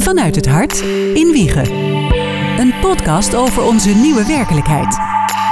Vanuit 0.00 0.34
het 0.34 0.46
hart 0.46 0.80
in 1.14 1.30
Wiegen. 1.32 1.72
Een 2.58 2.74
podcast 2.80 3.34
over 3.34 3.62
onze 3.62 3.88
nieuwe 3.88 4.26
werkelijkheid. 4.26 4.98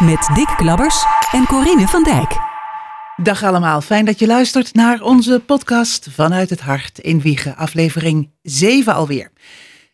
Met 0.00 0.28
Dick 0.34 0.54
Klabbers 0.56 1.04
en 1.32 1.46
Corine 1.46 1.86
van 1.86 2.02
Dijk. 2.02 2.36
Dag 3.16 3.42
allemaal, 3.42 3.80
fijn 3.80 4.04
dat 4.04 4.18
je 4.18 4.26
luistert 4.26 4.74
naar 4.74 5.00
onze 5.02 5.42
podcast 5.46 6.08
Vanuit 6.10 6.50
het 6.50 6.60
Hart 6.60 6.98
in 6.98 7.20
Wiegen, 7.20 7.56
aflevering 7.56 8.30
7 8.42 8.94
alweer. 8.94 9.30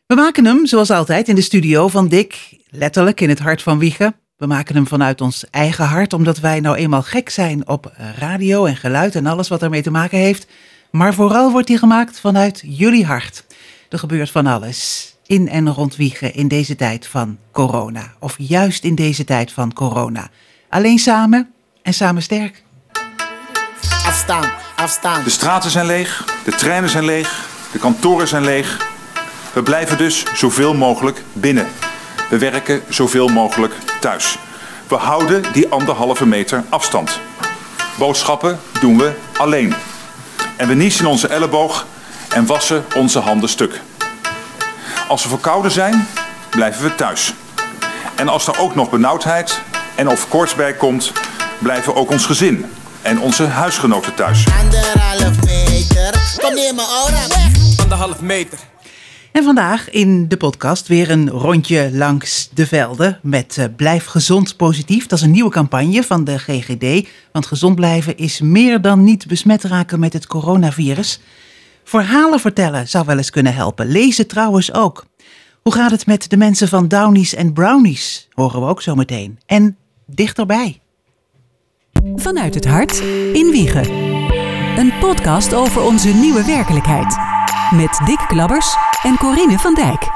We 0.06 0.14
maken 0.14 0.44
hem, 0.44 0.66
zoals 0.66 0.90
altijd, 0.90 1.28
in 1.28 1.34
de 1.34 1.40
studio 1.40 1.88
van 1.88 2.08
Dick, 2.08 2.56
letterlijk 2.70 3.20
in 3.20 3.28
het 3.28 3.38
hart 3.38 3.62
van 3.62 3.78
Wiegen. 3.78 4.14
We 4.36 4.46
maken 4.46 4.74
hem 4.74 4.86
vanuit 4.86 5.20
ons 5.20 5.44
eigen 5.50 5.84
hart, 5.84 6.12
omdat 6.12 6.38
wij 6.38 6.60
nou 6.60 6.76
eenmaal 6.76 7.02
gek 7.02 7.30
zijn 7.30 7.68
op 7.68 7.92
radio 8.18 8.64
en 8.64 8.76
geluid 8.76 9.14
en 9.14 9.26
alles 9.26 9.48
wat 9.48 9.62
ermee 9.62 9.82
te 9.82 9.90
maken 9.90 10.18
heeft. 10.18 10.46
Maar 10.90 11.14
vooral 11.14 11.50
wordt 11.50 11.68
hij 11.68 11.76
gemaakt 11.76 12.20
vanuit 12.20 12.62
jullie 12.66 13.06
hart. 13.06 13.44
Er 13.92 13.98
gebeurt 13.98 14.30
van 14.30 14.46
alles 14.46 15.14
in 15.26 15.48
en 15.48 15.68
rond 15.68 15.96
Wiegen 15.96 16.34
in 16.34 16.48
deze 16.48 16.76
tijd 16.76 17.06
van 17.06 17.38
corona. 17.50 18.12
Of 18.18 18.34
juist 18.38 18.84
in 18.84 18.94
deze 18.94 19.24
tijd 19.24 19.52
van 19.52 19.72
corona. 19.72 20.28
Alleen 20.68 20.98
samen 20.98 21.52
en 21.82 21.94
samen 21.94 22.22
sterk. 22.22 22.62
Afstaan, 24.06 24.50
afstaan. 24.76 25.24
De 25.24 25.30
straten 25.30 25.70
zijn 25.70 25.86
leeg, 25.86 26.24
de 26.44 26.50
treinen 26.50 26.90
zijn 26.90 27.04
leeg, 27.04 27.48
de 27.72 27.78
kantoren 27.78 28.28
zijn 28.28 28.44
leeg. 28.44 28.86
We 29.52 29.62
blijven 29.62 29.98
dus 29.98 30.24
zoveel 30.34 30.74
mogelijk 30.74 31.22
binnen. 31.32 31.66
We 32.30 32.38
werken 32.38 32.82
zoveel 32.88 33.28
mogelijk 33.28 33.74
thuis. 34.00 34.38
We 34.88 34.94
houden 34.94 35.52
die 35.52 35.68
anderhalve 35.68 36.26
meter 36.26 36.64
afstand. 36.68 37.20
Boodschappen 37.98 38.58
doen 38.80 38.98
we 38.98 39.12
alleen. 39.38 39.74
En 40.56 40.68
we 40.68 40.74
niezen 40.74 41.00
in 41.04 41.10
onze 41.10 41.28
elleboog 41.28 41.86
en 42.34 42.46
wassen 42.46 42.84
onze 42.96 43.18
handen 43.18 43.48
stuk. 43.48 43.80
Als 45.08 45.22
we 45.22 45.28
verkouden 45.28 45.70
zijn, 45.70 46.06
blijven 46.50 46.84
we 46.84 46.94
thuis. 46.94 47.34
En 48.16 48.28
als 48.28 48.46
er 48.46 48.58
ook 48.58 48.74
nog 48.74 48.90
benauwdheid 48.90 49.60
en 49.94 50.08
of 50.08 50.28
koorts 50.28 50.54
bij 50.54 50.74
komt, 50.74 51.12
blijven 51.58 51.94
ook 51.94 52.10
ons 52.10 52.26
gezin 52.26 52.64
en 53.02 53.20
onze 53.20 53.44
huisgenoten 53.44 54.14
thuis. 54.14 54.44
Anderhalf 54.60 55.44
meter. 55.44 56.36
Kom 56.40 56.54
neer 56.54 56.74
mijn. 56.74 57.54
Anderhalf 57.82 58.20
meter. 58.20 58.58
En 59.32 59.44
vandaag 59.44 59.90
in 59.90 60.28
de 60.28 60.36
podcast 60.36 60.88
weer 60.88 61.10
een 61.10 61.30
rondje 61.30 61.90
langs 61.92 62.48
de 62.54 62.66
velden 62.66 63.18
met 63.22 63.56
uh, 63.58 63.64
Blijf 63.76 64.04
gezond 64.04 64.56
positief. 64.56 65.06
Dat 65.06 65.18
is 65.18 65.24
een 65.24 65.30
nieuwe 65.30 65.50
campagne 65.50 66.02
van 66.02 66.24
de 66.24 66.38
GGD. 66.38 67.08
Want 67.32 67.46
gezond 67.46 67.74
blijven 67.74 68.16
is 68.16 68.40
meer 68.40 68.80
dan 68.80 69.04
niet 69.04 69.26
besmet 69.26 69.64
raken 69.64 70.00
met 70.00 70.12
het 70.12 70.26
coronavirus. 70.26 71.20
Verhalen 71.84 72.40
vertellen 72.40 72.88
zou 72.88 73.06
wel 73.06 73.16
eens 73.16 73.30
kunnen 73.30 73.54
helpen. 73.54 73.86
Lezen 73.86 74.26
trouwens 74.26 74.72
ook. 74.72 75.04
Hoe 75.62 75.72
gaat 75.72 75.90
het 75.90 76.06
met 76.06 76.30
de 76.30 76.36
mensen 76.36 76.68
van 76.68 76.88
Downies 76.88 77.34
en 77.34 77.52
Brownies? 77.52 78.28
Horen 78.32 78.60
we 78.60 78.66
ook 78.66 78.82
zo 78.82 78.94
meteen. 78.94 79.38
En 79.46 79.76
dichterbij. 80.06 80.80
Vanuit 82.16 82.54
het 82.54 82.66
hart 82.66 83.00
in 83.32 83.50
Wiegen. 83.50 83.90
Een 84.78 84.92
podcast 85.00 85.54
over 85.54 85.82
onze 85.82 86.08
nieuwe 86.08 86.44
werkelijkheid. 86.44 87.16
Met 87.70 88.00
Dick 88.04 88.24
Klabbers 88.28 88.76
en 89.02 89.16
Corine 89.16 89.58
van 89.58 89.74
Dijk. 89.74 90.10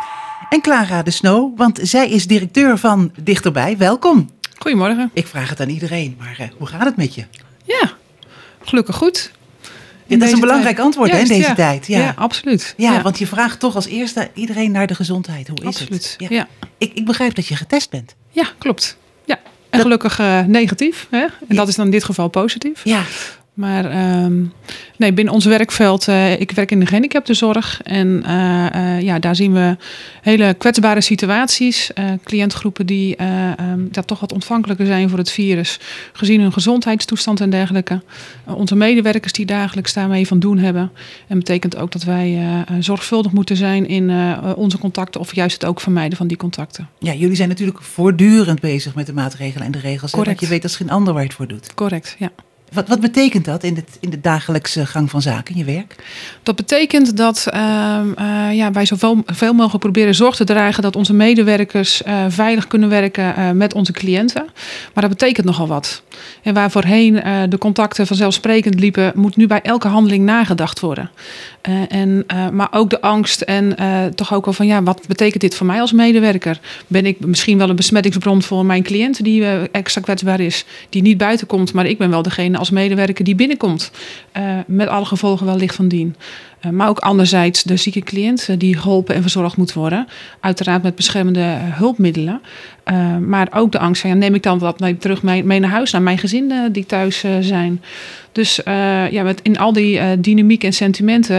En 0.49 0.61
Clara 0.61 1.03
de 1.03 1.11
Snow, 1.11 1.59
want 1.59 1.79
zij 1.83 2.11
is 2.11 2.27
directeur 2.27 2.79
van 2.79 3.13
Dichterbij. 3.23 3.77
Welkom. 3.77 4.31
Goedemorgen. 4.59 5.11
Ik 5.13 5.27
vraag 5.27 5.49
het 5.49 5.61
aan 5.61 5.69
iedereen, 5.69 6.17
maar 6.19 6.37
uh, 6.41 6.47
hoe 6.59 6.67
gaat 6.67 6.85
het 6.85 6.97
met 6.97 7.15
je? 7.15 7.25
Ja, 7.65 7.93
gelukkig 8.63 8.97
goed. 8.97 9.33
Dat 10.07 10.23
is 10.23 10.33
een 10.33 10.41
belangrijk 10.41 10.79
antwoord 10.79 11.11
hè, 11.11 11.19
in 11.19 11.29
deze 11.29 11.41
ja. 11.41 11.55
tijd. 11.55 11.87
Ja, 11.87 11.99
ja 11.99 12.15
absoluut. 12.17 12.75
Ja, 12.77 12.93
ja, 12.93 13.03
want 13.03 13.19
je 13.19 13.27
vraagt 13.27 13.61
toch 13.61 13.75
als 13.75 13.87
eerste 13.87 14.31
iedereen 14.35 14.71
naar 14.71 14.87
de 14.87 14.95
gezondheid. 14.95 15.49
Hoe 15.49 15.61
is 15.61 15.67
absoluut. 15.67 16.17
het? 16.19 16.31
Ja. 16.31 16.49
Ik, 16.79 16.93
ik 16.95 17.05
begrijp 17.05 17.35
dat 17.35 17.47
je 17.47 17.57
getest 17.57 17.91
bent. 17.91 18.15
Ja, 18.31 18.49
klopt. 18.59 18.97
Ja. 19.25 19.39
En 19.71 19.81
gelukkig 19.81 20.19
uh, 20.19 20.41
negatief. 20.41 21.07
Hè? 21.11 21.27
En 21.49 21.57
dat 21.57 21.69
is 21.69 21.75
dan 21.75 21.85
in 21.85 21.91
dit 21.91 22.05
geval 22.05 22.29
positief. 22.29 22.81
Ja. 22.85 23.03
Maar 23.57 24.23
um, 24.25 24.53
nee, 24.97 25.13
binnen 25.13 25.35
ons 25.35 25.45
werkveld, 25.45 26.09
uh, 26.09 26.41
ik 26.41 26.51
werk 26.51 26.71
in 26.71 26.81
de 26.81 26.87
gehandicaptenzorg. 26.87 27.81
En 27.83 28.23
uh, 28.27 28.67
uh, 28.75 29.01
ja, 29.01 29.19
daar 29.19 29.37
zien 29.37 29.53
we 29.53 29.77
hele 30.23 30.55
kwetsbare 30.59 31.01
situaties. 31.01 31.91
cliëntgroepen 32.25 32.87
die 32.87 33.17
um, 33.61 33.89
dat 33.91 34.07
toch 34.07 34.21
wat 34.21 34.33
ontvankelijker 34.33 34.87
zijn 34.87 35.09
voor 35.09 35.19
het 35.19 35.31
virus. 35.31 35.81
Gezien 36.13 36.41
hun 36.41 36.53
gezondheidstoestand 36.53 37.41
en 37.41 37.51
dergelijke. 37.51 38.03
onze 38.45 38.77
medewerkers 38.77 39.33
die 39.33 39.47
dagelijks 39.47 39.93
daarmee 39.93 40.27
van 40.27 40.39
doen 40.39 40.59
hebben. 40.59 40.91
En 41.27 41.39
betekent 41.39 41.77
ook 41.77 41.93
dat 41.93 42.03
wij 42.03 42.43
zorgvuldig 42.81 43.33
moeten 43.33 43.57
zijn 43.57 43.89
in 43.89 44.13
onze 44.57 44.79
contacten. 44.79 45.21
Of 45.21 45.35
juist 45.35 45.55
het 45.61 45.65
ook 45.65 45.81
vermijden 45.81 46.19
van 46.19 46.27
die 46.27 46.37
contacten. 46.37 46.89
Ja, 46.99 47.13
jullie 47.15 47.37
zijn 47.37 47.49
natuurlijk 47.49 47.83
voortdurend 47.83 48.61
bezig 48.61 48.95
met 48.95 49.07
de 49.07 49.13
maatregelen 49.13 49.67
en 49.67 49.73
de 49.73 49.79
regels. 49.79 50.11
Correct. 50.11 50.29
Want 50.29 50.41
je 50.41 50.55
weet 50.55 50.63
als 50.63 50.77
geen 50.77 50.91
ander 50.91 51.13
waar 51.13 51.23
je 51.23 51.29
het 51.29 51.37
voor 51.37 51.49
doet. 51.49 51.75
Correct, 51.75 52.17
ja. 52.19 52.31
Wat, 52.77 52.89
wat, 52.89 53.01
betekent 53.01 53.45
dat 53.45 53.63
in, 53.63 53.75
het, 53.75 53.99
in 54.01 54.11
de 54.11 54.21
dagelijkse 54.21 54.87
gang 54.87 55.11
van 55.11 55.23
zaken, 55.23 55.55
in 55.55 55.61
je 55.61 55.73
werk? 55.73 55.95
Dat 56.43 56.57
betekent 56.57 57.17
dat 57.17 57.47
uh, 57.55 57.61
uh, 58.19 58.55
ja, 58.55 58.71
wij 58.73 58.87
zoveel 58.87 59.23
veel 59.27 59.53
mogelijk 59.53 59.83
proberen 59.83 60.15
zorg 60.15 60.37
te 60.37 60.45
dragen 60.45 60.83
dat 60.83 60.97
onze 60.97 61.13
medewerkers 61.13 62.03
uh, 62.03 62.25
veilig 62.29 62.67
kunnen 62.67 62.89
werken 62.89 63.57
met 63.57 63.75
onze 63.75 63.93
cliënten. 63.93 64.45
Maar 64.95 65.09
dat 65.09 65.19
betekent 65.19 65.47
nogal 65.47 65.67
wat. 65.67 66.03
En 66.43 66.55
waar 66.55 66.71
voorheen 66.71 67.23
de 67.49 67.59
contacten 67.59 68.07
vanzelfsprekend 68.07 68.81
liepen, 68.81 69.13
moet 69.15 69.37
nu 69.37 69.47
bij 69.47 69.63
elke 69.63 69.89
handeling 69.89 70.25
nagedacht 70.25 70.81
worden. 70.81 71.11
en, 71.89 72.27
maar 72.53 72.69
ook 72.71 72.91
de 72.91 73.01
angst 73.01 73.41
en 73.41 73.77
toch 74.15 74.35
ook 74.35 74.45
wel 74.45 74.55
van 74.55 74.67
ja, 74.67 74.83
wat 74.83 75.01
betekent 75.09 75.41
dit 75.41 75.55
voor 75.55 75.67
mij 75.67 75.81
als 75.81 75.93
medewerker? 75.93 76.61
Ben 76.87 77.07
ik 77.07 77.27
misschien 77.27 77.59
wel 77.59 77.69
een 77.69 77.77
besmettingsbron 77.77 78.43
voor 78.43 78.67
mijn 78.67 78.83
cliënt 78.83 79.25
die 79.25 79.45
extra 79.71 80.01
kwetsbaar 80.01 80.41
is, 80.41 80.65
die 80.89 81.03
niet 81.03 81.19
buiten 81.19 81.47
komt, 81.47 81.73
maar 81.73 81.87
ik 81.87 81.99
ben 81.99 82.11
wel 82.11 82.23
degene 82.23 82.59
als 82.59 82.66
medewerker 82.71 83.25
die 83.25 83.35
binnenkomt. 83.35 83.91
Uh, 84.37 84.59
met 84.67 84.89
alle 84.89 85.05
gevolgen 85.05 85.47
wellicht 85.47 85.75
van 85.75 85.89
dien. 85.89 86.17
Uh, 86.65 86.71
maar 86.73 86.89
ook 86.89 86.99
anderzijds 86.99 87.63
de 87.63 87.77
zieke 87.77 88.01
cliënt 88.01 88.47
uh, 88.51 88.57
die 88.59 88.77
geholpen 88.77 89.15
en 89.15 89.23
verzorgd 89.23 89.57
moet 89.57 89.73
worden. 89.73 90.07
Uiteraard 90.41 90.83
met 90.83 90.95
beschermende 90.95 91.59
hulpmiddelen. 91.61 92.41
maar 93.27 93.49
ook 93.51 93.73
de 93.73 93.79
angst 93.79 94.01
van, 94.01 94.11
ja, 94.11 94.17
neem 94.17 94.35
ik 94.35 94.43
dan 94.43 94.59
wat 94.59 94.81
mee, 94.81 94.97
terug 94.97 95.23
mee, 95.23 95.45
mee, 95.45 95.61
naar 95.61 95.71
huis, 95.71 95.91
naar 95.91 96.03
mijn 96.03 96.19
gezin 96.19 96.53
die 96.73 96.87
thuis 96.87 97.25
zijn. 97.41 97.83
Dus 98.33 98.61
ja, 99.11 99.23
met 99.23 99.41
in 99.43 99.59
al 99.59 99.73
die 99.73 100.21
dynamiek 100.21 100.65
en 100.65 100.73
sentimenten 100.73 101.37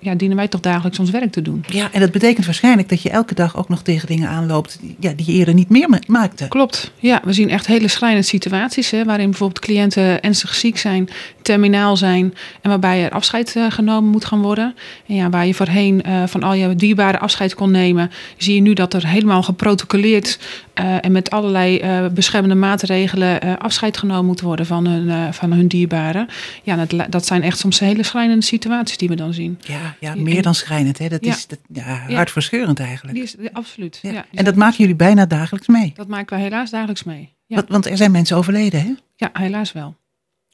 ja, 0.00 0.14
dienen 0.14 0.36
wij 0.36 0.48
toch 0.48 0.60
dagelijks 0.60 0.98
ons 0.98 1.10
werk 1.10 1.32
te 1.32 1.42
doen. 1.42 1.64
Ja, 1.68 1.88
en 1.92 2.00
dat 2.00 2.10
betekent 2.10 2.44
waarschijnlijk 2.44 2.88
dat 2.88 3.02
je 3.02 3.10
elke 3.10 3.34
dag 3.34 3.56
ook 3.56 3.68
nog 3.68 3.82
tegen 3.82 4.08
dingen 4.08 4.28
aanloopt 4.28 4.78
ja, 4.98 5.12
die 5.16 5.26
je 5.26 5.32
eerder 5.32 5.54
niet 5.54 5.68
meer 5.68 6.00
maakte. 6.06 6.48
Klopt, 6.48 6.92
ja. 6.98 7.20
We 7.24 7.32
zien 7.32 7.50
echt 7.50 7.66
hele 7.66 7.88
schrijnende 7.88 8.26
situaties 8.26 8.90
hè, 8.90 9.04
waarin 9.04 9.30
bijvoorbeeld 9.30 9.64
cliënten 9.64 10.22
ernstig 10.22 10.54
ziek 10.54 10.78
zijn, 10.78 11.08
terminaal 11.42 11.96
zijn 11.96 12.34
en 12.60 12.70
waarbij 12.70 13.04
er 13.04 13.10
afscheid 13.10 13.54
uh, 13.56 13.70
moet 14.10 14.24
gaan 14.24 14.42
worden. 14.42 14.74
En 15.06 15.14
ja, 15.14 15.30
waar 15.30 15.46
je 15.46 15.54
voorheen 15.54 16.02
uh, 16.06 16.26
van 16.26 16.42
al 16.42 16.54
je 16.54 16.74
dierbare 16.74 17.18
afscheid 17.18 17.54
kon 17.54 17.70
nemen, 17.70 18.10
zie 18.36 18.54
je 18.54 18.60
nu 18.60 18.72
dat 18.72 18.94
er 18.94 19.06
helemaal 19.06 19.42
geprotocoleerd 19.42 20.38
uh, 20.80 21.04
en 21.04 21.12
met 21.12 21.30
allerlei 21.30 21.80
beschermende 22.14 22.54
maatregelen 22.54 23.58
afscheid 23.58 23.96
genomen 23.96 24.24
moet 24.24 24.40
worden 24.40 24.66
van 24.66 24.86
hun, 24.86 25.34
van 25.34 25.52
hun 25.52 25.66
dierbaren. 25.68 26.26
Ja, 26.62 26.84
dat, 26.84 27.12
dat 27.12 27.26
zijn 27.26 27.42
echt 27.42 27.58
soms 27.58 27.78
hele 27.78 28.02
schrijnende 28.02 28.44
situaties 28.44 28.96
die 28.96 29.08
we 29.08 29.14
dan 29.14 29.34
zien. 29.34 29.58
Ja, 29.60 29.96
ja 30.00 30.14
meer 30.14 30.42
dan 30.42 30.54
schrijnend. 30.54 30.98
Hè? 30.98 31.08
Dat 31.08 31.24
Ja. 31.24 31.30
is 31.32 31.46
dat, 31.46 31.58
ja, 31.72 32.14
hartverscheurend 32.14 32.80
eigenlijk. 32.80 33.14
Die 33.14 33.22
is, 33.24 33.36
absoluut. 33.52 33.98
Ja. 34.02 34.12
Ja. 34.12 34.24
En 34.32 34.44
dat 34.44 34.54
maken 34.54 34.76
jullie 34.78 34.94
bijna 34.96 35.26
dagelijks 35.26 35.66
mee. 35.68 35.92
dat 35.96 36.08
maken 36.08 36.36
we 36.36 36.42
helaas 36.42 36.70
dagelijks 36.70 37.02
mee. 37.02 37.32
Ja, 37.46 37.56
Want, 37.56 37.68
want 37.68 37.86
er 37.86 37.96
zijn 37.96 38.10
mensen 38.10 38.36
overleden, 38.36 38.80
hè? 38.80 38.92
ja 39.16 39.30
helaas 39.32 39.72
wel. 39.72 39.94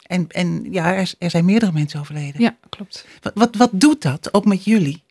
En, 0.08 0.24
en 0.28 0.66
ja, 0.70 0.94
er, 0.94 1.12
er 1.18 1.30
zijn 1.30 1.44
meerdere 1.44 1.72
mensen 1.72 2.00
overleden. 2.00 2.40
Ja, 2.40 2.56
klopt. 2.68 3.06
Wat, 3.22 3.32
wat, 3.34 3.56
wat 3.56 3.70
doet 3.72 4.02
dat, 4.02 4.34
ook 4.34 4.44
met 4.44 4.64
jullie? 4.64 5.02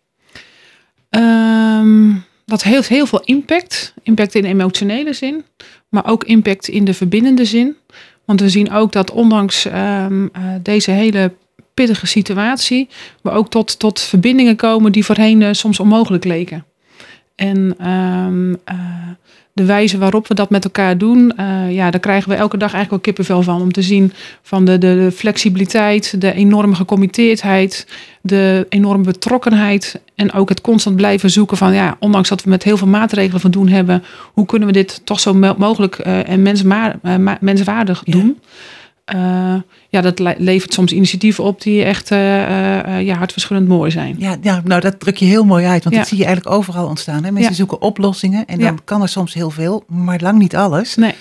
Um, 1.09 2.23
dat 2.45 2.63
heeft 2.63 2.87
heel 2.87 3.05
veel 3.05 3.21
impact. 3.23 3.93
Impact 4.03 4.35
in 4.35 4.45
emotionele 4.45 5.13
zin, 5.13 5.43
maar 5.89 6.05
ook 6.05 6.23
impact 6.23 6.67
in 6.67 6.85
de 6.85 6.93
verbindende 6.93 7.45
zin. 7.45 7.75
Want 8.25 8.39
we 8.41 8.49
zien 8.49 8.71
ook 8.71 8.91
dat 8.91 9.11
ondanks 9.11 9.65
um, 9.65 10.23
uh, 10.23 10.29
deze 10.61 10.91
hele 10.91 11.33
pittige 11.73 12.07
situatie, 12.07 12.89
we 13.21 13.29
ook 13.29 13.49
tot, 13.49 13.79
tot 13.79 13.99
verbindingen 13.99 14.55
komen 14.55 14.91
die 14.91 15.05
voorheen 15.05 15.41
uh, 15.41 15.49
soms 15.51 15.79
onmogelijk 15.79 16.23
leken. 16.23 16.65
En 17.35 17.89
um, 17.91 18.49
uh, 18.49 19.09
de 19.57 19.65
wijze 19.65 19.97
waarop 19.97 20.27
we 20.27 20.33
dat 20.33 20.49
met 20.49 20.63
elkaar 20.63 20.97
doen, 20.97 21.33
uh, 21.39 21.71
ja, 21.71 21.91
daar 21.91 21.99
krijgen 21.99 22.29
we 22.29 22.35
elke 22.35 22.57
dag 22.57 22.73
eigenlijk 22.73 22.89
wel 22.89 23.13
kippenvel 23.13 23.43
van. 23.43 23.61
Om 23.61 23.71
te 23.71 23.81
zien 23.81 24.13
van 24.41 24.65
de, 24.65 24.77
de, 24.77 24.95
de 24.95 25.11
flexibiliteit, 25.11 26.21
de 26.21 26.33
enorme 26.33 26.75
gecommitteerdheid, 26.75 27.87
de 28.21 28.65
enorme 28.69 29.03
betrokkenheid. 29.03 30.01
En 30.15 30.33
ook 30.33 30.49
het 30.49 30.61
constant 30.61 30.95
blijven 30.95 31.29
zoeken 31.29 31.57
van, 31.57 31.73
ja, 31.73 31.95
ondanks 31.99 32.29
dat 32.29 32.43
we 32.43 32.49
met 32.49 32.63
heel 32.63 32.77
veel 32.77 32.87
maatregelen 32.87 33.41
van 33.41 33.51
doen 33.51 33.67
hebben, 33.67 34.03
hoe 34.33 34.45
kunnen 34.45 34.67
we 34.67 34.73
dit 34.73 35.01
toch 35.03 35.19
zo 35.19 35.33
mogelijk 35.57 36.05
uh, 36.07 36.29
en 36.29 36.41
menswaardig, 36.41 36.99
uh, 37.03 37.31
menswaardig 37.39 38.03
eh, 39.07 39.53
ja, 39.89 40.01
dat 40.01 40.19
le- 40.19 40.35
levert 40.37 40.73
soms 40.73 40.91
initiatieven 40.91 41.43
op 41.43 41.61
die 41.61 41.83
echt 41.83 42.11
eh, 42.11 42.17
ja, 43.01 43.15
hartverscheurend 43.15 43.67
mooi 43.69 43.91
zijn. 43.91 44.15
Ja, 44.19 44.35
ja, 44.41 44.61
nou 44.63 44.81
dat 44.81 44.99
druk 44.99 45.17
je 45.17 45.25
heel 45.25 45.43
mooi 45.45 45.65
uit, 45.65 45.83
want 45.83 45.95
Ja. 45.95 46.01
dat 46.01 46.09
zie 46.09 46.17
je 46.17 46.25
eigenlijk 46.25 46.55
overal 46.55 46.87
ontstaan. 46.87 47.23
Hè? 47.23 47.31
Mensen 47.31 47.49
Ja. 47.51 47.57
zoeken 47.57 47.81
oplossingen 47.81 48.45
en 48.45 48.59
dan 48.59 48.79
kan 48.83 49.01
er 49.01 49.09
soms 49.09 49.33
heel 49.33 49.49
veel, 49.49 49.83
maar 49.87 50.19
lang 50.21 50.37
niet 50.39 50.55
alles. 50.55 50.95
Nee, 50.95 51.13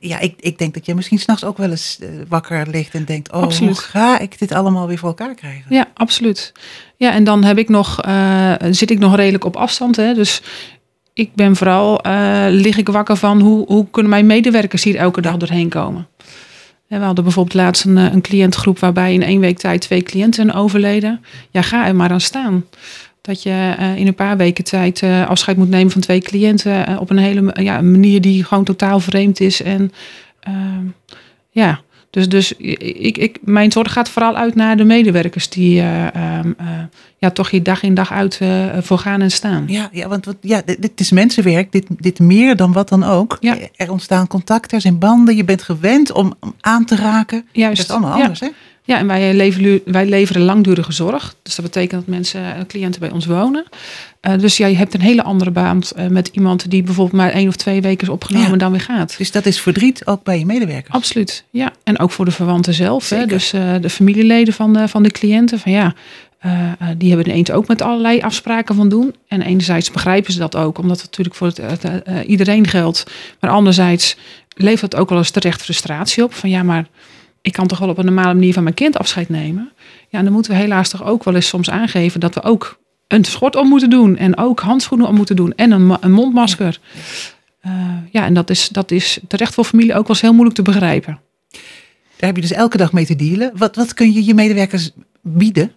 ja, 0.00 0.18
ik, 0.18 0.34
ik 0.40 0.58
denk 0.58 0.74
dat 0.74 0.86
je 0.86 0.94
misschien 0.94 1.18
s'nachts 1.18 1.44
ook 1.44 1.56
wel 1.58 1.70
eens 1.70 1.98
wakker 2.28 2.66
ligt 2.70 2.94
en 2.94 3.04
denkt, 3.04 3.32
oh, 3.32 3.42
Absoluut. 3.42 3.70
hoe 3.76 3.80
ga 3.82 4.18
ik 4.18 4.38
dit 4.38 4.52
allemaal 4.52 4.86
weer 4.86 4.98
voor 4.98 5.08
elkaar 5.08 5.34
krijgen? 5.34 5.64
ja, 5.74 5.86
absoluut. 5.94 6.52
Ja, 6.96 7.12
en 7.12 7.24
dan 7.24 7.44
heb 7.44 7.58
ik 7.58 7.68
nog, 7.68 8.00
zit 8.70 8.90
ik 8.90 8.98
nog 8.98 9.16
redelijk 9.16 9.44
op 9.44 9.56
afstand. 9.56 9.96
Hè? 9.96 10.14
Dus 10.14 10.42
ik 11.12 11.34
ben 11.34 11.56
vooral, 11.56 12.00
lig 12.50 12.76
ik 12.76 12.88
wakker 12.88 13.16
van 13.16 13.40
hoe, 13.40 13.66
hoe 13.66 13.86
kunnen 13.90 14.10
mijn 14.10 14.26
medewerkers 14.26 14.84
hier 14.84 14.96
elke 14.96 15.20
dag 15.20 15.36
doorheen 15.36 15.68
komen. 15.68 16.06
We 16.98 17.04
hadden 17.04 17.24
bijvoorbeeld 17.24 17.54
laatst 17.54 17.84
een, 17.84 17.98
eh, 17.98 18.12
een 18.12 18.20
cliëntgroep 18.20 18.78
waarbij 18.78 19.12
in 19.12 19.22
één 19.22 19.40
week 19.40 19.58
tijd 19.58 19.80
twee 19.80 20.02
cliënten 20.02 20.54
overleden. 20.54 21.24
Ja, 21.50 21.62
ga 21.62 21.86
er 21.86 21.94
maar 21.94 22.10
aan 22.10 22.20
staan. 22.20 22.66
Dat 23.20 23.42
je 23.42 23.74
eh, 23.78 23.96
in 23.96 24.06
een 24.06 24.14
paar 24.14 24.36
weken 24.36 24.64
tijd 24.64 25.02
eh, 25.02 25.28
afscheid 25.28 25.56
moet 25.56 25.68
nemen 25.68 25.92
van 25.92 26.00
twee 26.00 26.20
cliënten 26.20 26.98
op 26.98 27.10
een 27.10 27.18
hele 27.18 27.50
ja, 27.62 27.80
manier 27.80 28.20
die 28.20 28.44
gewoon 28.44 28.64
totaal 28.64 29.00
vreemd 29.00 29.40
is. 29.40 29.62
En 29.62 29.92
ehm, 30.40 30.84
ja, 31.50 31.80
dus, 32.10 32.28
dus 32.28 32.52
ik, 32.52 33.18
ik, 33.18 33.38
mijn 33.42 33.72
zorg 33.72 33.92
gaat 33.92 34.08
vooral 34.08 34.36
uit 34.36 34.54
naar 34.54 34.76
de 34.76 34.84
medewerkers 34.84 35.48
die 35.48 35.80
eh, 35.80 36.14
ehm, 36.14 36.52
eh, 36.56 36.66
ja, 37.18 37.30
toch 37.30 37.50
hier 37.50 37.62
dag 37.62 37.82
in 37.82 37.94
dag 37.94 38.12
uit 38.12 38.38
eh, 38.40 38.66
voor 38.80 38.98
gaan 38.98 39.20
en 39.20 39.30
staan. 39.30 39.64
Ja, 39.66 39.88
ja 39.92 40.08
want 40.08 40.24
wat, 40.24 40.36
ja, 40.40 40.62
dit, 40.64 40.82
dit 40.82 41.00
is 41.00 41.10
mensenwerk, 41.10 41.72
dit, 41.72 41.86
dit 41.88 42.18
meer 42.18 42.56
dan 42.56 42.72
wat 42.72 42.88
dan 42.88 43.04
ook. 43.04 43.36
Ja. 43.40 43.56
Er 43.76 43.90
ontstaan 43.90 44.26
contacten, 44.26 44.76
er 44.76 44.82
zijn 44.82 44.98
banden, 44.98 45.36
je 45.36 45.44
bent 45.44 45.62
gewend 45.62 46.12
om, 46.12 46.34
om 46.40 46.54
aan 46.60 46.84
te 46.84 46.96
raken. 46.96 47.46
Juist. 47.52 47.76
Dat 47.76 47.86
is 47.86 47.92
allemaal 47.92 48.16
Ja. 48.16 48.22
anders, 48.22 48.40
hè? 48.40 48.48
Ja, 48.84 48.98
en 48.98 49.06
wij 49.06 49.34
leveren, 49.34 49.80
wij 49.84 50.06
leveren 50.06 50.42
langdurige 50.42 50.92
zorg. 50.92 51.34
Dus 51.42 51.54
dat 51.54 51.64
betekent 51.64 52.00
dat 52.00 52.14
mensen, 52.14 52.54
eh, 52.54 52.60
cliënten 52.66 53.00
bij 53.00 53.10
ons 53.10 53.26
wonen. 53.26 53.64
Eh, 54.20 54.38
dus 54.38 54.56
ja, 54.56 54.66
je 54.66 54.76
hebt 54.76 54.94
een 54.94 55.00
hele 55.00 55.22
andere 55.22 55.50
baan 55.50 55.82
eh, 55.96 56.06
met 56.06 56.28
iemand 56.32 56.70
die 56.70 56.82
bijvoorbeeld 56.82 57.16
maar 57.16 57.30
één 57.30 57.48
of 57.48 57.56
twee 57.56 57.80
weken 57.80 58.06
is 58.06 58.12
opgenomen 58.12 58.46
Ja. 58.46 58.52
en 58.52 58.58
dan 58.58 58.70
weer 58.70 58.80
gaat. 58.80 59.14
Dus 59.18 59.30
dat 59.30 59.46
is 59.46 59.60
verdriet 59.60 60.06
ook 60.06 60.22
bij 60.22 60.38
je 60.38 60.46
medewerkers. 60.46 60.94
Absoluut, 60.94 61.44
ja. 61.50 61.72
En 61.84 61.98
ook 61.98 62.10
voor 62.10 62.24
de 62.24 62.30
verwanten 62.30 62.74
zelf. 62.74 63.08
Hè? 63.08 63.26
Dus 63.26 63.50
de 63.80 63.90
familieleden 63.90 64.54
van 64.54 64.72
de, 64.72 64.88
van 64.88 65.02
de 65.02 65.10
cliënten. 65.10 65.58
Van 65.58 65.72
ja, 65.72 65.94
die 66.96 67.08
hebben 67.08 67.26
er 67.26 67.38
eens 67.38 67.50
ook 67.50 67.68
met 67.68 67.82
allerlei 67.82 68.20
afspraken 68.20 68.74
van 68.74 68.88
doen. 68.88 69.14
En 69.28 69.42
enerzijds 69.42 69.90
begrijpen 69.90 70.32
ze 70.32 70.38
dat 70.38 70.56
ook, 70.56 70.78
omdat 70.78 70.96
het 70.96 71.06
natuurlijk 71.06 71.36
voor 71.36 71.46
het, 71.46 72.26
iedereen 72.26 72.66
geldt. 72.66 73.06
Maar 73.40 73.50
anderzijds 73.50 74.16
levert 74.56 74.92
het 74.92 75.00
ook 75.00 75.08
wel 75.08 75.18
eens 75.18 75.30
terecht 75.30 75.62
frustratie 75.62 76.24
op. 76.24 76.34
Van 76.34 76.50
ja, 76.50 76.62
maar 76.62 76.86
ik 77.42 77.52
kan 77.52 77.66
toch 77.66 77.78
wel 77.78 77.88
op 77.88 77.98
een 77.98 78.04
normale 78.04 78.34
manier 78.34 78.52
van 78.52 78.62
mijn 78.62 78.74
kind 78.74 78.98
afscheid 78.98 79.28
nemen. 79.28 79.72
Ja, 80.08 80.18
en 80.18 80.24
dan 80.24 80.32
moeten 80.32 80.52
we 80.52 80.58
helaas 80.58 80.88
toch 80.88 81.04
ook 81.04 81.24
wel 81.24 81.34
eens 81.34 81.48
soms 81.48 81.70
aangeven 81.70 82.20
dat 82.20 82.34
we 82.34 82.42
ook 82.42 82.80
een 83.06 83.24
schort 83.24 83.56
om 83.56 83.68
moeten 83.68 83.90
doen. 83.90 84.16
En 84.16 84.36
ook 84.36 84.60
handschoenen 84.60 85.08
om 85.08 85.14
moeten 85.14 85.36
doen. 85.36 85.52
En 85.56 85.70
een, 85.70 85.96
een 86.00 86.12
mondmasker. 86.12 86.80
Ja, 87.62 88.04
ja 88.10 88.24
en 88.24 88.34
dat 88.34 88.50
is, 88.50 88.68
dat 88.68 88.90
is 88.90 89.18
terecht 89.28 89.54
voor 89.54 89.64
familie 89.64 89.94
ook 89.94 90.06
wel 90.06 90.08
eens 90.08 90.20
heel 90.20 90.32
moeilijk 90.32 90.56
te 90.56 90.62
begrijpen. 90.62 91.20
Daar 92.16 92.28
heb 92.28 92.36
je 92.36 92.42
dus 92.42 92.52
elke 92.52 92.76
dag 92.76 92.92
mee 92.92 93.06
te 93.06 93.16
dealen. 93.16 93.52
Wat, 93.54 93.76
wat 93.76 93.94
kun 93.94 94.12
je 94.12 94.24
je 94.24 94.34
medewerkers 94.34 94.90
bieden? 95.22 95.72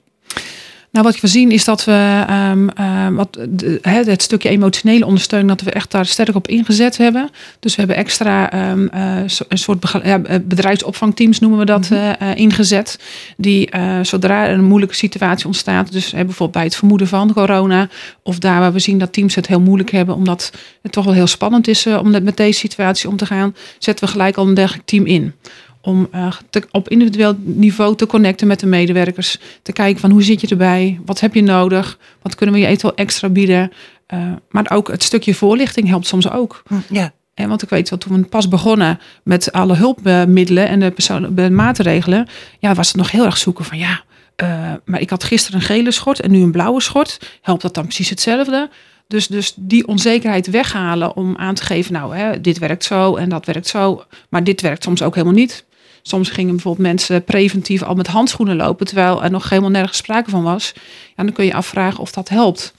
Nou, 0.94 1.06
wat 1.06 1.20
we 1.20 1.28
zien 1.28 1.52
is 1.52 1.66
dat 1.66 1.84
we 1.84 2.24
ehm, 2.28 2.70
ehm, 2.70 3.14
wat, 3.14 3.38
de, 3.50 3.80
het 3.84 4.22
stukje 4.22 4.50
emotionele 4.50 5.06
ondersteuning, 5.06 5.52
dat 5.52 5.62
we 5.62 5.72
echt 5.72 5.92
daar 5.92 6.06
sterk 6.06 6.36
op 6.36 6.48
ingezet 6.48 6.98
hebben. 6.98 7.30
Dus 7.60 7.76
we 7.76 7.82
hebben 7.82 7.98
extra 7.98 8.52
ehm, 8.52 8.88
eh, 8.88 9.18
een 9.48 9.58
soort 9.58 10.02
eh, 10.02 10.16
bedrijfsopvangteams 10.44 11.40
noemen 11.40 11.60
we 11.60 11.66
dat 11.66 11.92
eh, 11.92 12.10
eh, 12.10 12.38
ingezet. 12.38 13.00
Die 13.38 13.70
zodra 14.02 14.48
er 14.48 14.54
een 14.54 14.64
moeilijke 14.64 14.96
situatie 14.96 15.46
ontstaat, 15.46 15.92
dus 15.92 16.12
bijvoorbeeld 16.12 16.52
bij 16.52 16.64
het 16.64 16.76
vermoeden 16.76 17.08
van 17.08 17.34
corona, 17.34 17.90
of 18.24 18.40
daar 18.40 18.60
waar 18.60 18.74
we 18.74 18.80
zien 18.80 18.98
dat 18.98 19.14
teams 19.14 19.36
het 19.36 19.48
heel 19.48 19.62
moeilijk 19.62 19.92
hebben, 19.92 20.16
omdat 20.16 20.52
het 20.82 20.92
toch 20.92 21.06
wel 21.06 21.14
heel 21.14 21.28
spannend 21.28 21.68
is 21.68 21.88
om 21.88 22.12
met 22.12 22.38
deze 22.38 22.60
situatie 22.60 23.10
om 23.10 23.18
te 23.18 23.26
gaan, 23.26 23.56
zetten 23.80 24.06
we 24.06 24.12
gelijk 24.12 24.38
al 24.38 24.48
een 24.48 24.54
dergelijk 24.54 24.86
team 24.86 25.06
in 25.06 25.34
om 25.86 26.08
eh, 26.12 26.34
te- 26.50 26.68
op 26.72 26.90
individueel 26.90 27.36
niveau 27.40 27.96
te 27.96 28.06
connecten 28.06 28.48
met 28.48 28.60
de 28.60 28.66
medewerkers. 28.66 29.38
Te 29.62 29.72
kijken 29.74 30.02
van 30.02 30.12
hoe 30.12 30.24
zit 30.24 30.42
je 30.42 30.48
erbij? 30.48 31.00
Wat 31.06 31.20
heb 31.20 31.34
je 31.34 31.44
nodig? 31.44 31.98
Wat 32.22 32.36
kunnen 32.36 32.56
we 32.56 32.62
je 32.62 32.68
eventueel 32.68 32.96
extra 32.96 33.30
bieden? 33.30 33.72
Eh, 34.08 34.20
maar 34.50 34.66
ook 34.72 34.88
het 34.88 35.04
stukje 35.04 35.34
voorlichting 35.34 35.88
helpt 35.88 36.08
soms 36.08 36.30
ook. 36.32 36.64
Hm, 36.68 36.76
Ja, 36.90 37.14
En 37.34 37.50
want 37.50 37.62
ik 37.64 37.70
weet 37.70 37.90
wel, 37.90 38.00
toen 38.00 38.22
we 38.22 38.26
pas 38.28 38.48
begonnen 38.48 39.00
met 39.24 39.52
alle 39.52 39.76
hulpmiddelen 39.76 40.68
en 40.68 40.80
de, 40.80 40.92
persoon- 40.92 41.36
de 41.36 41.50
maatregelen, 41.50 42.28
ja, 42.60 42.74
was 42.74 42.88
het 42.88 42.96
nog 42.98 43.12
heel 43.12 43.26
erg 43.26 43.38
zoeken 43.38 43.66
van 43.66 43.78
ja, 43.78 44.04
eh, 44.36 44.72
maar 44.86 45.02
ik 45.02 45.10
had 45.10 45.24
gisteren 45.24 45.60
een 45.60 45.66
gele 45.66 45.92
schort 45.92 46.20
en 46.20 46.32
nu 46.32 46.42
een 46.42 46.52
blauwe 46.52 46.82
schort. 46.82 47.38
Helpt 47.42 47.62
dat 47.62 47.74
dan 47.74 47.84
precies 47.84 48.10
hetzelfde? 48.10 48.70
Dus, 49.08 49.28
dus 49.28 49.54
die 49.58 49.88
onzekerheid 49.88 50.50
weghalen 50.50 51.16
om 51.16 51.38
aan 51.38 51.54
te 51.56 51.64
geven, 51.64 51.94
nou, 51.94 52.16
hè, 52.18 52.42
dit 52.42 52.58
werkt 52.60 52.84
zo 52.84 53.16
en 53.16 53.30
dat 53.30 53.46
werkt 53.46 53.68
zo, 53.68 54.04
maar 54.30 54.44
dit 54.44 54.62
werkt 54.62 54.84
soms 54.84 55.02
ook 55.02 55.14
helemaal 55.16 55.36
niet. 55.36 55.66
Soms 56.06 56.30
gingen 56.30 56.54
bijvoorbeeld 56.54 56.88
mensen 56.88 57.24
preventief 57.24 57.84
al 57.84 57.96
met 57.96 58.08
handschoenen 58.08 58.56
lopen, 58.56 58.86
terwijl 58.86 59.24
er 59.24 59.32
nog 59.32 59.50
helemaal 59.50 59.72
nergens 59.72 59.98
sprake 59.98 60.30
van 60.30 60.44
was. 60.44 60.74
Ja, 61.16 61.24
dan 61.24 61.34
kun 61.34 61.46
je 61.46 61.54
afvragen 61.54 62.00
of 62.00 62.12
dat 62.12 62.30
helpt. 62.30 62.74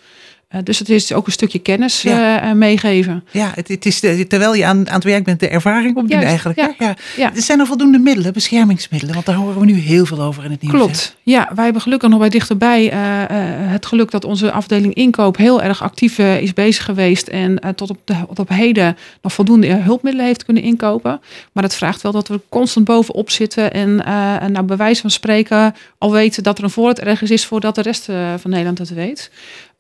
Eh, 0.55 0.61
dus 0.65 0.79
het 0.79 0.89
is 0.89 1.13
ook 1.13 1.27
een 1.27 1.33
stukje 1.33 1.59
kennis 1.59 2.03
Ja. 2.03 2.41
eh, 2.41 2.51
eh, 2.51 2.57
meegeven. 2.57 3.25
ja 3.31 3.53
het, 3.55 3.69
het 3.69 3.87
is 3.87 4.01
terwijl 4.01 4.55
je 4.55 4.65
aan, 4.65 4.89
aan 4.89 4.95
het 4.95 5.05
werk 5.05 5.25
bent, 5.25 5.41
de 5.41 5.49
ervaring 5.49 5.97
opdoen 5.97 6.09
Juist, 6.09 6.27
eigenlijk. 6.27 6.59
ja. 6.59 6.75
Ja. 6.79 6.87
Ja. 6.87 6.97
Ja. 7.17 7.35
Er 7.35 7.43
zijn 7.43 7.61
er 7.61 7.67
voldoende 7.67 7.99
middelen, 7.99 8.33
beschermingsmiddelen, 8.33 9.15
want 9.15 9.27
daar 9.27 9.35
horen 9.37 9.61
we 9.61 9.65
nu 9.65 9.75
heel 9.75 10.07
veel 10.07 10.21
over 10.23 10.45
in 10.45 10.51
het 10.51 10.63
nieuws. 10.63 10.75
hè? 10.75 10.79
Klopt. 10.81 11.17
Ja, 11.23 11.51
wij 11.55 11.65
hebben 11.65 11.83
gelukkig 11.83 12.09
nog 12.09 12.19
bij 12.19 12.29
dichterbij 12.29 12.85
het 13.69 13.87
geluk 13.87 14.11
dat 14.11 14.25
onze 14.25 14.53
afdeling 14.53 14.95
inkoop 14.95 15.37
heel 15.37 15.63
erg 15.63 15.83
actief 15.83 16.19
is 16.19 16.53
bezig 16.53 16.85
geweest. 16.85 17.29
En 17.29 17.61
tot, 17.75 17.91
op 17.91 17.99
de, 18.05 18.15
tot 18.29 18.39
op 18.39 18.49
heden 18.49 18.97
nog 19.23 19.33
voldoende 19.33 19.67
hulpmiddelen 19.67 20.27
heeft 20.27 20.45
kunnen 20.45 20.63
inkopen. 20.63 21.21
Maar 21.53 21.63
dat 21.63 21.75
vraagt 21.75 22.03
wel 22.03 22.13
dat 22.13 22.29
we 22.29 22.41
constant 22.49 22.87
bovenop 22.87 23.31
zitten. 23.31 23.73
En, 23.73 24.05
en 24.41 24.53
nou, 24.53 24.65
bij 24.65 24.77
wijze 24.77 25.01
van 25.01 25.11
spreken 25.11 25.75
al 25.99 26.13
weten 26.13 26.43
dat 26.43 26.59
er 26.59 26.65
een 26.65 26.71
voorraad 26.71 26.99
ergens 26.99 27.31
is 27.31 27.47
voordat 27.47 27.75
de 27.75 27.83
rest 27.83 28.05
van 28.37 28.51
Nederland 28.51 28.79
het 28.79 28.95
weet. 28.95 29.31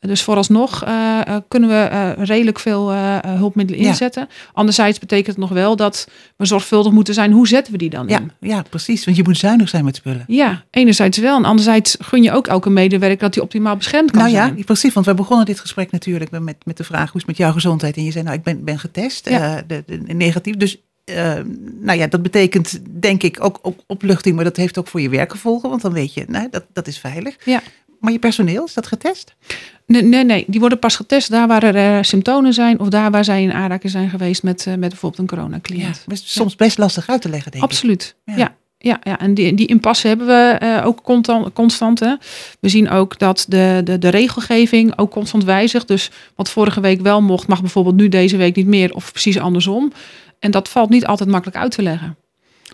Dus 0.07 0.23
vooralsnog 0.23 0.85
eh, 0.85 1.21
eh, 1.27 1.37
kunnen 1.49 1.69
we 1.69 1.75
eh, 1.75 2.11
redelijk 2.25 2.59
veel 2.59 2.93
hulpmiddelen 3.27 3.83
Ja. 3.83 3.89
inzetten. 3.89 4.29
Anderzijds 4.53 4.99
betekent 4.99 5.27
het 5.27 5.37
nog 5.37 5.49
wel 5.51 5.77
dat 5.77 6.09
we 6.37 6.47
zorgvuldig 6.47 6.93
moeten 6.93 7.15
zijn. 7.15 7.33
Hoe 7.33 7.49
zetten 7.49 7.73
we 7.73 7.79
die 7.79 7.91
dan 7.91 8.09
Ja, 8.09 8.19
in? 8.19 8.31
ja, 8.41 8.63
precies. 8.71 9.05
Want 9.05 9.17
je 9.17 9.23
moet 9.23 9.39
zuinig 9.39 9.69
zijn 9.69 9.85
met 9.85 9.97
spullen. 9.97 10.25
Ja, 10.27 10.65
enerzijds 10.71 11.19
wel. 11.19 11.37
En 11.37 11.45
anderzijds 11.45 11.97
gun 12.01 12.23
je 12.23 12.33
ook 12.33 12.47
elke 12.47 12.71
medewerker 12.71 13.19
dat 13.19 13.35
hij 13.35 13.45
optimaal 13.45 13.77
beschermd 13.77 14.11
kan 14.11 14.21
Nou 14.21 14.33
ja, 14.35 14.47
zijn. 14.47 14.65
precies. 14.65 14.93
Want 14.93 15.07
we 15.07 15.15
begonnen 15.15 15.47
dit 15.47 15.61
gesprek 15.61 15.91
natuurlijk 15.91 16.31
met, 16.31 16.57
met 16.65 16.77
de 16.77 16.85
vraag: 16.85 17.11
hoe 17.11 17.21
is 17.21 17.21
het 17.21 17.27
met 17.27 17.37
jouw 17.37 17.53
gezondheid? 17.53 17.97
En 17.97 18.05
je 18.05 18.11
zei, 18.11 18.25
nou, 18.25 18.37
ik 18.37 18.43
ben, 18.43 18.65
ben 18.65 18.79
getest, 18.79 19.29
Ja. 19.29 19.63
de, 19.67 19.83
de, 19.87 20.01
negatief. 20.15 20.57
Dus, 20.57 20.79
eh, 21.05 21.35
nou 21.81 21.99
ja, 21.99 22.07
dat 22.07 22.23
betekent 22.23 22.81
denk 23.01 23.23
ik 23.23 23.45
ook, 23.45 23.59
ook 23.63 23.79
opluchting, 23.87 24.35
maar 24.35 24.45
dat 24.45 24.57
heeft 24.57 24.79
ook 24.79 24.87
voor 24.87 25.01
je 25.01 25.09
werkgevolgen. 25.09 25.69
Want 25.71 25.83
dan 25.83 25.93
weet 25.93 26.15
je, 26.15 26.25
nou, 26.29 26.49
dat, 26.51 26.65
dat 26.73 26.87
is 26.87 26.99
veilig. 26.99 27.37
Ja. 27.45 27.61
Maar 28.05 28.13
je 28.13 28.19
personeel, 28.19 28.65
is 28.65 28.75
dat 28.75 28.87
getest? 28.87 29.35
Nee, 29.87 30.03
nee, 30.03 30.25
nee, 30.25 30.45
die 30.47 30.61
worden 30.61 30.79
pas 30.79 30.97
getest 30.97 31.31
daar 31.31 31.47
waar 31.47 31.63
er 31.63 31.77
eh, 31.77 32.03
symptomen 32.03 32.53
zijn 32.53 32.81
of 32.81 32.89
daar 32.89 33.11
waar 33.11 33.25
zij 33.25 33.43
in 33.43 33.53
aanraking 33.53 33.93
zijn 33.93 34.11
geweest 34.11 34.43
met, 34.43 34.67
eh, 34.67 34.75
met 34.75 34.89
bijvoorbeeld 34.89 35.23
een 35.23 35.37
coronacliënt. 35.37 36.03
Dat 36.07 36.19
is 36.19 36.33
soms 36.33 36.57
best 36.57 36.79
lastig 36.79 37.09
uit 37.09 37.23
te 37.23 37.29
leggen, 37.29 37.51
denk 37.51 37.65
ik. 37.65 37.71
Absoluut. 37.71 38.15
Ja. 38.25 38.37
Ja. 38.37 38.55
Ja, 38.79 39.01
ja, 39.03 39.19
en 39.19 39.35
die, 39.35 39.55
die 39.55 39.67
impasse 39.67 40.07
hebben 40.09 40.27
we 40.27 40.57
eh, 40.59 40.87
ook 40.87 41.03
constant, 41.03 41.53
constant. 41.53 42.01
Hè. 42.01 42.15
We 42.61 42.69
zien 42.69 42.91
ook 42.91 43.19
dat 43.19 43.47
de, 43.49 43.81
de, 43.85 43.99
de 43.99 44.09
regelgeving 44.09 44.99
ook 44.99 45.11
constant 45.11 45.45
wijzigt. 45.45 45.89
Dus 45.89 46.11
wat 46.35 46.51
vorige 46.51 46.81
week 46.81 47.01
wel 47.01 47.23
mocht, 47.23 47.49
mag 47.49 47.61
bijvoorbeeld 47.61 47.97
nu 47.97 48.09
deze 48.09 48.37
week 48.37 48.57
niet 48.57 48.67
meer. 48.67 48.95
Of 48.95 49.13
precies 49.13 49.39
andersom. 49.39 49.93
En 50.39 50.51
dat 50.51 50.69
valt 50.69 50.91
niet 50.91 51.07
altijd 51.07 51.29
makkelijk 51.29 51.59
uit 51.59 51.71
te 51.71 51.83
leggen. 51.83 52.17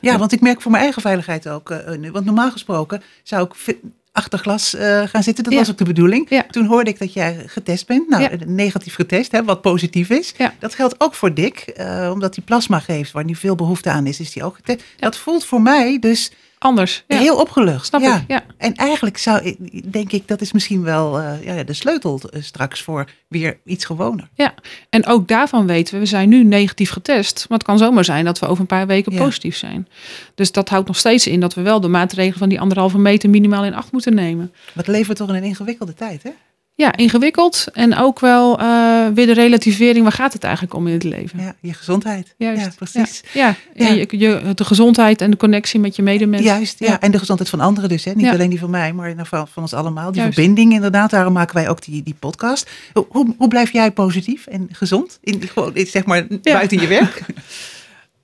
Ja, 0.01 0.19
want 0.19 0.33
ik 0.33 0.41
merk 0.41 0.61
voor 0.61 0.71
mijn 0.71 0.83
eigen 0.83 1.03
veiligheid 1.03 1.49
ook 1.49 1.75
nu. 1.99 2.11
Want 2.11 2.25
normaal 2.25 2.51
gesproken 2.51 3.03
zou 3.23 3.47
ik 3.47 3.77
achter 4.13 4.39
glas 4.39 4.75
eh, 4.75 5.03
gaan 5.07 5.23
zitten. 5.23 5.45
Dat 5.45 5.53
Ja. 5.53 5.59
was 5.59 5.71
ook 5.71 5.79
de 5.79 5.85
bedoeling. 5.85 6.27
Ja. 6.31 6.45
Toen 6.51 6.67
hoorde 6.67 6.91
ik 6.91 6.99
dat 6.99 7.13
jij 7.13 7.43
getest 7.47 7.87
bent. 7.87 8.09
Nou, 8.09 8.23
Ja. 8.23 8.31
negatief 8.47 8.95
getest, 8.95 9.33
hè, 9.33 9.45
wat 9.45 9.61
positief 9.61 10.11
is. 10.11 10.35
Dat 10.59 10.75
geldt 10.75 10.95
ook 10.99 11.15
voor 11.15 11.35
Dick. 11.35 11.59
eh, 11.59 12.11
omdat 12.13 12.35
hij 12.35 12.45
plasma 12.45 12.79
geeft, 12.81 13.13
waar 13.13 13.25
nu 13.25 13.35
veel 13.35 13.55
behoefte 13.55 13.91
aan 13.91 14.07
is, 14.07 14.21
is 14.21 14.35
hij 14.35 14.43
ook 14.45 14.55
getest. 14.57 14.85
Dat 14.99 15.17
voelt 15.17 15.45
voor 15.45 15.61
mij 15.63 15.99
dus 15.99 16.31
Anders. 16.63 17.05
Ja, 17.09 17.19
heel 17.19 17.37
opgelucht. 17.41 17.87
snap 17.87 18.01
ja. 18.01 18.17
ik. 18.17 18.23
Ja. 18.29 18.43
En 18.57 18.75
eigenlijk 18.75 19.19
zou 19.19 19.43
ik, 19.43 19.93
denk 19.93 20.13
ik, 20.13 20.29
dat 20.29 20.41
is 20.41 20.53
misschien 20.53 20.83
wel 20.83 21.19
eh, 21.21 21.45
ja, 21.45 21.63
de 21.63 21.73
sleutel 21.73 22.21
eh, 22.31 22.43
straks 22.43 22.83
voor 22.83 23.11
weer 23.29 23.59
iets 23.65 23.85
gewoner. 23.85 24.29
Ja, 24.35 24.55
en 24.91 25.07
ook 25.07 25.29
daarvan 25.29 25.67
weten 25.67 25.95
we, 25.95 26.01
we 26.01 26.07
zijn 26.07 26.29
nu 26.29 26.45
negatief 26.45 26.91
getest. 26.91 27.47
Maar 27.49 27.59
het 27.59 27.67
kan 27.67 27.79
zomaar 27.79 28.05
zijn 28.05 28.25
dat 28.25 28.39
we 28.39 28.47
over 28.47 28.61
een 28.61 28.67
paar 28.67 28.87
weken 28.87 29.13
Ja. 29.13 29.19
positief 29.23 29.57
zijn. 29.57 29.89
Dus 30.35 30.53
dat 30.53 30.69
houdt 30.69 30.87
nog 30.87 30.97
steeds 30.97 31.27
in 31.27 31.41
dat 31.41 31.55
we 31.55 31.63
wel 31.63 31.81
de 31.81 31.89
maatregelen 31.89 32.39
van 32.39 32.49
die 32.49 32.61
anderhalve 32.61 32.99
meter 32.99 33.31
minimaal 33.31 33.65
in 33.65 33.75
acht 33.75 33.93
moeten 33.93 34.15
nemen. 34.15 34.53
Wat 34.73 34.87
leven 34.87 35.11
we 35.11 35.17
toch 35.17 35.29
in 35.29 35.35
een 35.35 35.43
ingewikkelde 35.43 35.95
tijd, 35.95 36.23
hè? 36.23 36.31
Ja, 36.81 36.97
ingewikkeld. 36.97 37.67
En 37.73 37.97
ook 37.97 38.21
wel 38.21 38.59
eh, 38.59 39.07
weer 39.15 39.27
de 39.27 39.33
relativering, 39.33 40.03
waar 40.03 40.13
gaat 40.13 40.33
het 40.33 40.45
eigenlijk 40.45 40.75
om 40.75 40.87
in 40.87 40.93
het 40.93 41.03
leven? 41.03 41.41
Ja, 41.41 41.55
je 41.61 41.73
gezondheid. 41.73 42.35
Juist. 42.37 42.65
Ja, 42.65 42.71
precies. 42.77 43.23
Ja, 43.33 43.55
je, 43.75 44.07
je, 44.11 44.53
de 44.55 44.65
gezondheid 44.65 45.21
en 45.21 45.31
de 45.31 45.37
connectie 45.37 45.81
met 45.81 45.97
je 45.97 46.03
medemensen. 46.03 46.47
Juist, 46.47 46.79
ja. 46.79 47.01
En 47.01 47.11
de 47.11 47.19
gezondheid 47.19 47.51
van 47.51 47.61
anderen 47.61 47.89
dus. 47.89 48.05
Hè? 48.05 48.13
Niet 48.15 48.29
alleen 48.29 48.51
die 48.51 48.59
van 48.59 48.71
mij, 48.71 48.93
maar 48.93 49.15
van, 49.17 49.49
van 49.49 49.63
ons 49.63 49.75
allemaal. 49.75 50.13
Die 50.13 50.21
Juist. 50.21 50.35
verbinding 50.35 50.73
inderdaad. 50.73 51.11
Daarom 51.11 51.33
maken 51.33 51.55
wij 51.55 51.69
ook 51.69 51.83
die, 51.83 52.03
die 52.03 52.17
podcast. 52.19 52.71
Hoe, 52.93 53.07
hoe, 53.09 53.35
hoe 53.39 53.49
blijf 53.49 53.73
jij 53.73 53.91
positief 53.91 54.47
en 54.47 54.69
gezond? 54.73 55.19
In, 55.23 55.43
gewoon, 55.53 55.73
zeg 55.75 56.05
maar 56.05 56.27
buiten 56.43 56.81
je 56.81 56.87
werk? 56.87 57.23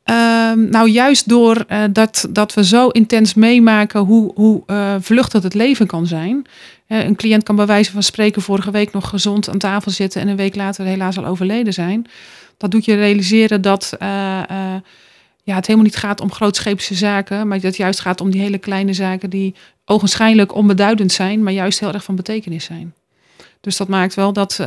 Ehm, 0.06 0.68
nou, 0.68 0.88
juist 0.88 1.28
door 1.28 1.64
eh, 1.68 1.82
dat, 1.90 2.28
dat 2.30 2.54
we 2.54 2.64
zo 2.64 2.88
intens 2.88 3.34
meemaken 3.34 4.00
hoe, 4.00 4.32
hoe 4.34 4.62
eh, 4.66 4.94
vluchtig 5.00 5.42
het 5.42 5.54
leven 5.54 5.86
kan 5.86 6.06
zijn. 6.06 6.46
Eh, 6.86 7.04
een 7.04 7.16
cliënt 7.16 7.42
kan 7.42 7.56
bij 7.56 7.66
wijze 7.66 7.90
van 7.92 8.02
spreken 8.02 8.42
vorige 8.42 8.70
week 8.70 8.92
nog 8.92 9.08
gezond 9.08 9.48
aan 9.48 9.58
tafel 9.58 9.90
zitten 9.90 10.20
en 10.20 10.28
een 10.28 10.36
week 10.36 10.54
later 10.54 10.84
helaas 10.84 11.18
al 11.18 11.26
overleden 11.26 11.72
zijn. 11.72 12.06
Dat 12.56 12.70
doet 12.70 12.84
je 12.84 12.94
realiseren 12.94 13.62
dat 13.62 13.96
ja, 15.42 15.54
het 15.54 15.66
helemaal 15.66 15.88
niet 15.88 15.96
gaat 15.96 16.20
om 16.20 16.32
grootscheepse 16.32 16.94
zaken, 16.94 17.48
maar 17.48 17.56
dat 17.56 17.66
het 17.66 17.76
juist 17.76 18.00
gaat 18.00 18.20
om 18.20 18.30
die 18.30 18.40
hele 18.40 18.58
kleine 18.58 18.92
zaken 18.92 19.30
die 19.30 19.54
ogenschijnlijk 19.84 20.54
onbeduidend 20.54 21.12
zijn, 21.12 21.42
maar 21.42 21.52
juist 21.52 21.80
heel 21.80 21.92
erg 21.92 22.04
van 22.04 22.16
betekenis 22.16 22.64
zijn. 22.64 22.94
Dus 23.60 23.76
dat 23.76 23.88
maakt 23.88 24.14
wel 24.14 24.32
dat, 24.32 24.60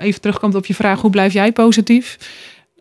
even 0.00 0.20
terugkomt 0.20 0.54
op 0.54 0.66
je 0.66 0.74
vraag, 0.74 1.00
hoe 1.00 1.10
blijf 1.10 1.32
jij 1.32 1.52
positief? 1.52 2.18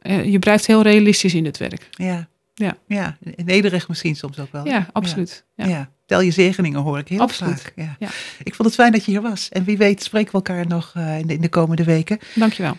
Eh, 0.06 0.26
je 0.26 0.40
blijft 0.40 0.66
heel 0.66 0.82
realistisch 0.82 1.34
in 1.34 1.46
het 1.46 1.58
werk. 1.58 1.88
Ja. 1.92 2.28
Ja. 2.54 2.78
ja. 2.88 3.18
Nederig 3.36 3.88
misschien 3.88 4.16
soms 4.16 4.40
ook 4.40 4.52
wel. 4.52 4.66
Ja, 4.66 4.88
absoluut. 4.92 5.46
Ja. 5.56 5.66
Ja. 5.66 5.90
Tel 6.06 6.22
je 6.22 6.32
zegeningen 6.32 6.80
hoor 6.80 6.98
ik 7.00 7.08
heel 7.08 7.20
Absoluut. 7.20 7.62
vaak. 7.62 7.74
Ja. 7.76 7.96
Ja. 8.00 8.08
Ik 8.44 8.56
vond 8.56 8.68
het 8.68 8.78
fijn 8.78 8.92
dat 8.92 9.06
je 9.06 9.12
hier 9.12 9.22
was. 9.22 9.50
En 9.50 9.64
wie 9.64 9.78
weet 9.78 10.04
spreken 10.04 10.32
we 10.32 10.38
elkaar 10.38 10.68
nog 10.68 10.92
eh, 10.96 11.20
in, 11.20 11.28
de, 11.28 11.34
in 11.34 11.42
de 11.42 11.50
komende 11.50 11.84
weken. 11.84 12.20
Dankjewel. 12.36 12.78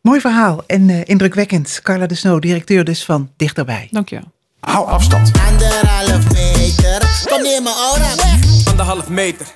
Mooi 0.00 0.20
verhaal 0.20 0.66
en 0.66 0.90
eh, 0.90 1.00
indrukwekkend. 1.04 1.80
Carla 1.82 2.06
de 2.06 2.14
Snow, 2.14 2.40
directeur 2.40 2.84
dus 2.84 3.04
van 3.04 3.30
Dichterbij. 3.36 3.88
Dankjewel. 3.90 4.32
Hou 4.60 4.86
afstand. 4.86 5.30
Anderhalf 5.48 6.32
meter. 6.32 7.24
Kom 7.28 7.42
neer 7.42 7.62
mijn 7.62 7.74
aura 7.74 8.14
weg. 8.14 8.66
Anderhalf 8.66 9.08
meter. 9.08 9.46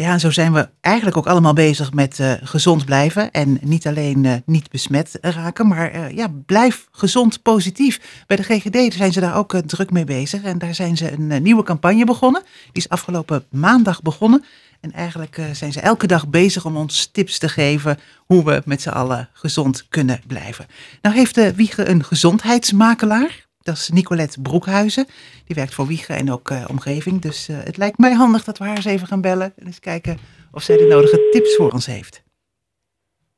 Ja, 0.00 0.12
en 0.12 0.20
zo 0.20 0.30
zijn 0.30 0.52
we 0.52 0.68
eigenlijk 0.80 1.16
ook 1.16 1.26
allemaal 1.26 1.52
bezig 1.52 1.92
met 1.92 2.20
eh, 2.20 2.32
gezond 2.42 2.84
blijven. 2.84 3.30
En 3.30 3.58
niet 3.62 3.86
alleen 3.86 4.24
eh, 4.24 4.34
niet 4.46 4.70
besmet 4.70 5.18
raken, 5.20 5.68
maar 5.68 5.90
eh, 5.90 6.16
ja, 6.16 6.28
blijf 6.46 6.86
gezond 6.90 7.42
positief. 7.42 8.24
Bij 8.26 8.36
de 8.36 8.42
GGD 8.42 8.94
zijn 8.94 9.12
ze 9.12 9.20
daar 9.20 9.36
ook 9.36 9.60
druk 9.66 9.90
mee 9.90 10.04
bezig. 10.04 10.42
En 10.42 10.58
daar 10.58 10.74
zijn 10.74 10.96
ze 10.96 11.12
een 11.12 11.42
nieuwe 11.42 11.62
campagne 11.62 12.04
begonnen. 12.04 12.42
Die 12.42 12.82
is 12.82 12.88
afgelopen 12.88 13.44
maandag 13.50 14.02
begonnen. 14.02 14.44
En 14.80 14.92
eigenlijk 14.92 15.40
zijn 15.52 15.72
ze 15.72 15.80
elke 15.80 16.06
dag 16.06 16.28
bezig 16.28 16.64
om 16.64 16.76
ons 16.76 17.06
tips 17.06 17.38
te 17.38 17.48
geven 17.48 17.98
hoe 18.26 18.44
we 18.44 18.62
met 18.64 18.82
z'n 18.82 18.88
allen 18.88 19.28
gezond 19.32 19.86
kunnen 19.88 20.20
blijven. 20.26 20.66
Nou 21.02 21.16
heeft 21.16 21.34
de 21.34 21.54
Wiege 21.54 21.88
een 21.88 22.04
gezondheidsmakelaar. 22.04 23.47
Dat 23.68 23.76
is 23.76 23.88
Nicolette 23.88 24.40
Broekhuizen. 24.40 25.06
Die 25.44 25.56
werkt 25.56 25.74
voor 25.74 25.86
Wiegen 25.86 26.16
en 26.16 26.32
ook 26.32 26.50
eh, 26.50 26.64
omgeving. 26.68 27.20
Dus 27.20 27.48
eh, 27.48 27.56
het 27.64 27.76
lijkt 27.76 27.98
mij 27.98 28.12
handig 28.12 28.44
dat 28.44 28.58
we 28.58 28.64
haar 28.64 28.76
eens 28.76 28.84
even 28.84 29.06
gaan 29.06 29.20
bellen. 29.20 29.52
En 29.56 29.66
eens 29.66 29.80
kijken 29.80 30.18
of 30.52 30.62
zij 30.62 30.76
de 30.76 30.86
nodige 30.86 31.28
tips 31.30 31.56
voor 31.56 31.72
ons 31.72 31.86
heeft. 31.86 32.22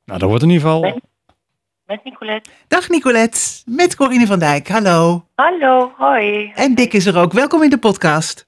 Nou, 0.04 0.18
dat 0.18 0.28
wordt 0.28 0.44
in 0.44 0.50
ieder 0.50 0.66
geval. 0.66 1.00
Met 1.86 2.04
Nicolette. 2.04 2.50
Dag 2.68 2.88
Nicolette, 2.88 3.40
met 3.64 3.96
Corine 3.96 4.26
van 4.26 4.38
Dijk. 4.38 4.68
Hallo. 4.68 5.24
Hallo, 5.34 5.92
hoi. 5.96 6.52
En 6.54 6.74
Dick 6.74 6.92
is 6.92 7.06
er 7.06 7.18
ook. 7.18 7.32
Welkom 7.32 7.62
in 7.62 7.70
de 7.70 7.78
podcast. 7.78 8.46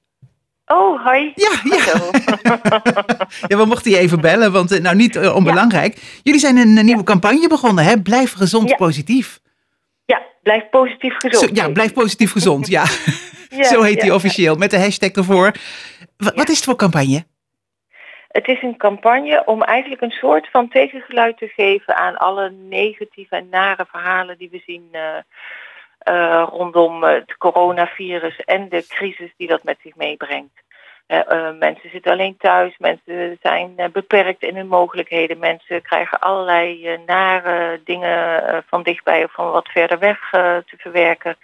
Oh, 0.66 1.04
hoi. 1.04 1.32
Ja, 1.34 1.60
ja. 1.64 2.10
Ja 3.48 3.56
we 3.56 3.64
mochten 3.64 3.90
je 3.90 3.98
even 3.98 4.20
bellen, 4.20 4.52
want 4.52 4.70
eh, 4.70 4.80
nou 4.80 4.96
niet 4.96 5.18
onbelangrijk. 5.18 6.20
Jullie 6.22 6.40
zijn 6.40 6.56
een 6.56 6.84
nieuwe 6.84 7.02
campagne 7.04 7.48
begonnen, 7.48 7.84
hè? 7.84 8.00
Blijf 8.00 8.32
gezond 8.32 8.68
Ja. 8.68 8.76
positief. 8.76 9.40
Blijf 10.42 10.68
positief 10.70 11.14
gezond. 11.18 11.56
Zo, 11.56 11.62
ja, 11.64 11.72
blijf 11.72 11.92
positief 11.92 12.32
gezond. 12.32 12.66
Ja, 12.68 12.84
Ja, 13.48 13.64
zo 13.64 13.82
heet 13.82 13.94
ja, 13.94 14.00
die 14.00 14.10
ja. 14.10 14.14
officieel, 14.14 14.54
met 14.56 14.70
de 14.70 14.78
hashtag 14.78 15.10
ervoor. 15.10 15.52
Wa- 16.16 16.32
Wat 16.34 16.48
is 16.48 16.56
het 16.56 16.64
voor 16.64 16.76
campagne? 16.76 17.24
Het 18.28 18.48
is 18.48 18.62
een 18.62 18.76
campagne 18.76 19.42
om 19.44 19.62
eigenlijk 19.62 20.02
een 20.02 20.10
soort 20.10 20.48
van 20.50 20.68
tegengeluid 20.68 21.38
te 21.38 21.46
geven 21.48 21.96
aan 21.96 22.16
alle 22.16 22.50
negatieve 22.50 23.36
en 23.36 23.48
nare 23.50 23.86
verhalen 23.90 24.38
die 24.38 24.48
we 24.50 24.62
zien 24.66 24.88
eh, 24.92 25.16
eh, 25.98 26.46
rondom 26.50 27.04
eh, 27.04 27.14
het 27.14 27.36
coronavirus 27.36 28.36
en 28.40 28.68
de 28.68 28.84
crisis 28.88 29.30
die 29.36 29.48
dat 29.48 29.62
met 29.62 29.78
zich 29.82 29.96
meebrengt. 29.96 30.60
Eh, 31.06 31.30
eh, 31.30 31.54
mensen 31.58 31.90
zitten 31.90 32.12
alleen 32.12 32.36
thuis, 32.36 32.78
mensen 32.78 33.38
zijn 33.42 33.72
eh, 33.76 33.88
beperkt 33.88 34.42
in 34.42 34.56
hun 34.56 34.66
mogelijkheden, 34.66 35.38
mensen 35.38 35.82
krijgen 35.82 36.18
allerlei 36.20 36.98
nare 37.06 37.80
dingen 37.84 38.64
van 38.66 38.82
dichtbij 38.82 39.24
of 39.24 39.32
van 39.32 39.50
wat 39.50 39.68
verder 39.68 39.98
weg 39.98 40.30
te 40.30 40.74
verwerken. 40.76 41.36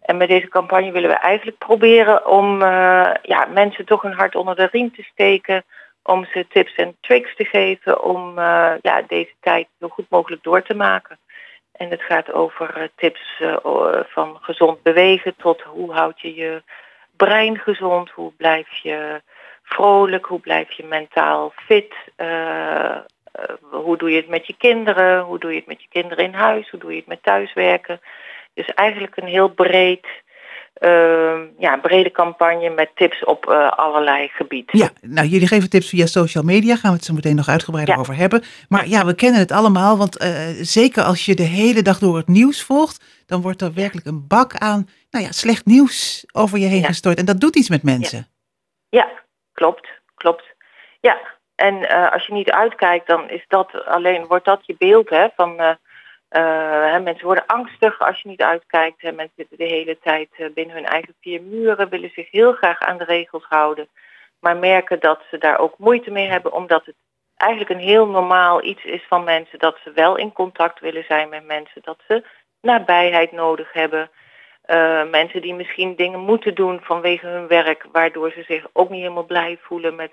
En 0.00 0.16
met 0.16 0.28
deze 0.28 0.48
campagne 0.48 0.92
willen 0.92 1.10
we 1.10 1.16
eigenlijk 1.16 1.58
proberen 1.58 2.26
om 2.26 2.60
ja, 3.22 3.46
mensen 3.52 3.84
toch 3.84 4.04
een 4.04 4.12
hart 4.12 4.34
onder 4.34 4.56
de 4.56 4.68
riem 4.72 4.92
te 4.92 5.02
steken 5.02 5.64
om 6.02 6.24
ze 6.24 6.46
tips 6.48 6.74
en 6.74 6.96
tricks 7.00 7.36
te 7.36 7.44
geven 7.44 8.02
om 8.02 8.34
ja, 8.82 9.02
deze 9.06 9.34
tijd 9.40 9.68
zo 9.80 9.88
goed 9.88 10.06
mogelijk 10.08 10.42
door 10.42 10.62
te 10.62 10.74
maken. 10.74 11.18
En 11.72 11.90
het 11.90 12.02
gaat 12.02 12.32
over 12.32 12.90
tips 12.96 13.42
van 14.06 14.38
gezond 14.40 14.82
bewegen 14.82 15.34
tot 15.36 15.62
hoe 15.62 15.92
houd 15.92 16.20
je 16.20 16.34
je 16.34 16.62
brein 17.18 17.58
gezond, 17.58 18.10
hoe 18.10 18.32
blijf 18.36 18.68
je 18.82 19.22
vrolijk, 19.62 20.26
hoe 20.26 20.40
blijf 20.40 20.72
je 20.72 20.84
mentaal 20.84 21.52
fit, 21.66 21.94
eh, 22.16 22.94
eh, 23.38 23.54
hoe 23.70 23.96
doe 23.96 24.10
je 24.10 24.16
het 24.16 24.28
met 24.28 24.46
je 24.46 24.54
kinderen, 24.58 25.22
hoe 25.22 25.38
doe 25.38 25.50
je 25.50 25.56
het 25.56 25.66
met 25.66 25.82
je 25.82 25.88
kinderen 25.90 26.24
in 26.24 26.34
huis, 26.34 26.70
hoe 26.70 26.80
doe 26.80 26.90
je 26.90 26.96
het 26.96 27.06
met 27.06 27.22
thuiswerken. 27.22 28.00
Dus 28.54 28.66
eigenlijk 28.66 29.16
een 29.16 29.26
heel 29.26 29.48
breed, 29.48 30.06
eh, 30.74 31.38
ja, 31.58 31.76
brede 31.76 32.10
campagne 32.10 32.70
met 32.70 32.90
tips 32.94 33.24
op 33.24 33.48
eh, 33.50 33.68
allerlei 33.68 34.28
gebieden. 34.28 34.78
Ja, 34.78 34.90
nou 35.00 35.26
jullie 35.26 35.46
geven 35.46 35.70
tips 35.70 35.88
via 35.88 36.06
social 36.06 36.44
media, 36.44 36.76
gaan 36.76 36.90
we 36.90 36.96
het 36.96 37.06
zo 37.06 37.14
meteen 37.14 37.36
nog 37.36 37.48
uitgebreider 37.48 37.94
Ja. 37.94 38.00
over 38.00 38.16
hebben. 38.16 38.42
Maar 38.68 38.88
ja, 38.88 39.04
we 39.04 39.14
kennen 39.14 39.40
het 39.40 39.52
allemaal, 39.52 39.96
want 39.98 40.16
zeker 40.60 41.02
als 41.02 41.24
je 41.24 41.34
de 41.34 41.42
hele 41.42 41.82
dag 41.82 41.98
door 41.98 42.16
het 42.16 42.28
nieuws 42.28 42.62
volgt, 42.62 43.04
dan 43.26 43.40
wordt 43.40 43.62
er 43.62 43.74
werkelijk 43.74 44.06
een 44.06 44.26
bak 44.26 44.54
aan 44.54 44.88
nou 45.10 45.24
ja, 45.24 45.32
slecht 45.32 45.66
nieuws 45.66 46.26
over 46.32 46.58
je 46.58 46.66
heen 46.66 46.80
Ja. 46.80 46.86
gestort. 46.86 47.18
En 47.18 47.24
dat 47.24 47.40
doet 47.40 47.56
iets 47.56 47.68
met 47.68 47.82
mensen. 47.82 48.26
Ja, 48.88 49.08
klopt, 49.52 49.88
klopt. 50.14 50.44
Ja, 51.00 51.18
en 51.54 51.88
eh, 51.88 52.12
als 52.12 52.26
je 52.26 52.32
niet 52.32 52.50
uitkijkt, 52.50 53.06
dan 53.06 53.30
is 53.30 53.44
dat 53.48 53.84
alleen, 53.84 54.26
wordt 54.26 54.44
dat 54.44 54.66
je 54.66 54.74
beeld 54.78 55.08
hè, 55.08 55.28
van 55.36 55.58
eh, 55.58 55.74
eh, 56.28 56.92
hè, 56.92 57.00
mensen 57.00 57.24
worden 57.24 57.46
angstig 57.46 58.00
als 58.00 58.22
je 58.22 58.28
niet 58.28 58.42
uitkijkt. 58.42 59.02
Hè, 59.02 59.12
mensen 59.12 59.34
zitten 59.36 59.58
de 59.58 59.64
hele 59.64 59.98
tijd 60.02 60.28
binnen 60.54 60.76
hun 60.76 60.86
eigen 60.86 61.14
vier 61.20 61.42
muren, 61.42 61.88
willen 61.88 62.10
zich 62.14 62.30
heel 62.30 62.52
graag 62.52 62.80
aan 62.80 62.98
de 62.98 63.04
regels 63.04 63.44
houden, 63.48 63.88
maar 64.40 64.56
merken 64.56 65.00
dat 65.00 65.20
ze 65.30 65.38
daar 65.38 65.58
ook 65.58 65.78
moeite 65.78 66.10
mee 66.10 66.28
hebben, 66.28 66.52
omdat 66.52 66.84
het 66.84 66.94
eigenlijk 67.36 67.70
een 67.70 67.88
heel 67.88 68.06
normaal 68.06 68.64
iets 68.64 68.84
is 68.84 69.04
van 69.08 69.24
mensen 69.24 69.58
dat 69.58 69.78
ze 69.84 69.92
wel 69.92 70.16
in 70.16 70.32
contact 70.32 70.80
willen 70.80 71.04
zijn 71.04 71.28
met 71.28 71.44
mensen, 71.46 71.80
dat 71.84 71.98
ze 72.06 72.24
nabijheid 72.60 73.32
nodig 73.32 73.72
hebben. 73.72 74.10
Eh, 74.68 75.10
mensen 75.10 75.42
die 75.42 75.54
misschien 75.54 75.96
dingen 75.96 76.20
moeten 76.20 76.54
doen 76.54 76.80
vanwege 76.82 77.26
hun 77.26 77.46
werk, 77.46 77.86
waardoor 77.92 78.30
ze 78.30 78.44
zich 78.46 78.66
ook 78.72 78.90
niet 78.90 79.00
helemaal 79.00 79.24
blij 79.24 79.58
voelen 79.60 79.94
met, 79.94 80.10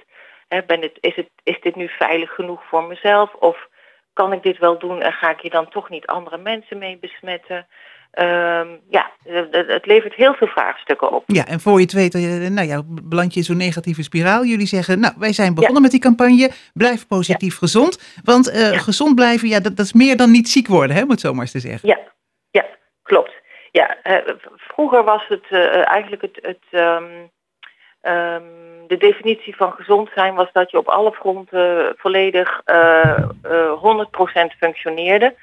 hè, 0.48 0.64
ben 0.64 0.82
het, 0.82 0.98
is, 1.00 1.16
het, 1.16 1.30
is 1.44 1.62
dit 1.62 1.76
nu 1.76 1.88
veilig 1.88 2.30
genoeg 2.34 2.64
voor 2.70 2.84
mezelf? 2.84 3.34
Of 3.34 3.68
kan 4.14 4.34
ik 4.34 4.44
dit 4.44 4.58
wel 4.58 4.80
doen 4.80 5.02
en 5.02 5.12
ga 5.12 5.30
ik 5.30 5.40
hier 5.40 5.52
dan 5.52 5.70
toch 5.70 5.90
niet 5.90 6.06
andere 6.06 6.38
mensen 6.38 6.78
mee 6.78 6.98
besmetten? 6.98 7.68
Ehm, 8.12 8.68
ja, 8.90 9.12
het, 9.24 9.86
levert 9.86 10.14
heel 10.14 10.34
veel 10.34 10.48
vraagstukken 10.48 11.12
op. 11.12 11.24
Ja, 11.28 11.46
en 11.46 11.60
voor 11.60 11.76
je 11.76 11.84
het 11.84 11.94
weet, 11.94 12.16
eh, 12.16 12.50
nou 12.50 12.68
ja, 12.68 12.82
beland 12.86 13.34
je 13.34 13.40
in 13.40 13.46
zo'n 13.46 13.58
negatieve 13.58 14.04
spiraal. 14.04 14.46
Jullie 14.46 14.68
zeggen, 14.68 15.00
nou, 15.00 15.14
wij 15.18 15.34
zijn 15.34 15.54
begonnen 15.54 15.82
met 15.82 15.92
die 15.92 16.00
campagne. 16.00 16.52
Blijf 16.74 17.08
positief 17.08 17.58
gezond. 17.58 18.20
Want 18.24 18.50
eh, 18.50 18.72
Ja. 18.72 18.78
gezond 18.78 19.16
blijven, 19.16 19.48
ja, 19.48 19.60
dat, 19.60 19.78
dat 19.78 19.86
is 19.86 19.94
meer 19.94 20.18
dan 20.18 20.32
niet 20.32 20.50
ziek 20.50 20.68
worden, 20.68 20.96
hè, 20.96 21.04
om 21.04 21.10
het 21.10 21.20
zo 21.20 21.32
maar 21.34 21.42
eens 21.42 21.52
te 21.52 21.60
zeggen. 21.60 21.90
Ja, 21.90 22.00
ja, 22.52 22.66
klopt. 23.04 23.44
Ja, 23.76 24.02
eh, 24.02 24.34
vroeger 24.56 25.04
was 25.04 25.28
het 25.28 25.46
eh, 25.50 25.88
eigenlijk 25.88 26.22
het, 26.22 26.40
het 26.42 26.64
ehm, 26.70 27.28
ehm, 28.02 28.44
de 28.88 28.98
definitie 28.98 29.56
van 29.56 29.72
gezond 29.72 30.10
zijn 30.16 30.36
was 30.36 30.52
dat 30.52 30.72
je 30.72 30.78
op 30.78 30.88
alle 30.88 31.12
fronten 31.12 31.94
volledig 31.98 32.62
eh, 32.66 33.18
eh, 33.44 33.72
100% 33.82 34.56
functioneerde. 34.58 35.36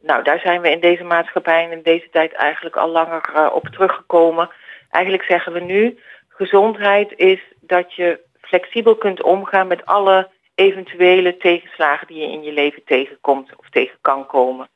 Nou, 0.00 0.22
daar 0.22 0.38
zijn 0.38 0.60
we 0.60 0.70
in 0.70 0.80
deze 0.80 1.04
maatschappij 1.04 1.64
en 1.64 1.72
in 1.72 1.82
deze 1.82 2.08
tijd 2.10 2.32
eigenlijk 2.32 2.76
al 2.76 2.88
langer 2.88 3.30
eh, 3.34 3.50
op 3.52 3.68
teruggekomen. 3.68 4.50
Eigenlijk 4.90 5.24
zeggen 5.24 5.52
we 5.52 5.60
nu, 5.60 5.98
gezondheid 6.28 7.12
is 7.16 7.40
dat 7.60 7.94
je 7.94 8.20
flexibel 8.40 8.96
kunt 8.96 9.22
omgaan 9.22 9.66
met 9.66 9.86
alle 9.86 10.28
eventuele 10.54 11.36
tegenslagen 11.36 12.06
die 12.06 12.18
je 12.18 12.32
in 12.32 12.42
je 12.42 12.52
leven 12.52 12.84
tegenkomt 12.84 13.56
of 13.56 13.70
tegen 13.70 13.98
kan 14.00 14.26
komen. 14.26 14.68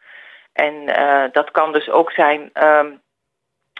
En 0.62 0.86
eh, 0.86 1.32
dat 1.32 1.50
kan 1.50 1.72
dus 1.72 1.90
ook 1.90 2.12
zijn, 2.12 2.50
ehm, 2.52 2.90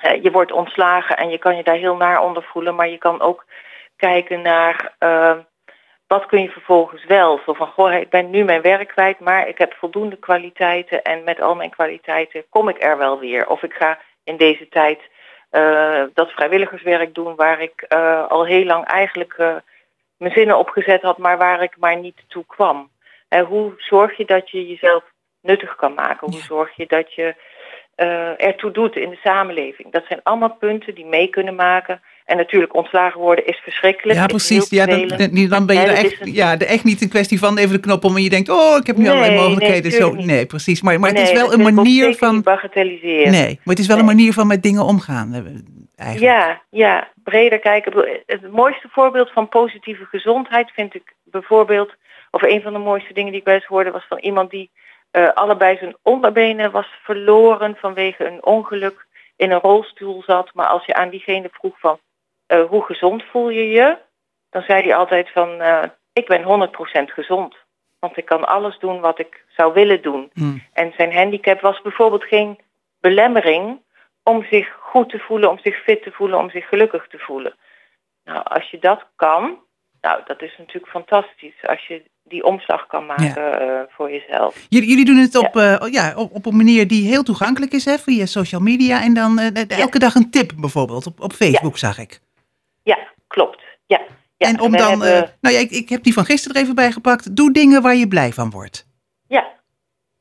eh, 0.01 0.23
je 0.23 0.31
wordt 0.31 0.53
ontslagen 0.53 1.17
en 1.17 1.31
je 1.31 1.39
kan 1.39 1.57
je 1.57 1.63
daar 1.63 1.77
heel 1.77 1.97
naar 1.97 2.21
onder 2.21 2.43
voelen, 2.43 2.75
maar 2.75 2.89
je 2.89 2.99
kan 2.99 3.21
ook 3.21 3.45
kijken 3.97 4.43
naar 4.43 4.95
ehm, 4.99 5.41
wat 6.07 6.27
kun 6.27 6.43
je 6.43 6.51
vervolgens 6.51 7.05
wel? 7.05 7.41
Zo 7.47 7.53
van, 7.53 7.67
goh, 7.67 7.93
ik 7.93 8.11
ben 8.11 8.31
nu 8.31 8.45
mijn 8.45 8.63
werk 8.63 8.89
kwijt, 8.89 9.21
maar 9.21 9.49
ik 9.49 9.59
heb 9.59 9.75
voldoende 9.75 10.17
kwaliteiten 10.17 11.03
en 11.03 11.25
met 11.25 11.41
al 11.41 11.55
mijn 11.55 11.71
kwaliteiten 11.71 12.45
kom 12.49 12.69
ik 12.69 12.83
er 12.83 12.99
wel 12.99 13.19
weer. 13.19 13.47
Of 13.49 13.63
ik 13.63 13.73
ga 13.73 13.99
in 14.25 14.37
deze 14.37 14.69
tijd 14.69 15.01
uh, 15.51 16.05
dat 16.15 16.31
vrijwilligerswerk 16.31 17.15
doen 17.15 17.37
waar 17.37 17.61
ik 17.61 17.85
al 18.29 18.45
heel 18.47 18.65
lang 18.65 18.85
eigenlijk 18.85 19.37
mijn 20.17 20.33
zinnen 20.33 20.59
op 20.59 20.69
gezet 20.69 21.03
had, 21.03 21.19
maar 21.19 21.39
waar 21.39 21.63
ik 21.63 21.77
maar 21.79 21.97
niet 21.97 22.25
toe 22.29 22.45
kwam. 22.47 22.91
En 23.29 23.45
hoe 23.45 23.73
zorg 23.77 24.17
je 24.17 24.25
dat 24.25 24.51
je 24.51 24.67
jezelf 24.67 25.12
nuttig 25.43 25.77
kan 25.77 25.95
maken? 25.95 26.31
Hoe 26.31 26.41
zorg 26.41 26.77
je 26.77 26.87
dat 26.87 27.15
je 27.15 27.35
ertoe 28.37 28.71
doet 28.71 28.97
in 28.97 29.11
de 29.11 29.19
samenleving? 29.23 29.93
Dat 29.93 30.05
zijn 30.09 30.21
allemaal 30.23 30.57
punten 30.57 30.95
die 30.95 31.07
mee 31.07 31.29
kunnen 31.29 31.55
maken 31.55 32.01
en 32.25 32.37
natuurlijk 32.37 32.75
ontslagen 32.75 33.21
worden 33.21 33.47
is 33.47 33.57
verschrikkelijk. 33.57 34.19
Ja, 34.19 34.27
precies. 34.27 34.71
Ja, 34.71 34.87
dan, 34.87 35.09
dan 35.49 35.67
ben 35.67 35.77
je 35.77 35.83
er 35.83 36.05
echt, 36.05 36.19
ja, 36.23 36.53
er 36.53 36.67
echt 36.67 36.85
niet 36.85 37.03
een 37.03 37.09
kwestie 37.09 37.39
van 37.39 37.59
even 37.59 37.73
de 37.73 37.81
knop 37.81 38.05
om 38.05 38.17
en 38.17 38.23
je 38.23 38.31
denkt, 38.31 38.49
oh, 38.49 38.77
ik 38.77 38.87
heb 38.87 38.97
nu 38.97 39.03
nee, 39.03 39.13
allerlei 39.13 39.41
mogelijkheden. 39.41 39.91
Nee, 39.91 40.01
Zo, 40.01 40.13
nee, 40.13 40.47
precies. 40.47 40.83
Maar, 40.83 41.01
maar 41.01 41.11
het 41.11 41.21
is 41.21 41.33
wel 41.33 41.53
een 41.53 41.75
manier 41.75 42.17
van. 42.17 42.43
bagatelliseren. 42.43 43.31
Nee, 43.31 43.61
maar 43.65 43.75
het 43.75 43.79
is 43.79 43.87
wel 43.87 43.99
een 43.99 44.05
manier 44.05 44.33
van 44.33 44.47
met 44.47 44.63
dingen 44.63 44.85
omgaan. 44.85 45.35
Eh, 45.35 45.41
eigenlijk. 45.97 46.37
Ja, 46.37 46.63
ja, 46.71 47.09
breder 47.23 47.59
kijken. 47.59 48.21
Het 48.27 48.51
mooiste 48.51 48.89
voorbeeld 48.91 49.31
van 49.33 49.49
positieve 49.49 50.05
gezondheid 50.05 50.71
vind 50.71 50.95
ik 50.95 51.15
bijvoorbeeld, 51.25 51.95
of 52.31 52.43
een 52.43 52.63
van 52.63 52.73
de 52.73 52.79
mooiste 52.79 53.13
dingen 53.13 53.31
die 53.31 53.39
ik 53.39 53.47
bij 53.47 53.55
eens 53.55 53.67
hoorde, 53.67 53.91
was 53.91 54.07
van 54.09 54.19
iemand 54.19 54.51
die 54.51 54.71
uh, 55.13 55.33
allebei 55.33 55.77
zijn 55.77 55.97
onderbenen 56.03 56.71
was 56.71 56.87
verloren 57.03 57.77
vanwege 57.77 58.27
een 58.27 58.45
ongeluk 58.45 59.07
in 59.37 59.51
een 59.51 59.61
rolstoel 59.61 60.23
zat. 60.23 60.55
Maar 60.55 60.67
als 60.67 60.85
je 60.85 60.95
aan 60.95 61.11
diegene 61.11 61.49
vroeg 61.53 61.79
van 61.79 61.99
uh, 62.49 62.65
hoe 62.65 62.85
gezond 62.85 63.25
voel 63.25 63.49
je 63.49 63.69
je? 63.69 63.99
Dan 64.51 64.63
zei 64.63 64.83
hij 64.83 64.95
altijd 64.95 65.31
van, 65.31 65.61
uh, 65.61 65.83
ik 66.13 66.27
ben 66.27 66.71
100% 67.09 67.13
gezond. 67.13 67.57
Want 67.99 68.17
ik 68.17 68.25
kan 68.25 68.45
alles 68.45 68.79
doen 68.79 69.01
wat 69.01 69.19
ik 69.19 69.45
zou 69.49 69.73
willen 69.73 70.03
doen. 70.03 70.31
Hmm. 70.33 70.63
En 70.73 70.93
zijn 70.97 71.15
handicap 71.15 71.61
was 71.61 71.83
bijvoorbeeld 71.83 72.25
geen 72.25 72.59
belemmering 73.01 73.81
om 74.23 74.45
zich 74.45 74.77
goed 74.81 75.09
te 75.09 75.19
voelen, 75.19 75.51
om 75.51 75.59
zich 75.59 75.83
fit 75.83 76.03
te 76.03 76.13
voelen, 76.13 76.39
om 76.39 76.51
zich 76.51 76.69
gelukkig 76.69 77.07
te 77.09 77.19
voelen. 77.19 77.55
Nou, 78.25 78.45
als 78.45 78.71
je 78.71 78.79
dat 78.79 79.07
kan, 79.17 79.59
nou, 80.01 80.21
dat 80.25 80.43
is 80.43 80.55
natuurlijk 80.59 80.93
fantastisch. 80.93 81.67
Als 81.67 81.87
je 81.87 82.03
die 82.25 82.45
omslag 82.45 82.87
kan 82.87 83.07
maken 83.07 83.43
ja. 83.43 83.61
uh, 83.61 83.81
voor 83.89 84.11
jezelf. 84.11 84.67
Jullie, 84.69 84.89
jullie 84.89 85.05
doen 85.05 85.17
het 85.17 85.37
op, 85.37 85.55
ja. 85.55 85.83
Uh, 85.83 85.93
ja, 85.93 86.15
op, 86.17 86.35
op, 86.35 86.47
een 86.47 86.57
manier 86.57 86.89
die 86.89 87.09
heel 87.09 87.23
toegankelijk 87.23 87.73
is, 87.73 87.85
hè, 87.85 87.99
via 87.99 88.27
social 88.27 88.61
media. 88.61 89.03
En 89.03 89.15
dan 89.15 89.41
uh, 89.41 89.71
elke 89.71 89.99
dag 89.99 90.15
een 90.15 90.31
tip 90.31 90.53
bijvoorbeeld, 90.57 91.07
op, 91.07 91.21
op 91.21 91.33
Facebook 91.33 91.79
zag 91.79 91.99
ik. 91.99 92.21
Ja, 92.83 92.99
klopt. 93.27 93.63
Ja. 93.87 94.01
ja. 94.37 94.49
En 94.49 94.61
om 94.61 94.77
dan, 94.77 95.03
hebben... 95.03 95.37
nou 95.41 95.55
ja, 95.55 95.61
ik, 95.61 95.71
ik 95.71 95.89
heb 95.89 96.03
die 96.03 96.13
van 96.13 96.25
gisteren 96.25 96.57
er 96.57 96.63
even 96.63 96.75
bij 96.75 96.93
gepakt. 96.93 97.37
Doe 97.37 97.53
dingen 97.53 97.83
waar 97.83 97.97
je 97.97 98.09
blij 98.09 98.33
van 98.33 98.51
wordt. 98.51 98.87
Ja, 99.27 99.47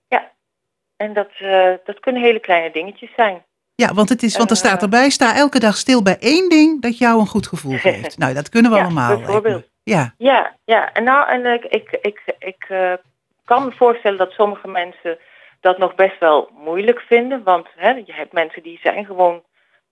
ja. 0.08 0.32
En 0.98 1.14
dat, 1.14 1.30
dat 1.86 2.00
kunnen 2.00 2.22
hele 2.22 2.40
kleine 2.40 2.72
dingetjes 2.72 3.14
zijn. 3.16 3.44
Ja, 3.76 3.94
want, 3.94 4.10
het 4.10 4.24
is, 4.24 4.38
want 4.38 4.50
er 4.50 4.56
Eh. 4.56 4.62
staat 4.64 4.82
erbij, 4.82 5.10
sta 5.10 5.36
elke 5.36 5.60
dag 5.60 5.78
stil 5.78 6.04
bij 6.04 6.18
één 6.20 6.50
ding 6.50 6.82
dat 6.82 6.98
jou 6.98 7.20
een 7.20 7.28
goed 7.28 7.48
gevoel 7.48 7.78
geeft. 7.78 8.18
nou, 8.22 8.34
dat 8.34 8.50
kunnen 8.50 8.72
we 8.72 8.80
allemaal. 8.80 9.18
bijvoorbeeld. 9.18 9.71
Ja, 9.84 10.14
Ja, 10.18 10.56
ja. 10.66 10.94
En 10.94 11.04
nou, 11.04 11.30
en 11.30 11.46
ik, 11.46 11.64
ik, 11.64 11.98
ik, 12.02 12.22
ik 12.40 12.66
uh, 12.70 12.94
kan 13.46 13.66
me 13.66 13.72
voorstellen 13.72 14.18
dat 14.18 14.32
sommige 14.32 14.68
mensen 14.68 15.18
dat 15.60 15.78
nog 15.78 15.96
best 15.96 16.20
wel 16.20 16.50
moeilijk 16.54 17.00
vinden. 17.00 17.44
Want 17.44 17.68
hè, 17.76 17.90
je 17.90 18.14
hebt 18.14 18.34
mensen 18.34 18.64
die 18.64 18.80
zijn 18.84 19.06
gewoon 19.06 19.44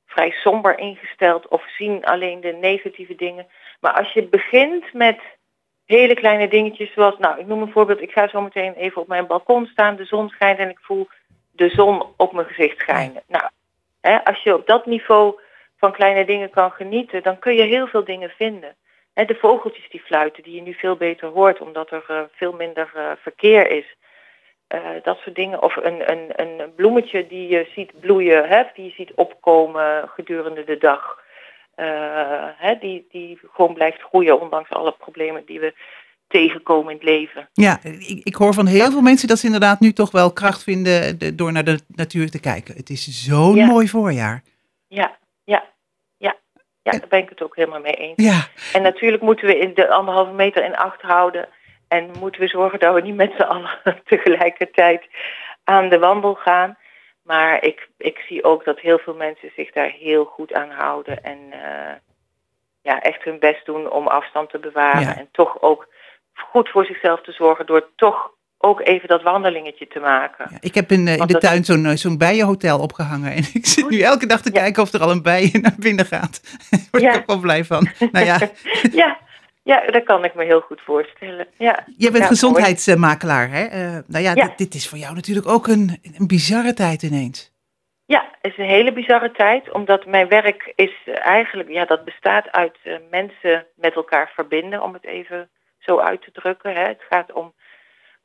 vrij 0.06 0.32
somber 0.32 0.80
ingesteld 0.80 1.48
of 1.48 1.64
zien 1.78 2.06
alleen 2.06 2.42
de 2.42 2.52
negatieve 2.52 3.16
dingen. 3.16 3.48
Maar 3.80 3.94
als 3.94 4.14
je 4.14 4.24
begint 4.24 4.94
met 4.94 5.20
hele 5.86 6.14
kleine 6.14 6.48
dingetjes 6.48 6.94
zoals, 6.94 7.18
nou 7.18 7.40
ik 7.40 7.48
noem 7.48 7.62
een 7.62 7.72
voorbeeld, 7.72 8.02
ik 8.02 8.12
ga 8.12 8.28
zo 8.28 8.42
meteen 8.42 8.74
even 8.74 9.02
op 9.02 9.08
mijn 9.08 9.28
balkon 9.28 9.66
staan, 9.66 9.96
de 9.96 10.06
zon 10.06 10.30
schijnt 10.30 10.60
en 10.60 10.70
ik 10.70 10.80
voel 10.82 11.08
de 11.52 11.70
zon 11.70 12.04
op 12.18 12.34
mijn 12.34 12.48
gezicht 12.48 12.80
schijnen. 12.80 13.24
Nou, 13.28 13.50
hè, 14.02 14.26
als 14.26 14.44
je 14.44 14.56
op 14.56 14.68
dat 14.68 14.86
niveau 14.86 15.40
van 15.78 15.92
kleine 15.92 16.26
dingen 16.26 16.50
kan 16.50 16.72
genieten, 16.72 17.24
dan 17.24 17.40
kun 17.40 17.56
je 17.56 17.64
heel 17.64 17.88
veel 17.88 18.04
dingen 18.04 18.30
vinden. 18.30 18.76
De 19.14 19.38
vogeltjes 19.40 19.90
die 19.90 20.02
fluiten, 20.02 20.44
die 20.44 20.56
je 20.56 20.62
nu 20.62 20.74
veel 20.74 20.96
beter 20.96 21.28
hoort, 21.28 21.62
omdat 21.62 21.92
er 21.92 22.06
uh, 22.12 22.22
veel 22.32 22.52
minder 22.52 22.92
uh, 22.96 23.12
verkeer 23.22 23.72
is. 23.72 23.96
Uh, 24.76 24.82
dat 25.04 25.18
soort 25.18 25.36
dingen. 25.36 25.62
Of 25.62 25.76
een, 25.76 26.12
een, 26.12 26.30
een 26.36 26.74
bloemetje 26.76 27.28
die 27.28 27.48
je 27.48 27.68
ziet 27.74 28.00
bloeien, 28.00 28.48
hè, 28.48 28.64
die 28.74 28.86
je 28.86 28.92
ziet 28.92 29.12
opkomen 29.16 30.10
gedurende 30.10 30.64
de 30.64 30.78
dag. 30.78 31.28
Hè, 32.58 32.78
die, 32.80 33.08
die 33.12 33.40
gewoon 33.54 33.74
blijft 33.74 34.02
groeien, 34.02 34.42
ondanks 34.42 34.70
alle 34.70 34.92
problemen 34.92 35.46
die 35.46 35.60
we 35.60 35.74
tegenkomen 36.28 36.92
in 36.92 36.96
het 36.96 37.06
leven. 37.06 37.50
Ja, 37.54 37.80
ik, 37.84 38.22
ik 38.24 38.36
hoor 38.36 38.54
van 38.54 38.68
heel 38.68 38.92
veel 38.92 39.02
mensen 39.02 39.28
dat 39.28 39.40
ze 39.40 39.46
inderdaad 39.46 39.80
nu 39.80 39.92
toch 39.94 40.12
wel 40.12 40.34
kracht 40.34 40.64
vinden 40.64 41.20
de, 41.20 41.36
door 41.36 41.52
naar 41.52 41.64
de 41.64 41.80
natuur 41.88 42.30
te 42.30 42.40
kijken. 42.40 42.76
Het 42.76 42.90
is 42.90 43.26
zo'n 43.26 43.56
ja. 43.56 43.66
mooi 43.66 43.88
voorjaar. 43.88 44.42
Ja, 44.88 44.98
ja, 44.98 45.04
ja. 45.04 45.18
Ja, 46.92 47.00
daar 47.00 47.10
ben 47.10 47.20
ik 47.20 47.30
het 47.30 47.42
ook 47.42 47.56
helemaal 47.56 47.80
mee 47.80 47.94
eens. 47.94 48.24
Ja. 48.24 48.48
En 48.74 48.82
natuurlijk 48.82 49.24
moeten 49.24 49.48
we 49.48 49.58
in 49.58 49.74
de 49.74 49.90
anderhalve 49.90 50.32
meter 50.32 50.64
in 50.64 50.76
acht 50.76 51.02
houden. 51.02 51.48
En 51.88 52.12
moeten 52.20 52.42
we 52.42 52.48
zorgen 52.48 52.80
dat 52.80 52.94
we 52.94 53.02
niet 53.02 53.16
met 53.16 53.32
z'n 53.38 53.42
allen 53.42 53.80
tegelijkertijd 54.06 55.06
aan 55.64 55.90
de 55.90 56.00
wandel 56.00 56.34
gaan. 56.34 56.78
Maar 57.24 57.64
ik, 57.64 57.90
ik 57.98 58.18
zie 58.28 58.44
ook 58.44 58.66
dat 58.66 58.80
heel 58.80 59.00
veel 59.00 59.16
mensen 59.16 59.52
zich 59.56 59.72
daar 59.72 59.90
heel 59.90 60.26
goed 60.26 60.54
aan 60.54 60.72
houden. 60.72 61.24
En 61.24 61.40
uh, 61.52 61.94
ja, 62.82 63.02
echt 63.02 63.24
hun 63.24 63.40
best 63.40 63.66
doen 63.66 63.92
om 63.92 64.08
afstand 64.08 64.50
te 64.50 64.60
bewaren. 64.60 65.02
Ja. 65.02 65.18
En 65.18 65.30
toch 65.32 65.62
ook 65.62 65.88
goed 66.34 66.70
voor 66.70 66.86
zichzelf 66.86 67.22
te 67.22 67.32
zorgen 67.32 67.66
door 67.66 67.90
toch 67.96 68.32
ook 68.62 68.82
even 68.82 69.08
dat 69.08 69.22
wandelingetje 69.22 69.88
te 69.88 70.00
maken. 70.00 70.48
Ja, 70.52 70.58
ik 70.60 70.76
heb 70.76 70.92
in, 70.92 71.08
uh, 71.08 71.18
in 71.18 71.28
de 71.28 71.38
tuin 71.38 71.66
zo'n 71.66 71.86
uh, 71.86 71.92
zo'n 71.92 72.18
bijenhotel 72.18 72.80
opgehangen. 72.80 73.32
En 73.36 73.44
ik 73.54 73.66
zit 73.66 73.90
nu 73.90 74.00
elke 74.00 74.26
dag 74.26 74.42
te 74.42 74.54
ja. 74.54 74.60
kijken 74.60 74.84
of 74.84 74.94
er 74.94 75.02
al 75.02 75.12
een 75.12 75.22
bij 75.22 75.50
naar 75.62 75.76
binnen 75.78 76.06
gaat. 76.06 76.42
Daar 76.70 76.80
word 76.92 77.04
ik 77.04 77.16
ook 77.16 77.26
wel 77.26 77.40
blij 77.40 77.64
van. 77.64 77.88
Nou 78.12 78.26
ja. 78.26 78.40
ja. 78.92 79.18
Ja, 79.64 79.86
dat 79.86 80.04
kan 80.04 80.24
ik 80.24 80.36
me 80.36 80.46
heel 80.46 80.62
goed 80.62 80.82
voorstellen. 80.82 81.48
Ja. 81.58 81.86
Je 81.98 82.12
bent 82.12 82.26
gezondheidsmakelaar, 82.26 83.50
hè? 83.50 83.66
Uh, 83.66 83.98
nou 84.08 84.24
ja, 84.24 84.32
ja. 84.36 84.46
Dit, 84.46 84.58
dit, 84.58 84.74
is 84.74 84.90
voor 84.90 84.98
jou 84.98 85.16
natuurlijk 85.16 85.48
ook 85.48 85.68
een, 85.68 86.00
een 86.18 86.28
bizarre 86.28 86.74
tijd 86.74 87.04
ineens. 87.04 87.52
Ja, 88.06 88.30
het 88.42 88.52
is 88.52 88.58
een 88.58 88.70
hele 88.70 88.94
bizarre 88.94 89.32
tijd, 89.32 89.72
omdat 89.72 90.06
mijn 90.06 90.28
werk 90.28 90.72
is 90.76 90.94
eigenlijk, 91.06 91.70
ja, 91.70 91.86
dat 91.86 92.06
bestaat 92.06 92.52
uit 92.52 92.78
uh, 92.84 92.96
mensen 93.12 93.66
met 93.76 93.96
elkaar 93.96 94.32
verbinden, 94.36 94.84
om 94.84 94.94
het 94.94 95.06
even 95.06 95.50
zo 95.80 96.00
uit 96.00 96.22
te 96.22 96.32
drukken. 96.32 96.74
Hè. 96.74 96.84
Het 96.84 97.04
gaat 97.10 97.34
om, 97.34 97.54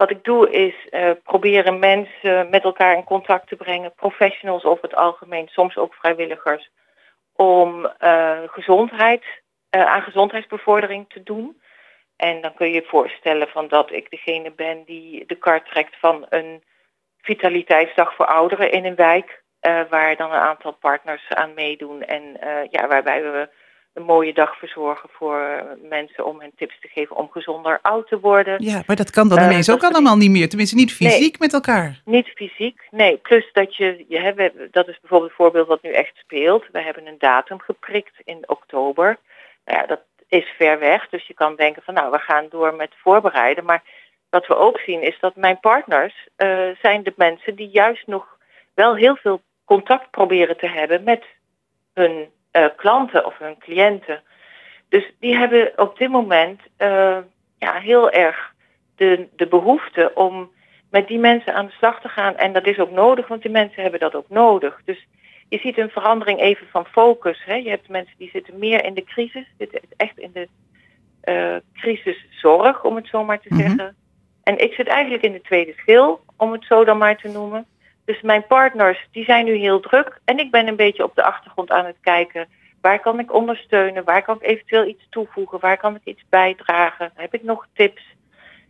wat 0.04 0.16
ik 0.16 0.24
doe 0.24 0.50
is 0.50 0.74
uh, 0.90 1.10
proberen 1.22 1.78
mensen 1.78 2.50
met 2.50 2.64
elkaar 2.64 2.96
in 2.96 3.04
contact 3.04 3.48
te 3.48 3.56
brengen, 3.56 3.94
professionals 3.94 4.64
over 4.64 4.82
het 4.82 4.94
algemeen, 4.94 5.48
soms 5.48 5.76
ook 5.76 5.94
vrijwilligers, 5.94 6.70
om 7.32 7.92
gezondheid 8.46 9.24
uh, 9.24 9.84
aan 9.84 10.02
gezondheidsbevordering 10.02 11.04
te 11.08 11.22
doen. 11.22 11.60
En 12.16 12.40
dan 12.40 12.54
kun 12.54 12.66
je 12.66 12.74
je 12.74 12.84
voorstellen 12.86 13.48
van 13.48 13.68
dat 13.68 13.92
ik 13.92 14.10
degene 14.10 14.52
ben 14.52 14.84
die 14.84 15.26
de 15.26 15.34
kar 15.34 15.64
trekt 15.64 15.96
van 15.98 16.26
een 16.28 16.62
vitaliteitsdag 17.20 18.14
voor 18.14 18.26
ouderen 18.26 18.70
in 18.70 18.84
een 18.84 18.94
wijk. 18.94 19.42
Waar 19.88 20.16
dan 20.16 20.32
een 20.32 20.48
aantal 20.50 20.72
partners 20.72 21.28
aan 21.28 21.54
meedoen. 21.54 22.02
En 22.02 22.36
ja, 22.70 22.86
waarbij 22.86 23.22
we 23.22 23.48
een 23.94 24.02
mooie 24.02 24.33
dag 24.33 24.59
verzorgen 24.59 25.09
voor 25.12 25.64
mensen 25.83 26.26
om 26.26 26.40
hen 26.40 26.52
tips 26.57 26.80
te 26.80 26.88
geven 26.88 27.16
om 27.16 27.30
gezonder 27.30 27.78
oud 27.83 28.09
te 28.09 28.20
worden. 28.20 28.64
Ja, 28.64 28.83
maar 28.87 28.96
dat 28.96 29.11
kan 29.11 29.28
dan 29.28 29.42
ineens 29.42 29.70
ook 29.70 29.83
allemaal 29.83 30.16
niet 30.16 30.30
meer. 30.30 30.48
Tenminste, 30.48 30.76
niet 30.76 30.92
fysiek 30.92 31.20
nee, 31.20 31.37
met 31.38 31.52
elkaar. 31.52 32.00
Niet 32.04 32.28
fysiek, 32.28 32.87
nee. 32.90 33.16
Plus 33.16 33.52
dat 33.52 33.76
je, 33.76 34.04
je 34.09 34.18
hebt, 34.18 34.72
dat 34.72 34.88
is 34.88 35.00
bijvoorbeeld 35.00 35.30
een 35.30 35.37
voorbeeld 35.37 35.68
wat 35.68 35.83
nu 35.83 35.90
echt 35.90 36.16
speelt. 36.16 36.64
We 36.72 36.83
hebben 36.83 37.07
een 37.07 37.18
datum 37.18 37.61
geprikt 37.61 38.20
in 38.24 38.42
oktober. 38.46 39.18
Nou 39.64 39.78
ja, 39.78 39.87
dat 39.87 40.00
is 40.28 40.54
ver 40.57 40.78
weg, 40.78 41.09
dus 41.09 41.26
je 41.26 41.35
kan 41.35 41.57
denken 41.57 41.83
van 41.83 41.94
nou, 41.94 42.11
we 42.11 42.18
gaan 42.18 42.46
door 42.50 42.74
met 42.74 42.92
voorbereiden. 43.02 43.64
Maar 43.64 43.83
wat 44.30 44.46
we 44.46 44.57
ook 44.57 44.78
zien 44.78 45.02
is 45.02 45.16
dat 45.20 45.37
mijn 45.37 45.61
partners 45.61 46.28
uh, 46.37 46.68
zijn 46.83 47.02
de 47.02 47.12
mensen 47.16 47.54
die 47.54 47.68
juist 47.68 48.07
nog 48.07 48.38
wel 48.74 48.96
heel 48.96 49.16
veel 49.16 49.40
contact 49.64 50.11
proberen 50.11 50.57
te 50.57 50.68
hebben 50.68 51.04
met 51.04 51.24
hun 51.94 52.28
uh, 52.56 52.66
klanten 52.76 53.26
of 53.26 53.38
hun 53.38 53.58
cliënten. 53.58 54.22
Dus 54.88 55.12
die 55.20 55.36
hebben 55.36 55.72
op 55.76 55.98
dit 55.98 56.08
moment 56.08 56.60
uh, 56.78 57.18
ja, 57.58 57.72
heel 57.80 58.10
erg 58.10 58.52
de, 58.96 59.28
de 59.36 59.46
behoefte 59.46 60.10
om 60.14 60.50
met 60.90 61.08
die 61.08 61.18
mensen 61.18 61.54
aan 61.54 61.66
de 61.66 61.72
slag 61.72 62.00
te 62.00 62.08
gaan. 62.08 62.36
En 62.36 62.52
dat 62.52 62.66
is 62.66 62.78
ook 62.78 62.90
nodig, 62.90 63.28
want 63.28 63.42
die 63.42 63.50
mensen 63.50 63.82
hebben 63.82 64.00
dat 64.00 64.14
ook 64.14 64.28
nodig. 64.28 64.80
Dus 64.84 65.06
je 65.48 65.58
ziet 65.58 65.78
een 65.78 65.90
verandering 65.90 66.40
even 66.40 66.66
van 66.70 66.86
focus. 66.86 67.44
Hè? 67.44 67.54
Je 67.54 67.68
hebt 67.68 67.88
mensen 67.88 68.14
die 68.18 68.30
zitten 68.30 68.58
meer 68.58 68.84
in 68.84 68.94
de 68.94 69.04
crisis, 69.04 69.46
zitten 69.58 69.80
echt 69.96 70.18
in 70.18 70.30
de 70.32 70.48
uh, 71.24 71.56
crisiszorg, 71.72 72.84
om 72.84 72.96
het 72.96 73.06
zo 73.06 73.24
maar 73.24 73.40
te 73.40 73.48
Mhm. 73.50 73.60
zeggen. 73.60 73.96
En 74.42 74.58
ik 74.58 74.72
zit 74.72 74.86
eigenlijk 74.86 75.22
in 75.22 75.32
de 75.32 75.40
tweede 75.40 75.72
schil, 75.76 76.20
om 76.36 76.52
het 76.52 76.64
zo 76.64 76.84
dan 76.84 76.98
maar 76.98 77.16
te 77.16 77.28
noemen. 77.28 77.66
Dus 78.04 78.20
mijn 78.20 78.46
partners, 78.46 79.08
die 79.12 79.24
zijn 79.24 79.44
nu 79.44 79.54
heel 79.54 79.80
druk. 79.80 80.20
En 80.24 80.38
ik 80.38 80.50
ben 80.50 80.68
een 80.68 80.76
beetje 80.76 81.04
op 81.04 81.14
de 81.14 81.24
achtergrond 81.24 81.70
aan 81.70 81.86
het 81.86 81.96
kijken 82.00 82.46
Waar 82.84 83.00
kan 83.00 83.18
ik 83.18 83.34
ondersteunen? 83.34 84.04
Waar 84.04 84.22
kan 84.22 84.36
ik 84.40 84.50
eventueel 84.50 84.86
iets 84.86 85.06
toevoegen? 85.10 85.58
Waar 85.60 85.76
kan 85.76 85.94
ik 85.94 86.00
iets 86.04 86.22
bijdragen? 86.28 87.10
Heb 87.14 87.34
ik 87.34 87.42
nog 87.42 87.66
tips? 87.74 88.02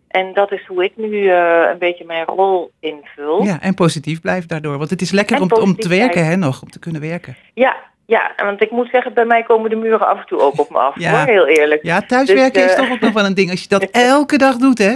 En 0.08 0.34
dat 0.34 0.52
is 0.52 0.66
hoe 0.66 0.84
ik 0.84 0.92
nu 0.96 1.28
eh, 1.28 1.68
een 1.72 1.78
beetje 1.78 2.04
mijn 2.04 2.24
rol 2.24 2.70
invul. 2.80 3.42
Ja, 3.44 3.60
en 3.60 3.74
positief 3.74 4.20
blijft 4.20 4.48
daardoor. 4.48 4.78
Want 4.78 4.90
het 4.90 5.00
is 5.00 5.10
lekker 5.10 5.36
En 5.36 5.42
om, 5.42 5.52
om 5.52 5.76
te 5.76 5.88
werken, 5.88 6.10
blijven. 6.10 6.32
hè, 6.32 6.36
nog. 6.36 6.62
Om 6.62 6.70
te 6.70 6.78
kunnen 6.78 7.00
werken. 7.00 7.36
Ja, 7.54 7.76
ja, 8.06 8.32
want 8.36 8.62
ik 8.62 8.70
moet 8.70 8.88
zeggen, 8.90 9.14
bij 9.14 9.24
mij 9.24 9.42
komen 9.42 9.70
de 9.70 9.76
muren 9.76 10.08
af 10.08 10.18
en 10.18 10.26
toe 10.26 10.40
ook 10.40 10.60
op 10.60 10.70
me 10.70 10.78
af. 10.78 10.98
Ja. 11.00 11.10
Hoor, 11.10 11.26
heel 11.26 11.46
eerlijk. 11.46 11.82
Ja, 11.82 12.00
thuiswerken 12.00 12.62
Dus, 12.62 12.64
is 12.70 12.76
eh, 12.76 12.82
toch 12.82 12.92
ook 12.92 13.00
nog 13.00 13.12
wel 13.12 13.24
een 13.24 13.34
ding. 13.34 13.50
Als 13.50 13.62
je 13.62 13.68
dat 13.68 13.90
elke 14.14 14.38
dag 14.38 14.56
doet, 14.56 14.78
hè. 14.78 14.94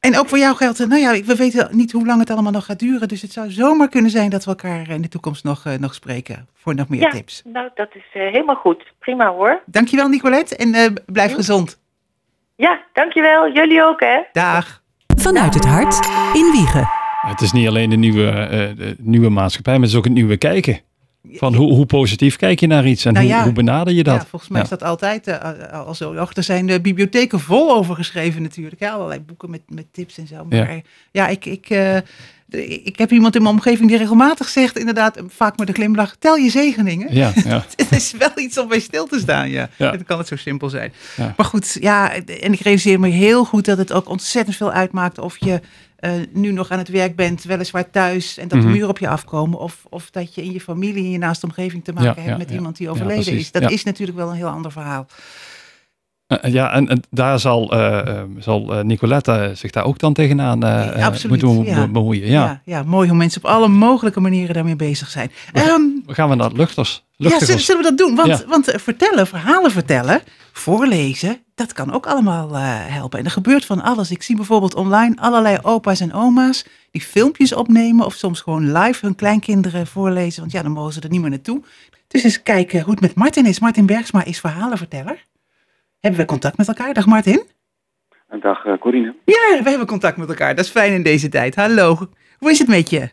Ja. 0.07 0.13
En 0.13 0.19
ook 0.19 0.29
voor 0.29 0.39
jou 0.39 0.57
geldt, 0.57 0.81
eh, 0.81 0.87
nou 0.87 1.01
ja, 1.01 1.23
we 1.25 1.35
weten 1.37 1.69
niet 1.71 1.93
hoe 1.93 2.07
lang 2.07 2.21
het 2.21 2.31
allemaal 2.31 2.53
nog 2.53 2.65
gaat 2.65 2.79
duren. 2.79 3.09
Dus 3.09 3.23
het 3.23 3.33
zou 3.33 3.51
zomaar 3.51 3.89
kunnen 3.89 4.11
zijn 4.11 4.31
dat 4.31 4.45
we 4.45 4.51
elkaar 4.51 4.89
in 4.91 5.03
de 5.03 5.09
toekomst 5.09 5.45
nog, 5.45 5.65
eh, 5.65 5.73
nog 5.79 5.95
spreken 5.95 6.49
voor 6.55 6.75
nog 6.75 6.89
meer 6.89 7.01
Ja, 7.01 7.11
tips. 7.11 7.43
nou 7.45 7.71
dat 7.75 7.89
is 7.95 8.05
eh, 8.13 8.23
helemaal 8.23 8.55
goed. 8.55 8.93
Prima 8.99 9.29
hoor. 9.33 9.63
Dankjewel 9.67 10.09
Nicolette 10.09 10.57
en 10.57 10.75
eh, 10.75 10.87
blijf 11.07 11.35
gezond. 11.35 11.79
Ja, 12.57 12.81
dankjewel. 12.93 13.53
Jullie 13.53 13.83
ook 13.83 14.01
hè. 14.01 14.21
Dag. 14.33 14.83
Vanuit 15.17 15.55
het 15.55 15.65
hart 15.65 16.07
in 16.35 16.51
Wiegen. 16.53 16.89
Het 17.21 17.41
is 17.41 17.53
niet 17.53 17.69
alleen 17.69 17.91
de 17.91 17.97
nieuwe, 17.97 18.31
eh, 18.31 18.49
de 18.77 18.97
nieuwe 18.99 19.29
maatschappij, 19.29 19.73
maar 19.73 19.83
het 19.83 19.91
is 19.91 19.97
ook 19.97 20.05
het 20.05 20.13
nieuwe 20.13 20.37
kijken. 20.37 20.81
Van 21.33 21.55
hoe, 21.55 21.73
hoe 21.73 21.87
positief 21.87 22.37
kijk 22.37 22.61
je 22.61 22.67
naar 22.67 22.87
iets 22.87 23.05
en 23.05 23.13
Nou 23.13 23.27
hoe, 23.27 23.35
ja. 23.35 23.43
hoe 23.43 23.53
benader 23.53 23.95
je 23.95 24.03
dat? 24.03 24.15
Ja, 24.15 24.27
volgens 24.27 24.51
mij 24.51 24.59
Ja. 24.59 24.65
is 24.65 24.71
dat 24.71 24.83
altijd 24.83 25.27
eh, 25.27 25.73
al 25.87 25.95
zo. 25.95 26.11
Och, 26.21 26.35
er 26.35 26.43
zijn 26.43 26.67
de 26.67 26.81
bibliotheken 26.81 27.41
vol 27.41 27.75
over 27.75 27.95
geschreven 27.95 28.43
natuurlijk. 28.43 28.81
Ja, 28.81 28.93
allerlei 28.93 29.21
boeken 29.21 29.51
met, 29.51 29.61
met 29.69 29.87
tips 29.93 30.19
en 30.19 30.27
zo. 30.27 30.45
Maar 30.49 30.81
Ja. 31.13 31.29
ik, 31.29 31.45
ik, 31.45 31.71
eh, 31.71 31.97
ik 32.85 32.99
heb 32.99 33.11
iemand 33.13 33.35
in 33.37 33.43
mijn 33.43 33.55
omgeving 33.55 33.89
die 33.89 33.99
regelmatig 33.99 34.49
zegt, 34.49 34.79
inderdaad, 34.79 35.23
vaak 35.29 35.59
met 35.59 35.69
een 35.69 35.75
glimlach, 35.75 36.17
tel 36.19 36.37
je 36.37 36.51
zegeningen. 36.51 37.15
Ja, 37.15 37.33
ja. 37.45 37.65
Het 37.77 37.93
is 37.93 38.13
wel 38.19 38.31
iets 38.35 38.59
om 38.59 38.69
bij 38.69 38.81
stil 38.81 39.07
te 39.07 39.19
staan, 39.19 39.51
ja. 39.51 39.69
Dan 39.79 40.05
kan 40.05 40.19
het 40.19 40.27
zo 40.29 40.37
simpel 40.37 40.69
zijn. 40.69 40.93
Maar 41.17 41.47
goed, 41.47 41.77
ja, 41.81 42.13
en 42.15 42.53
ik 42.53 42.61
realiseer 42.61 43.01
me 43.01 43.09
heel 43.09 43.45
goed 43.45 43.65
dat 43.65 43.79
het 43.79 43.93
ook 43.93 44.09
ontzettend 44.09 44.57
veel 44.57 44.73
uitmaakt 44.73 45.19
of 45.19 45.37
je 45.39 45.61
eh, 45.97 46.11
nu 46.33 46.53
nog 46.53 46.71
aan 46.71 46.79
het 46.79 46.89
werk 46.89 47.17
bent, 47.17 47.43
weliswaar 47.45 47.91
thuis, 47.91 48.39
en 48.39 48.49
dat 48.49 48.59
Mhm. 48.59 48.67
de 48.67 48.73
muren 48.73 48.89
op 48.89 48.99
je 48.99 49.09
afkomen. 49.09 49.59
Of, 49.59 49.85
of 49.89 50.11
dat 50.11 50.35
je 50.35 50.43
in 50.43 50.53
je 50.53 50.61
familie, 50.61 51.05
in 51.05 51.11
je 51.11 51.19
naaste 51.19 51.47
omgeving 51.47 51.85
te 51.85 51.93
maken 51.93 52.09
Ja, 52.09 52.15
hebt 52.17 52.29
ja, 52.29 52.37
met 52.37 52.49
ja. 52.49 52.55
iemand 52.55 52.77
die 52.77 52.91
overleden 52.91 53.33
is. 53.33 53.51
Dat 53.51 53.71
is 53.71 53.83
natuurlijk 53.85 54.19
wel 54.19 54.29
een 54.29 54.37
heel 54.37 54.49
ander 54.49 54.73
verhaal. 54.73 55.07
Eh, 56.27 56.53
ja, 56.53 56.73
en, 56.73 56.89
en 56.89 57.03
daar 57.11 57.39
zal, 57.41 57.73
eh, 57.73 57.99
eh, 58.19 58.23
zal 58.39 58.75
eh, 58.79 58.85
Nicolette 58.85 59.51
zich 59.55 59.71
daar 59.71 59.85
ook 59.85 59.99
dan 59.99 60.13
tegenaan 60.13 60.63
eh, 60.65 61.07
eh, 61.07 61.15
moeten 61.29 61.65
bemoeien. 61.93 62.27
Ja. 62.31 62.45
Ja. 62.45 62.61
Ja, 62.65 62.83
mooi 62.83 63.09
hoe 63.09 63.17
mensen 63.17 63.45
op 63.45 63.51
alle 63.51 63.69
mogelijke 63.69 64.21
manieren 64.21 64.55
daarmee 64.55 64.77
bezig 64.77 65.09
zijn. 65.11 65.31
Ehm, 65.53 65.81
gaan 66.15 66.29
we 66.29 66.35
naar 66.35 66.53
luchters. 66.53 67.05
ja, 67.17 67.39
zullen, 67.39 67.83
we 67.83 67.89
dat 67.89 67.99
doen? 67.99 68.15
Want, 68.15 68.29
Ja. 68.29 68.47
want 68.47 68.69
eh, 68.69 68.79
vertellen, 68.79 69.27
verhalen 69.27 69.71
vertellen, 69.71 70.21
voorlezen, 70.53 71.39
dat 71.55 71.73
kan 71.73 71.93
ook 71.93 72.07
allemaal 72.07 72.55
eh, 72.55 72.63
helpen. 72.87 73.19
En 73.19 73.25
er 73.25 73.31
gebeurt 73.31 73.65
van 73.65 73.83
alles. 73.83 74.11
Ik 74.11 74.23
zie 74.23 74.37
bijvoorbeeld 74.37 74.75
online 74.75 75.15
allerlei 75.19 75.59
opa's 75.63 76.01
en 76.01 76.13
oma's 76.13 76.67
die 76.91 77.03
filmpjes 77.03 77.55
opnemen 77.55 78.07
of 78.07 78.15
soms 78.15 78.41
gewoon 78.41 78.73
live 78.73 79.07
hun 79.07 79.15
kleinkinderen 79.15 79.87
voorlezen. 79.87 80.41
Want 80.41 80.53
ja, 80.53 80.63
dan 80.63 80.73
mogen 80.73 80.93
ze 80.93 81.01
er 81.01 81.11
niet 81.11 81.21
meer 81.21 81.31
naartoe. 81.31 81.63
Dus 82.09 82.23
eens 82.25 82.43
kijken 82.43 82.81
hoe 82.81 82.91
het 82.91 83.01
met 83.01 83.15
Martin 83.15 83.47
is. 83.47 83.61
Martin 83.61 83.87
Bergsma 83.87 84.25
is 84.25 84.41
verhalenverteller. 84.41 85.25
Hebben 86.01 86.21
we 86.21 86.27
contact 86.27 86.57
met 86.57 86.69
elkaar? 86.69 86.95
Dag 86.95 87.07
Martin. 87.07 87.43
Dag 88.41 88.65
eh, 88.65 88.79
Corine. 88.79 89.15
Ja, 89.25 89.63
we 89.63 89.69
hebben 89.69 89.87
contact 89.87 90.17
met 90.17 90.29
elkaar. 90.29 90.55
Dat 90.55 90.65
is 90.65 90.71
fijn 90.71 90.93
in 90.93 91.03
deze 91.03 91.29
tijd. 91.29 91.55
Hallo. 91.55 91.97
Hoe 92.39 92.51
is 92.51 92.59
het 92.59 92.69
met 92.69 92.91
je? 92.91 93.09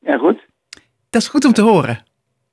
Ja, 0.00 0.16
goed. 0.16 0.48
Dat 1.10 1.22
is 1.22 1.28
goed 1.28 1.44
om 1.44 1.52
te 1.52 1.62
horen. 1.62 2.02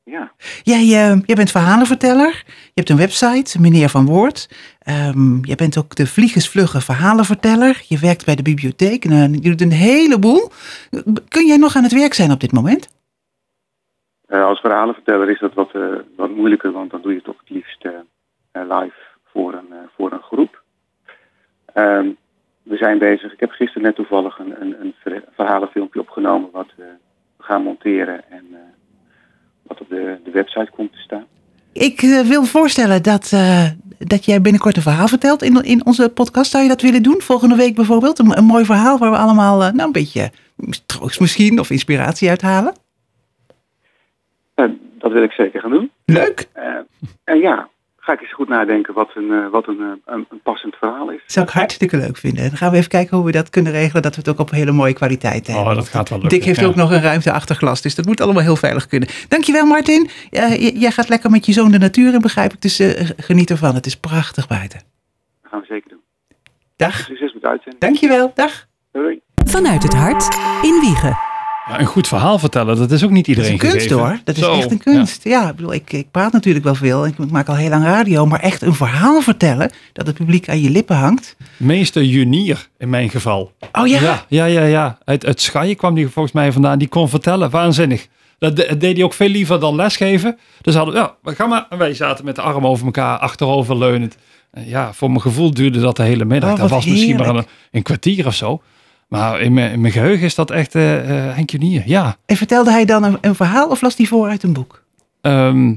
Ja. 0.04 0.32
Jij, 0.64 0.82
eh, 0.82 1.20
jij 1.26 1.36
bent 1.36 1.52
verhalenverteller. 1.52 2.44
Je 2.46 2.72
hebt 2.74 2.90
een 2.90 2.98
website, 2.98 3.62
Meneer 3.62 3.90
van 3.90 4.06
Woord. 4.06 4.50
Ehm 4.80 5.40
jij 5.42 5.56
bent 5.56 5.78
ook 5.78 5.96
de 5.96 6.08
vliegensvlugge 6.08 6.82
verhalenverteller. 6.82 7.82
Je 7.88 8.00
werkt 8.00 8.26
bij 8.26 8.36
de 8.36 8.42
bibliotheek. 8.42 9.06
en, 9.06 9.12
eh, 9.12 9.34
je 9.34 9.50
doet 9.50 9.62
een 9.62 9.72
heleboel. 9.72 10.50
Kun 11.28 11.46
jij 11.48 11.58
nog 11.58 11.76
aan 11.76 11.84
het 11.84 11.94
werk 11.94 12.14
zijn 12.14 12.32
op 12.32 12.40
dit 12.40 12.52
moment? 12.52 12.96
Eh, 14.26 14.46
als 14.46 14.60
verhalenverteller 14.60 15.30
is 15.30 15.40
dat 15.40 15.54
wat, 15.54 15.72
wat 16.16 16.30
moeilijker, 16.30 16.72
want 16.72 16.92
dan 16.92 17.02
doe 17.02 17.14
je 17.14 17.22
toch 17.22 17.40
het 17.40 17.50
liefst 17.50 17.84
live 18.52 19.02
voor 19.32 19.54
een, 19.54 19.74
voor 19.96 20.12
een 20.12 20.22
groep. 20.22 20.64
Ehm, 21.74 22.10
we 22.64 22.78
zijn 22.78 22.98
bezig. 22.98 23.34
Ik 23.34 23.40
heb 23.40 23.52
gisteren 23.52 23.84
net 23.84 23.96
toevallig 23.96 24.40
een, 24.40 24.62
een, 24.62 24.76
een 24.82 24.94
ver- 25.04 25.24
verhalenfilmpje 25.36 26.00
opgenomen 26.00 26.50
wat 26.52 26.72
gaan 27.48 27.64
monteren 27.64 28.30
en 28.30 28.46
eh, 28.52 28.60
wat 29.64 29.82
op 29.82 29.90
de, 29.90 30.18
de 30.24 30.32
website 30.32 30.72
komt 30.72 30.92
te 30.92 31.00
staan. 31.00 31.26
Ik 31.74 32.02
eh, 32.02 32.20
wil 32.20 32.44
voorstellen 32.44 33.04
dat, 33.04 33.32
eh, 33.34 33.66
dat 34.00 34.26
jij 34.26 34.42
binnenkort 34.42 34.76
een 34.76 34.82
verhaal 34.82 35.08
vertelt 35.08 35.42
in, 35.42 35.64
in 35.64 35.86
onze 35.86 36.10
podcast. 36.10 36.52
Zou 36.52 36.64
je 36.64 36.70
dat 36.70 36.82
willen 36.82 37.04
doen? 37.04 37.22
Volgende 37.22 37.56
week 37.56 37.76
bijvoorbeeld? 37.76 38.20
Een, 38.20 38.38
een 38.38 38.46
mooi 38.46 38.66
verhaal 38.66 38.98
waar 38.98 39.12
we 39.12 39.18
allemaal 39.18 39.58
nou, 39.58 39.82
een 39.82 39.92
beetje 39.92 40.32
troost 40.86 41.20
misschien 41.20 41.60
of 41.60 41.70
inspiratie 41.70 42.30
uithalen. 42.30 42.74
Dat 45.00 45.12
wil 45.12 45.24
ik 45.24 45.32
zeker 45.32 45.62
gaan 45.62 45.72
doen. 45.72 45.92
Leuk. 46.06 46.48
En 47.24 47.40
ja, 47.40 47.70
ga 48.08 48.14
ik 48.14 48.22
eens 48.22 48.34
goed 48.34 48.48
nadenken 48.48 48.94
wat 48.94 49.12
een, 49.16 49.32
eh, 49.32 49.50
wat 49.50 49.68
een, 49.68 49.80
eh, 49.80 50.14
een, 50.14 50.26
een 50.30 50.42
passend 50.44 50.76
verhaal 50.76 51.12
is. 51.12 51.22
Zou 51.26 51.46
ik 51.46 51.52
hartstikke 51.52 51.98
leuk 51.98 52.18
vinden. 52.18 52.44
Dan 52.48 52.58
gaan 52.58 52.72
we 52.72 52.78
even 52.78 52.90
kijken 52.90 53.18
hoe 53.18 53.26
we 53.26 53.32
dat 53.32 53.50
kunnen 53.50 53.72
regelen. 53.72 54.02
Dat 54.02 54.16
we 54.16 54.22
het 54.22 54.30
ook 54.30 54.40
op 54.40 54.52
hele 54.52 54.72
mooie 54.72 54.94
kwaliteit 54.94 55.48
hebben. 55.48 55.66
Oh, 55.66 55.76
dat 55.76 55.90
gaat 55.90 56.10
wel 56.10 56.20
lukken. 56.20 56.38
Dick 56.38 56.48
heeft 56.48 56.60
ja. 56.60 56.66
ook 56.66 56.76
nog 56.76 56.92
een 56.92 57.02
ruimte 57.02 57.32
achter 57.32 57.56
glas. 57.56 57.82
Dus 57.82 57.96
dat 57.96 58.06
moet 58.06 58.22
allemaal 58.22 58.44
heel 58.44 58.56
veilig 58.56 58.88
kunnen. 58.88 59.10
Dankjewel 59.28 59.66
Martin. 59.66 60.10
Eh, 60.30 60.80
jij 60.82 60.92
gaat 60.92 61.10
lekker 61.10 61.30
met 61.30 61.46
je 61.46 61.54
zoon 61.54 61.72
de 61.72 61.80
natuur 61.80 62.14
in, 62.14 62.22
begrijp 62.22 62.54
ik. 62.54 62.62
Dus 62.62 62.80
eh, 62.80 63.10
geniet 63.18 63.50
ervan. 63.50 63.76
Het 63.76 63.86
is 63.86 63.98
prachtig 63.98 64.48
buiten. 64.48 64.80
Dat 65.42 65.52
gaan 65.52 65.60
we 65.60 65.66
zeker 65.66 65.90
doen. 65.90 66.02
Dag. 66.76 66.94
Succes 66.94 67.34
met 67.34 67.44
uitzending. 67.44 67.82
Dankjewel. 67.82 68.32
Dag. 68.36 68.66
Doei. 68.92 69.22
Vanuit 69.46 69.84
het 69.84 69.94
hart 69.94 70.38
in 70.62 70.80
Wiegen. 70.80 71.27
Ja, 71.70 71.80
een 71.80 71.86
goed 71.86 72.08
verhaal 72.08 72.40
vertellen, 72.40 72.78
dat 72.78 72.92
is 72.92 73.04
ook 73.04 73.10
niet 73.10 73.26
Dat 73.26 73.36
is 73.38 73.50
iedereen 73.50 73.72
een 73.72 73.78
kunst 73.80 73.90
hoor. 73.90 74.20
Dat 74.24 74.36
is 74.38 74.44
Zo, 74.44 74.54
echt 74.54 74.72
een 74.72 74.78
kunst. 74.78 75.24
Ja, 75.24 75.50
ik 75.50 75.56
bedoel, 75.56 75.74
ik, 75.74 75.94
ik 75.94 76.12
praat 76.12 76.32
natuurlijk 76.32 76.66
wel 76.66 76.76
veel. 76.76 77.06
Ik 77.06 77.32
maak 77.32 77.48
al 77.48 77.56
heel 77.56 77.70
lang 77.70 77.84
radio. 77.84 78.26
Maar 78.26 78.40
echt 78.40 78.62
een 78.62 78.74
verhaal 78.74 79.22
vertellen. 79.22 79.72
Dat 79.94 80.08
het 80.08 80.16
publiek 80.16 80.50
aan 80.50 80.62
je 80.62 80.70
lippen 80.70 80.96
hangt. 80.96 81.36
Meester 81.58 82.04
Junier 82.04 82.68
in 82.78 82.90
mijn 82.90 83.10
geval. 83.10 83.52
Oh 83.72 83.88
ja. 83.88 84.02
Ja, 84.02 84.24
ja, 84.28 84.46
ja. 84.46 84.64
ja. 84.64 84.98
Uit, 85.04 85.26
uit 85.26 85.76
kwam 85.78 85.96
die 85.96 86.08
volgens 86.08 86.34
mij 86.34 86.52
vandaan. 86.52 86.80
Die 86.80 86.88
kon 86.88 87.10
vertellen, 87.10 87.50
waanzinnig. 87.50 88.08
Dat 88.40 88.56
de- 88.56 88.78
deed 88.78 88.96
hij 88.96 89.06
ook 89.06 89.14
veel 89.14 89.30
liever 89.30 89.60
dan 89.60 89.76
lesgeven. 89.76 90.38
Dus 90.62 90.76
hadden 90.76 90.94
we, 90.94 91.00
ja, 91.00 91.16
we 91.22 91.36
gaan 91.36 91.50
maar. 91.50 91.66
En 91.70 91.78
wij 91.78 91.94
zaten 91.94 92.26
met 92.26 92.36
de 92.36 92.42
armen 92.42 92.70
over 92.70 92.86
elkaar, 92.86 93.18
achterover 93.18 93.78
leunend. 93.78 94.18
En 94.52 94.68
ja, 94.68 94.94
voor 94.94 95.10
mijn 95.10 95.22
gevoel 95.22 95.54
duurde 95.54 95.80
dat 95.80 95.96
de 95.96 96.04
hele 96.04 96.26
middag. 96.26 96.52
Oh, 96.52 96.58
dat 96.60 96.70
was 96.70 96.86
misschien 96.86 97.16
maar 97.16 97.46
een 97.72 97.82
kwartier 97.82 98.26
of 98.28 98.34
zo. 98.36 98.62
Maar 99.08 99.42
in 99.42 99.54
mijn, 99.54 99.72
in 99.72 99.82
mijn 99.82 99.94
geheugen 99.94 100.26
is 100.26 100.36
dat 100.36 100.52
echt 100.52 100.76
eh, 100.76 100.84
Henk 101.36 101.50
Junier. 101.50 101.84
Ja. 101.86 102.18
En 102.26 102.38
vertelde 102.38 102.72
hij 102.72 102.86
dan 102.86 103.04
een, 103.04 103.18
een 103.22 103.36
verhaal 103.36 103.70
of 103.70 103.82
las 103.82 103.96
hij 103.98 104.06
voor 104.06 104.28
uit 104.30 104.44
een 104.44 104.54
boek? 104.54 104.84
Ehm, 105.22 105.74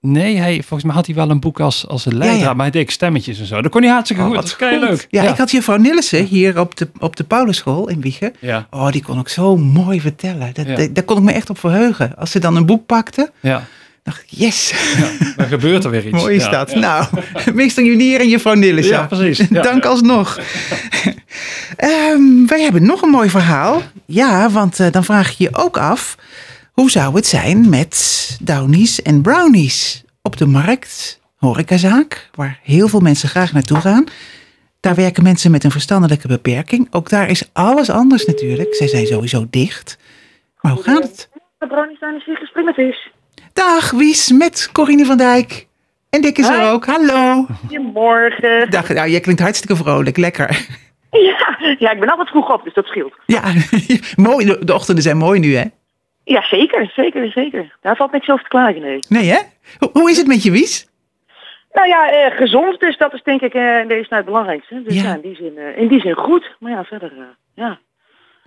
nee, 0.00 0.36
hij, 0.36 0.54
volgens 0.54 0.82
mij 0.84 0.94
had 0.94 1.06
hij 1.06 1.14
wel 1.14 1.30
een 1.30 1.40
boek 1.40 1.60
als, 1.60 1.86
als 1.86 2.06
een 2.06 2.16
leidraad. 2.16 2.40
ja. 2.40 2.52
Maar 2.52 2.62
hij 2.62 2.70
deed 2.70 2.92
stemmetjes 2.92 3.38
en 3.40 3.46
zo. 3.46 3.62
Dat 3.62 3.70
kon 3.70 3.82
hij 3.82 3.90
hartstikke 3.90 4.22
Oh, 4.22 4.28
goed. 4.28 4.36
Dat 4.36 4.52
goed. 4.52 4.80
leuk. 4.80 5.06
Ja, 5.10 5.22
ik 5.22 5.36
had 5.36 5.50
juffrouw 5.50 5.76
Nillissen 5.76 6.24
hier 6.24 6.60
op 6.60 6.76
de, 6.76 6.88
op 6.98 7.16
de 7.16 7.24
Paulusschool 7.24 7.88
in 7.88 8.00
Wiegen. 8.00 8.32
Ja, 8.40 8.66
Oh, 8.70 8.90
die 8.90 9.02
kon 9.02 9.18
ook 9.18 9.28
zo 9.28 9.56
mooi 9.56 10.00
vertellen. 10.00 10.50
Dat- 10.54 10.94
daar 10.94 11.04
kon 11.04 11.16
ik 11.16 11.22
me 11.22 11.32
echt 11.32 11.50
op 11.50 11.58
verheugen. 11.58 12.16
Als 12.16 12.30
ze 12.30 12.38
dan 12.38 12.56
een 12.56 12.66
boek 12.66 12.86
pakte, 12.86 13.30
ja. 13.40 13.62
Dacht 14.08 14.22
ik, 14.22 14.38
yes, 14.38 14.74
Dan 15.36 15.46
gebeurt 15.46 15.84
er 15.84 15.90
weer 15.90 16.06
iets. 16.06 16.20
mooi 16.22 16.36
is 16.36 16.44
Ja, 16.44 16.50
dat. 16.50 16.70
ja. 16.70 16.78
Nou, 16.78 17.06
meester 17.54 17.84
Junier 17.84 18.20
en 18.20 18.28
juffrouw 18.28 18.54
Nillissen. 18.54 18.94
Ja, 18.94 19.06
precies. 19.06 19.48
Ja. 19.50 19.62
Dank 19.62 19.84
alsnog. 19.84 20.38
Ehm, 21.76 22.46
wij 22.46 22.62
hebben 22.62 22.86
nog 22.86 23.02
een 23.02 23.08
mooi 23.10 23.28
verhaal. 23.30 23.82
Ja, 24.06 24.50
want 24.50 24.80
eh, 24.80 24.90
dan 24.92 25.04
vraag 25.04 25.30
je 25.38 25.44
je 25.44 25.50
ook 25.56 25.76
af, 25.78 26.16
hoe 26.72 26.90
zou 26.90 27.14
het 27.14 27.26
zijn 27.26 27.68
met 27.68 27.96
downies 28.42 29.02
en 29.02 29.22
brownies 29.22 30.04
op 30.22 30.36
de 30.36 30.46
markt, 30.46 31.20
horecazaak, 31.36 32.30
waar 32.34 32.58
heel 32.62 32.88
veel 32.88 33.00
mensen 33.00 33.28
graag 33.28 33.52
naartoe 33.52 33.80
gaan. 33.80 34.04
Daar 34.80 34.94
werken 34.94 35.22
mensen 35.22 35.50
met 35.50 35.64
een 35.64 35.70
verstandelijke 35.70 36.28
beperking. 36.28 36.88
Ook 36.90 37.08
daar 37.08 37.28
is 37.28 37.48
alles 37.52 37.90
anders 37.90 38.24
natuurlijk. 38.26 38.74
Zij 38.74 38.88
zijn 38.88 39.06
sowieso 39.06 39.46
dicht. 39.50 39.98
Maar 40.60 40.72
hoe 40.72 40.82
gaat 40.82 41.02
het? 41.02 41.28
De 41.58 41.66
brownies 41.66 41.98
zijn 41.98 42.14
is 42.14 42.38
gesprek 42.38 42.64
met 42.64 42.76
Wies. 42.76 43.10
Dag 43.58 43.90
Wies, 43.90 44.32
met 44.32 44.68
Corine 44.72 45.04
van 45.04 45.16
Dijk. 45.16 45.66
En 46.10 46.20
Dick 46.20 46.38
is 46.38 46.48
er 46.48 46.70
ook. 46.72 46.86
Hallo. 46.86 47.46
Goedemorgen. 47.60 48.70
Dag, 48.70 48.88
nou, 48.88 49.08
jij 49.08 49.20
klinkt 49.20 49.40
hartstikke 49.40 49.76
vrolijk. 49.76 50.16
Lekker. 50.16 50.66
Ja, 51.10 51.56
ja, 51.78 51.90
ik 51.90 52.00
ben 52.00 52.08
altijd 52.08 52.28
vroeg 52.28 52.52
op, 52.52 52.64
dus 52.64 52.74
dat 52.74 52.86
scheelt. 52.86 53.14
Ja, 53.26 53.42
mooi. 54.16 54.46
De, 54.46 54.64
de 54.64 54.74
ochtenden 54.74 55.02
zijn 55.02 55.16
mooi 55.16 55.40
nu, 55.40 55.54
hè? 55.56 55.64
Ja, 56.24 56.42
zeker, 56.42 56.90
zeker, 56.96 57.30
zeker. 57.30 57.76
Daar 57.80 57.96
valt 57.96 58.12
niks 58.12 58.28
over 58.28 58.42
te 58.42 58.48
klagen, 58.50 58.80
nee. 58.80 58.98
Nee, 59.08 59.28
hè? 59.30 59.38
Hoe, 59.78 59.90
hoe 59.92 60.10
is 60.10 60.16
het 60.16 60.26
met 60.26 60.42
je 60.42 60.50
Wies? 60.50 60.88
Nou 61.72 61.88
ja, 61.88 62.10
eh, 62.10 62.36
gezond, 62.36 62.80
dus 62.80 62.96
dat 62.96 63.14
is 63.14 63.22
denk 63.22 63.40
ik 63.40 63.54
eh, 63.54 63.78
in 63.80 63.88
deze 63.88 64.08
tijd 64.08 64.20
het 64.20 64.24
belangrijkste. 64.24 64.82
Dus 64.82 64.94
Ja. 64.94 65.02
ja, 65.02 65.14
in, 65.14 65.20
die 65.20 65.34
zin, 65.36 65.58
eh, 65.58 65.78
in 65.78 65.88
die 65.88 66.00
zin 66.00 66.14
goed. 66.14 66.56
Maar 66.58 66.72
ja, 66.72 66.84
verder, 66.84 67.12
eh, 67.12 67.24
ja. 67.54 67.78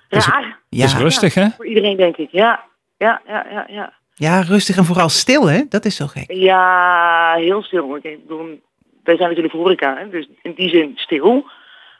Is- 0.09 0.27
Raar 0.27 0.59
Ja, 0.69 0.81
Het 0.85 0.91
is 0.93 0.97
rustig, 0.97 1.33
hè? 1.33 1.47
voor 1.55 1.67
iedereen, 1.67 1.97
denk 1.97 2.17
ik. 2.17 2.29
Ja, 2.31 2.63
ja, 2.97 3.21
ja, 3.27 3.45
ja, 3.51 3.65
ja. 3.67 3.93
Ja, 4.27 4.41
rustig 4.41 4.77
en 4.77 4.85
vooral 4.85 5.09
stil, 5.09 5.49
hè? 5.49 5.61
Dat 5.69 5.85
is 5.85 5.95
zo 5.95 6.07
gek. 6.07 6.31
Ja, 6.31 7.33
heel 7.37 7.63
stil. 7.63 7.95
Ik 8.01 8.21
bedoel, 8.27 8.59
wij 9.03 9.15
zijn 9.15 9.27
natuurlijk 9.27 9.53
horeca, 9.53 9.97
hè, 9.97 10.09
dus 10.09 10.27
in 10.41 10.53
die 10.55 10.69
zin 10.69 10.91
stil. 10.95 11.45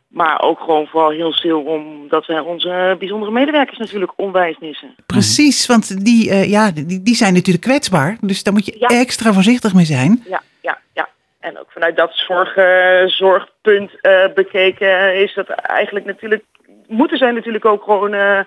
Maar 0.07 0.41
ook 0.41 0.59
gewoon 0.59 0.87
vooral 0.87 1.09
heel 1.09 1.33
stil 1.33 1.61
omdat 1.61 2.25
wij 2.25 2.39
onze 2.39 2.95
bijzondere 2.99 3.31
medewerkers 3.31 3.77
natuurlijk 3.77 4.11
onwijs 4.15 4.57
missen. 4.59 4.95
Precies, 5.05 5.65
want 5.65 6.05
die, 6.05 6.29
eh, 6.29 6.49
ja, 6.49 6.71
die, 6.71 7.01
die 7.03 7.15
zijn 7.15 7.33
natuurlijk 7.33 7.65
kwetsbaar. 7.65 8.17
Dus 8.21 8.43
daar 8.43 8.53
moet 8.53 8.65
je 8.65 8.75
Ja. 8.79 8.87
extra 8.87 9.33
voorzichtig 9.33 9.73
mee 9.73 9.85
zijn. 9.85 10.23
Ja, 10.27 10.41
ja, 10.61 10.77
ja. 10.93 11.09
En 11.39 11.59
ook 11.59 11.71
vanuit 11.71 11.95
dat 11.97 12.11
zorg, 12.13 12.55
eh, 12.55 13.05
zorgpunt 13.05 13.91
eh, 14.01 14.25
bekeken 14.35 15.15
is 15.15 15.33
dat 15.33 15.49
eigenlijk 15.49 16.05
natuurlijk, 16.05 16.43
moeten 16.87 17.17
zij 17.17 17.31
natuurlijk 17.31 17.65
ook 17.65 17.83
gewoon 17.83 18.45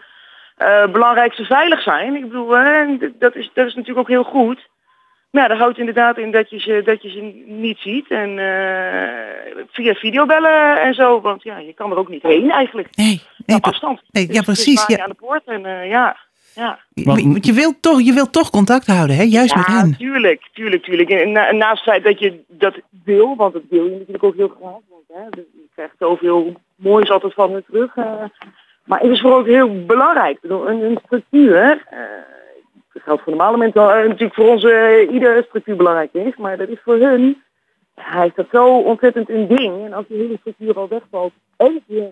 eh 0.56 0.86
belangrijk 0.92 1.32
ze 1.34 1.44
veilig 1.44 1.82
zijn. 1.82 2.14
Ik 2.16 2.22
bedoel, 2.22 2.56
eh, 2.56 2.88
dat, 3.18 3.34
is, 3.36 3.50
dat 3.54 3.66
is 3.66 3.74
natuurlijk 3.74 3.98
ook 4.00 4.14
heel 4.14 4.24
goed. 4.24 4.68
Maar 5.30 5.42
ja, 5.42 5.48
dat 5.48 5.58
houdt 5.58 5.78
inderdaad 5.78 6.18
in 6.18 6.30
dat 6.30 6.50
je 6.50 6.58
ze, 6.60 6.82
dat 6.84 7.02
je 7.02 7.10
ze 7.10 7.42
niet 7.46 7.78
ziet. 7.78 8.08
En 8.10 8.38
eh, 8.38 9.64
via 9.72 9.94
videobellen 9.94 10.80
en 10.80 10.94
zo. 10.94 11.20
Want 11.20 11.42
ja, 11.42 11.58
je 11.58 11.72
kan 11.72 11.90
er 11.90 11.96
ook 11.96 12.08
niet 12.08 12.22
heen 12.22 12.50
eigenlijk. 12.50 12.96
Nee, 12.96 13.22
nee, 13.46 13.56
op 13.56 13.64
afstand. 13.64 14.02
nee, 14.10 14.26
Dus 14.26 14.34
ja, 14.34 14.40
is 14.40 14.46
precies, 14.46 14.86
ja. 14.86 15.02
aan 15.02 15.08
de 15.08 15.14
poort 15.14 15.42
en 15.44 15.66
eh, 15.66 15.88
ja, 15.90 16.16
ja. 16.54 16.78
Want- 16.94 17.46
je 17.46 17.52
wilt 17.52 17.82
toch, 17.82 18.02
je 18.02 18.12
wilt 18.12 18.32
toch 18.32 18.50
contact 18.50 18.86
houden, 18.86 19.16
hè? 19.16 19.22
Juist 19.22 19.54
met 19.56 19.66
Ja, 19.66 19.72
hen. 19.72 19.96
tuurlijk, 19.98 20.48
tuurlijk, 20.52 20.82
tuurlijk. 20.84 21.10
En 21.10 21.32
na- 21.32 21.52
naast 21.52 21.84
het 21.84 21.94
feit 21.94 22.04
dat 22.04 22.18
je 22.18 22.40
dat 22.48 22.74
wil, 23.04 23.36
want 23.36 23.52
dat 23.52 23.62
wil 23.70 23.84
je 23.84 23.90
natuurlijk 23.90 24.24
ook 24.24 24.36
heel 24.36 24.54
graag. 24.60 24.70
Want 24.90 25.04
hè, 25.08 25.22
je 25.40 25.66
krijgt 25.74 25.94
zoveel 25.98 26.54
moois 26.76 27.10
altijd 27.10 27.34
van 27.34 27.52
me 27.52 27.64
terug. 27.70 27.96
eh. 27.96 28.22
Maar 28.84 29.00
het 29.00 29.10
is 29.10 29.20
voor 29.20 29.34
ook 29.34 29.46
heel 29.46 29.84
belangrijk. 29.86 30.38
Een, 30.42 30.82
een 30.82 30.98
structuur, 31.04 31.84
eh, 31.90 31.98
dat 32.92 33.02
geldt 33.02 33.22
voor 33.22 33.32
normale 33.32 33.56
mensen 33.56 33.82
eh, 33.82 34.06
natuurlijk 34.08 34.34
voor 34.34 34.48
ons 34.48 34.64
eh, 34.64 35.12
iedere 35.12 35.44
structuur 35.48 35.76
belangrijk 35.76 36.12
is. 36.12 36.36
Maar 36.36 36.56
dat 36.56 36.68
is 36.68 36.78
voor 36.84 36.96
hun, 36.96 37.42
ja, 37.96 38.22
is 38.24 38.30
dat 38.34 38.46
zo 38.52 38.78
ontzettend 38.78 39.30
een 39.30 39.46
ding. 39.48 39.84
En 39.84 39.92
als 39.92 40.04
die 40.08 40.18
hele 40.18 40.36
structuur 40.40 40.74
al 40.74 40.88
wegvalt, 40.88 41.32
en 41.56 41.82
je 41.86 42.08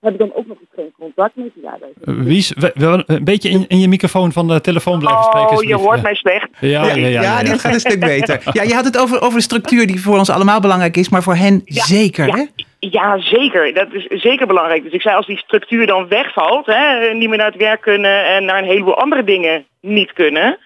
heb 0.00 0.12
ik 0.12 0.18
dan 0.18 0.34
ook 0.34 0.46
nog 0.46 0.56
eens 0.60 0.68
geen 0.74 0.92
contact 0.98 1.36
met 1.36 1.50
je. 1.54 1.60
Ja, 1.62 1.76
dat 1.80 1.88
is 2.00 2.14
Eh, 2.14 2.14
Wies, 2.24 2.52
we- 2.56 2.72
we- 2.74 3.02
een 3.06 3.24
beetje 3.24 3.48
in, 3.48 3.64
in 3.68 3.78
je 3.80 3.88
microfoon 3.88 4.32
van 4.32 4.48
de 4.48 4.60
telefoon 4.60 4.98
blijven 4.98 5.24
spreken. 5.24 5.56
Oh, 5.56 5.62
je 5.62 5.74
hoort 5.74 5.96
Ja. 5.96 6.02
mij 6.02 6.14
slecht. 6.14 6.48
Ja, 6.60 6.68
ja, 6.84 6.94
ja. 6.94 7.06
ja, 7.06 7.20
ja. 7.22 7.42
dit 7.42 7.60
gaat 7.60 7.72
een 7.74 7.80
stuk 7.80 8.00
beter. 8.00 8.40
Ja, 8.52 8.62
je 8.62 8.74
had 8.74 8.84
het 8.84 8.98
over, 8.98 9.20
over 9.20 9.36
de 9.38 9.44
structuur 9.44 9.86
die 9.86 10.00
voor 10.02 10.18
ons 10.18 10.30
allemaal 10.30 10.60
belangrijk 10.60 10.96
is, 10.96 11.08
maar 11.08 11.22
voor 11.22 11.34
hen 11.34 11.60
Ja, 11.64 11.82
zeker, 11.84 12.26
ja. 12.26 12.34
hè? 12.36 12.44
Ja, 12.80 13.18
zeker. 13.18 13.74
Dat 13.74 13.92
is 13.92 14.22
zeker 14.22 14.46
belangrijk. 14.46 14.82
Dus 14.82 14.92
ik 14.92 15.02
zei, 15.02 15.16
als 15.16 15.26
die 15.26 15.38
structuur 15.38 15.86
dan 15.86 16.08
wegvalt, 16.08 16.66
hè, 16.66 17.14
niet 17.14 17.28
meer 17.28 17.38
naar 17.38 17.52
het 17.52 17.62
werk 17.62 17.80
kunnen 17.80 18.26
en 18.26 18.44
naar 18.44 18.58
een 18.58 18.68
heleboel 18.68 18.98
andere 18.98 19.24
dingen 19.24 19.66
niet 19.80 20.12
kunnen. 20.12 20.58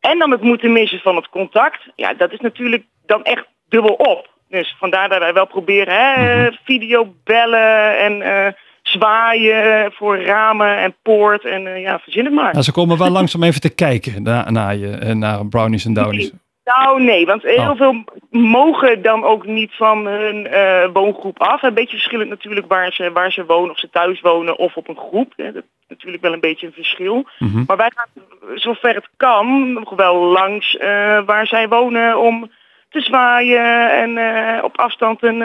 En 0.00 0.18
dan 0.18 0.30
het 0.30 0.42
moeten 0.42 0.72
missen 0.72 1.00
van 1.00 1.16
het 1.16 1.28
contact. 1.28 1.80
Ja, 1.96 2.14
dat 2.14 2.32
is 2.32 2.40
natuurlijk 2.40 2.84
dan 3.06 3.22
echt 3.22 3.46
dubbel 3.68 3.94
op. 3.94 4.28
Dus 4.48 4.76
vandaar 4.78 5.08
dat 5.08 5.18
wij 5.18 5.32
wel 5.32 5.46
proberen, 5.46 5.94
hè, 5.94 6.50
video 6.64 7.14
bellen 7.24 7.98
en 7.98 8.22
eh, 8.22 8.52
zwaaien 8.82 9.92
voor 9.92 10.22
ramen 10.22 10.76
en 10.76 10.96
poort 11.02 11.44
en 11.44 11.66
eh, 11.66 11.82
ja, 11.82 11.98
verzin 11.98 12.24
het 12.24 12.34
maar. 12.34 12.52
Nou, 12.52 12.64
ze 12.64 12.72
komen 12.72 12.98
wel 12.98 13.10
langzaam 13.10 13.42
even 13.42 13.60
te 13.60 13.74
kijken 13.74 14.22
naar, 14.22 14.52
naar 14.52 14.76
je, 14.76 14.90
eh, 14.90 15.14
naar 15.14 15.46
brownies 15.46 15.84
en 15.84 15.94
downies. 15.94 16.32
Nou 16.64 17.02
nee, 17.02 17.26
want 17.26 17.42
heel 17.42 17.70
Oh. 17.70 17.76
veel 17.76 18.04
mogen 18.30 19.02
dan 19.02 19.24
ook 19.24 19.46
niet 19.46 19.74
van 19.74 20.06
hun 20.06 20.46
eh, 20.46 20.88
woongroep 20.92 21.40
af. 21.40 21.62
Een 21.62 21.74
beetje 21.74 21.96
verschillend 21.96 22.28
natuurlijk 22.30 22.66
waar 22.68 22.92
ze, 22.92 23.12
waar 23.12 23.32
ze 23.32 23.44
wonen, 23.46 23.70
of 23.70 23.78
ze 23.78 23.90
thuis 23.90 24.20
wonen 24.20 24.58
of 24.58 24.76
op 24.76 24.88
een 24.88 24.96
groep. 24.96 25.32
Hè. 25.36 25.52
Dat 25.52 25.62
is 25.62 25.88
natuurlijk 25.88 26.22
wel 26.22 26.32
een 26.32 26.40
beetje 26.40 26.66
een 26.66 26.72
verschil. 26.72 27.28
Mhm. 27.38 27.62
Maar 27.66 27.76
wij 27.76 27.90
gaan 27.94 28.58
zover 28.58 28.94
het 28.94 29.08
kan 29.16 29.72
nog 29.72 29.90
wel 29.90 30.16
langs 30.16 30.76
eh, 30.76 31.20
waar 31.26 31.46
zij 31.46 31.68
wonen 31.68 32.18
om 32.18 32.50
te 32.88 33.00
zwaaien 33.00 33.90
en 33.92 34.18
eh, 34.18 34.64
op 34.64 34.78
afstand 34.78 35.22
een, 35.22 35.40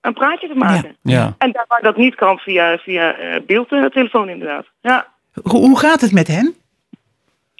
een 0.00 0.14
praatje 0.14 0.48
te 0.48 0.54
maken. 0.54 0.96
Ja. 1.02 1.34
En 1.38 1.52
daar 1.52 1.64
waar 1.68 1.82
dat 1.82 1.96
niet 1.96 2.14
kan 2.14 2.38
via, 2.38 2.78
via 2.78 3.14
eh, 3.14 3.40
beeldtelefoon 3.46 4.28
inderdaad. 4.28 4.66
Ja. 4.80 5.06
Hoe, 5.42 5.60
hoe 5.60 5.78
gaat 5.78 6.00
het 6.00 6.12
met 6.12 6.26
hen? 6.28 6.54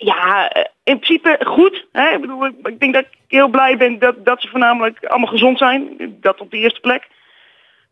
Ja, 0.01 0.49
eh, 0.51 0.65
in 0.85 0.99
principe 0.99 1.39
goed. 1.47 1.87
Hè? 1.93 2.09
Ik, 2.11 2.21
bedoel, 2.21 2.47
ik- 2.47 2.67
ik 2.69 2.81
denk 2.81 2.95
dat 2.95 3.05
ik 3.05 3.19
heel 3.29 3.49
blij 3.49 3.77
ben 3.77 3.99
dat, 3.99 4.25
dat 4.25 4.41
ze 4.43 4.49
voornamelijk 4.49 5.05
allemaal 5.05 5.31
gezond 5.31 5.59
zijn. 5.59 5.97
Dat 6.21 6.41
op 6.41 6.51
de 6.51 6.57
eerste 6.57 6.81
plek. 6.81 7.09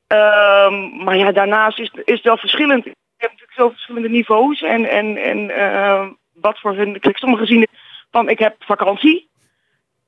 Ehm, 0.07 1.05
maar 1.05 1.17
ja, 1.17 1.33
daarnaast 1.33 1.79
is, 1.79 1.91
is 2.05 2.15
het 2.15 2.23
wel 2.23 2.37
verschillend. 2.37 2.85
Je 2.85 2.91
hebt 3.17 3.33
natuurlijk 3.33 3.59
zo 3.59 3.69
verschillende 3.69 4.09
niveaus. 4.09 4.63
En, 4.63 4.85
en, 4.91 5.17
en 5.17 5.51
eh, 5.51 6.07
wat 6.35 6.59
voor 6.61 6.75
hun... 6.75 7.01
Kijk, 7.01 7.19
sommigen 7.19 7.47
zien 7.47 7.61
het 7.61 7.71
van 8.11 8.29
ik 8.29 8.39
heb 8.39 8.57
vakantie. 8.59 9.29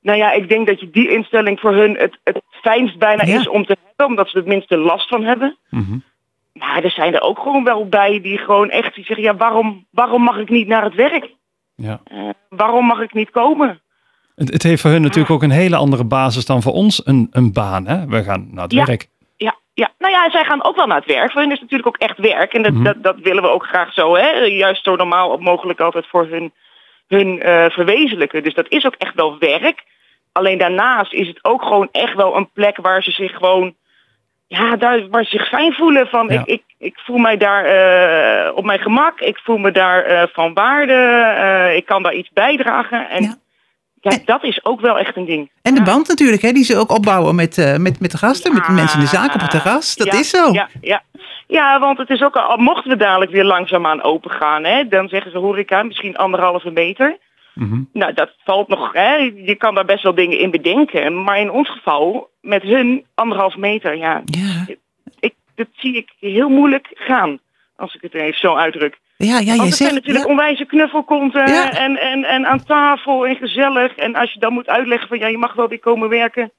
Nou 0.01 0.17
ja, 0.17 0.31
ik 0.31 0.49
denk 0.49 0.67
dat 0.67 0.79
je 0.79 0.89
die 0.89 1.09
instelling 1.09 1.59
voor 1.59 1.73
hun 1.73 1.97
het, 1.97 2.17
het 2.23 2.41
fijnst 2.61 2.97
bijna 2.97 3.23
Ja. 3.25 3.39
is 3.39 3.47
om 3.47 3.65
te 3.65 3.77
hebben. 3.85 4.05
Omdat 4.05 4.29
ze 4.29 4.37
het 4.37 4.47
minste 4.47 4.77
last 4.77 5.07
van 5.07 5.23
hebben. 5.23 5.57
Mhm. 5.69 5.97
Maar 6.53 6.83
er 6.83 6.91
zijn 6.91 7.13
er 7.13 7.21
ook 7.21 7.39
gewoon 7.39 7.63
wel 7.63 7.87
bij 7.89 8.21
die 8.21 8.37
gewoon 8.37 8.69
echt 8.69 8.95
die 8.95 9.05
zeggen... 9.05 9.25
Ja, 9.25 9.35
waarom, 9.35 9.85
waarom 9.91 10.21
mag 10.23 10.37
ik 10.37 10.49
niet 10.49 10.67
naar 10.67 10.83
het 10.83 10.95
werk? 10.95 11.29
Ja. 11.79 11.99
Eh, 12.03 12.29
waarom 12.49 12.85
mag 12.85 12.99
ik 13.01 13.13
niet 13.13 13.29
komen? 13.29 13.81
Het, 14.35 14.51
het 14.53 14.63
heeft 14.63 14.81
voor 14.81 14.91
hun 14.91 15.01
natuurlijk 15.01 15.29
ook 15.31 15.43
een 15.43 15.49
hele 15.51 15.75
andere 15.75 16.03
basis 16.03 16.45
dan 16.45 16.61
voor 16.61 16.73
ons 16.73 17.01
een, 17.05 17.27
een 17.31 17.53
baan. 17.53 17.87
Hè? 17.87 18.05
We 18.07 18.23
gaan 18.23 18.47
naar 18.51 18.63
het 18.63 18.73
Ja. 18.73 18.85
werk. 18.85 19.07
Ja, 19.37 19.55
ja, 19.73 19.89
nou 19.97 20.13
ja, 20.13 20.29
zij 20.29 20.43
gaan 20.43 20.63
ook 20.63 20.75
wel 20.75 20.87
naar 20.87 20.97
het 20.97 21.05
werk. 21.13 21.31
Voor 21.31 21.41
hen 21.41 21.51
is 21.51 21.59
het 21.59 21.69
natuurlijk 21.71 21.87
ook 21.87 22.07
echt 22.09 22.17
werk. 22.17 22.53
En 22.53 22.61
dat, 22.63 22.73
Mhm. 22.73 22.83
dat, 22.83 23.03
dat 23.03 23.19
willen 23.19 23.43
we 23.43 23.49
ook 23.49 23.65
graag 23.65 23.93
zo, 23.93 24.15
hè? 24.15 24.29
Juist 24.31 24.83
zo 24.83 24.95
normaal 24.95 25.37
mogelijk 25.37 25.79
altijd 25.79 26.07
voor 26.07 26.27
hun, 26.27 26.53
hun 27.07 27.41
eh, 27.41 27.65
verwezenlijken. 27.69 28.43
Dus 28.43 28.53
dat 28.53 28.69
is 28.69 28.85
ook 28.85 28.95
echt 28.97 29.15
wel 29.15 29.37
werk. 29.39 29.83
Alleen 30.31 30.57
daarnaast 30.57 31.13
is 31.13 31.27
het 31.27 31.39
ook 31.43 31.61
gewoon 31.63 31.89
echt 31.91 32.13
wel 32.15 32.35
een 32.35 32.49
plek 32.51 32.77
waar 32.77 33.03
ze 33.03 33.11
zich 33.11 33.31
gewoon, 33.35 33.75
ja, 34.57 34.75
daar, 34.75 35.09
waar 35.09 35.23
ze 35.23 35.29
zich 35.29 35.47
fijn 35.47 35.73
voelen. 35.73 36.07
Van 36.07 36.27
Ja. 36.29 36.39
ik, 36.39 36.45
ik, 36.45 36.63
ik 36.77 36.99
voel 37.05 37.17
mij 37.17 37.37
daar 37.37 37.65
eh, 37.65 38.55
op 38.55 38.65
mijn 38.65 38.79
gemak. 38.79 39.19
Ik 39.19 39.37
voel 39.43 39.57
me 39.57 39.71
daar 39.71 40.03
eh, 40.03 40.23
van 40.33 40.53
waarde. 40.53 40.93
eh, 40.93 41.75
ik 41.75 41.85
kan 41.85 42.03
daar 42.03 42.13
iets 42.13 42.29
bijdragen. 42.33 43.09
En 43.09 43.23
Ja. 43.23 43.35
ja. 44.01 44.17
dat 44.25 44.43
is 44.43 44.65
ook 44.65 44.81
wel 44.81 44.99
echt 44.99 45.15
een 45.17 45.25
ding. 45.25 45.49
En 45.61 45.75
de 45.75 45.81
band 45.83 46.07
natuurlijk, 46.07 46.41
hè, 46.41 46.51
die 46.51 46.63
ze 46.63 46.77
ook 46.77 46.91
opbouwen 46.91 47.35
met, 47.35 47.77
met, 47.77 47.99
met 47.99 48.11
de 48.11 48.17
gasten, 48.17 48.53
met 48.53 48.65
de 48.65 48.71
mensen 48.71 48.99
in 48.99 49.05
de 49.05 49.11
zaak 49.11 49.33
op 49.33 49.41
het 49.41 49.51
terras. 49.51 49.95
Dat 49.95 50.07
ja, 50.13 50.19
is 50.19 50.29
zo. 50.29 50.51
Ja, 50.51 50.67
ja. 50.81 51.01
ja, 51.47 51.79
want 51.79 51.97
het 51.97 52.09
is 52.09 52.21
ook 52.23 52.35
al, 52.35 52.57
mochten 52.57 52.91
we 52.91 52.97
dadelijk 52.97 53.31
weer 53.31 53.43
langzaamaan 53.45 54.03
open 54.03 54.31
gaan, 54.31 54.63
hè, 54.63 54.87
dan 54.87 55.07
zeggen 55.09 55.31
ze 55.31 55.37
horeca 55.37 55.83
misschien 55.83 56.17
anderhalve 56.17 56.71
meter. 56.71 57.17
Mhm. 57.53 57.81
Nou, 57.93 58.13
dat 58.13 58.33
valt 58.43 58.67
nog, 58.67 58.93
hè, 58.93 59.15
je 59.35 59.55
kan 59.55 59.75
daar 59.75 59.85
best 59.85 60.03
wel 60.03 60.15
dingen 60.15 60.39
in 60.39 60.51
bedenken. 60.51 61.23
Maar 61.23 61.39
in 61.39 61.51
ons 61.51 61.69
geval, 61.69 62.29
met 62.41 62.61
hun 62.61 63.05
anderhalf 63.15 63.55
meter, 63.55 63.97
ja, 63.97 64.21
Ja, 64.25 64.65
ik, 65.19 65.33
dat 65.55 65.67
zie 65.75 65.95
ik 65.95 66.09
heel 66.19 66.49
moeilijk 66.49 66.91
gaan. 66.93 67.39
Als 67.75 67.95
ik 67.95 68.01
het 68.01 68.13
even 68.13 68.39
zo 68.39 68.55
uitdruk. 68.55 68.99
ja, 69.17 69.27
ja 69.27 69.39
jij 69.39 69.53
het 69.55 69.61
zijn 69.61 69.71
zegt... 69.73 69.93
natuurlijk 69.93 70.25
ja. 70.25 70.31
onwijze 70.31 70.65
knuffelkonten 70.65 71.47
Ja. 71.51 71.71
en, 71.71 71.97
en, 71.97 72.23
en 72.23 72.45
aan 72.47 72.63
tafel 72.63 73.27
en 73.27 73.35
gezellig. 73.35 73.95
En 73.95 74.15
als 74.15 74.33
je 74.33 74.39
dan 74.39 74.53
moet 74.53 74.67
uitleggen 74.67 75.07
van 75.07 75.19
ja, 75.19 75.27
je 75.27 75.37
mag 75.37 75.53
wel 75.53 75.67
weer 75.67 75.79
komen 75.79 76.09
werken. 76.09 76.51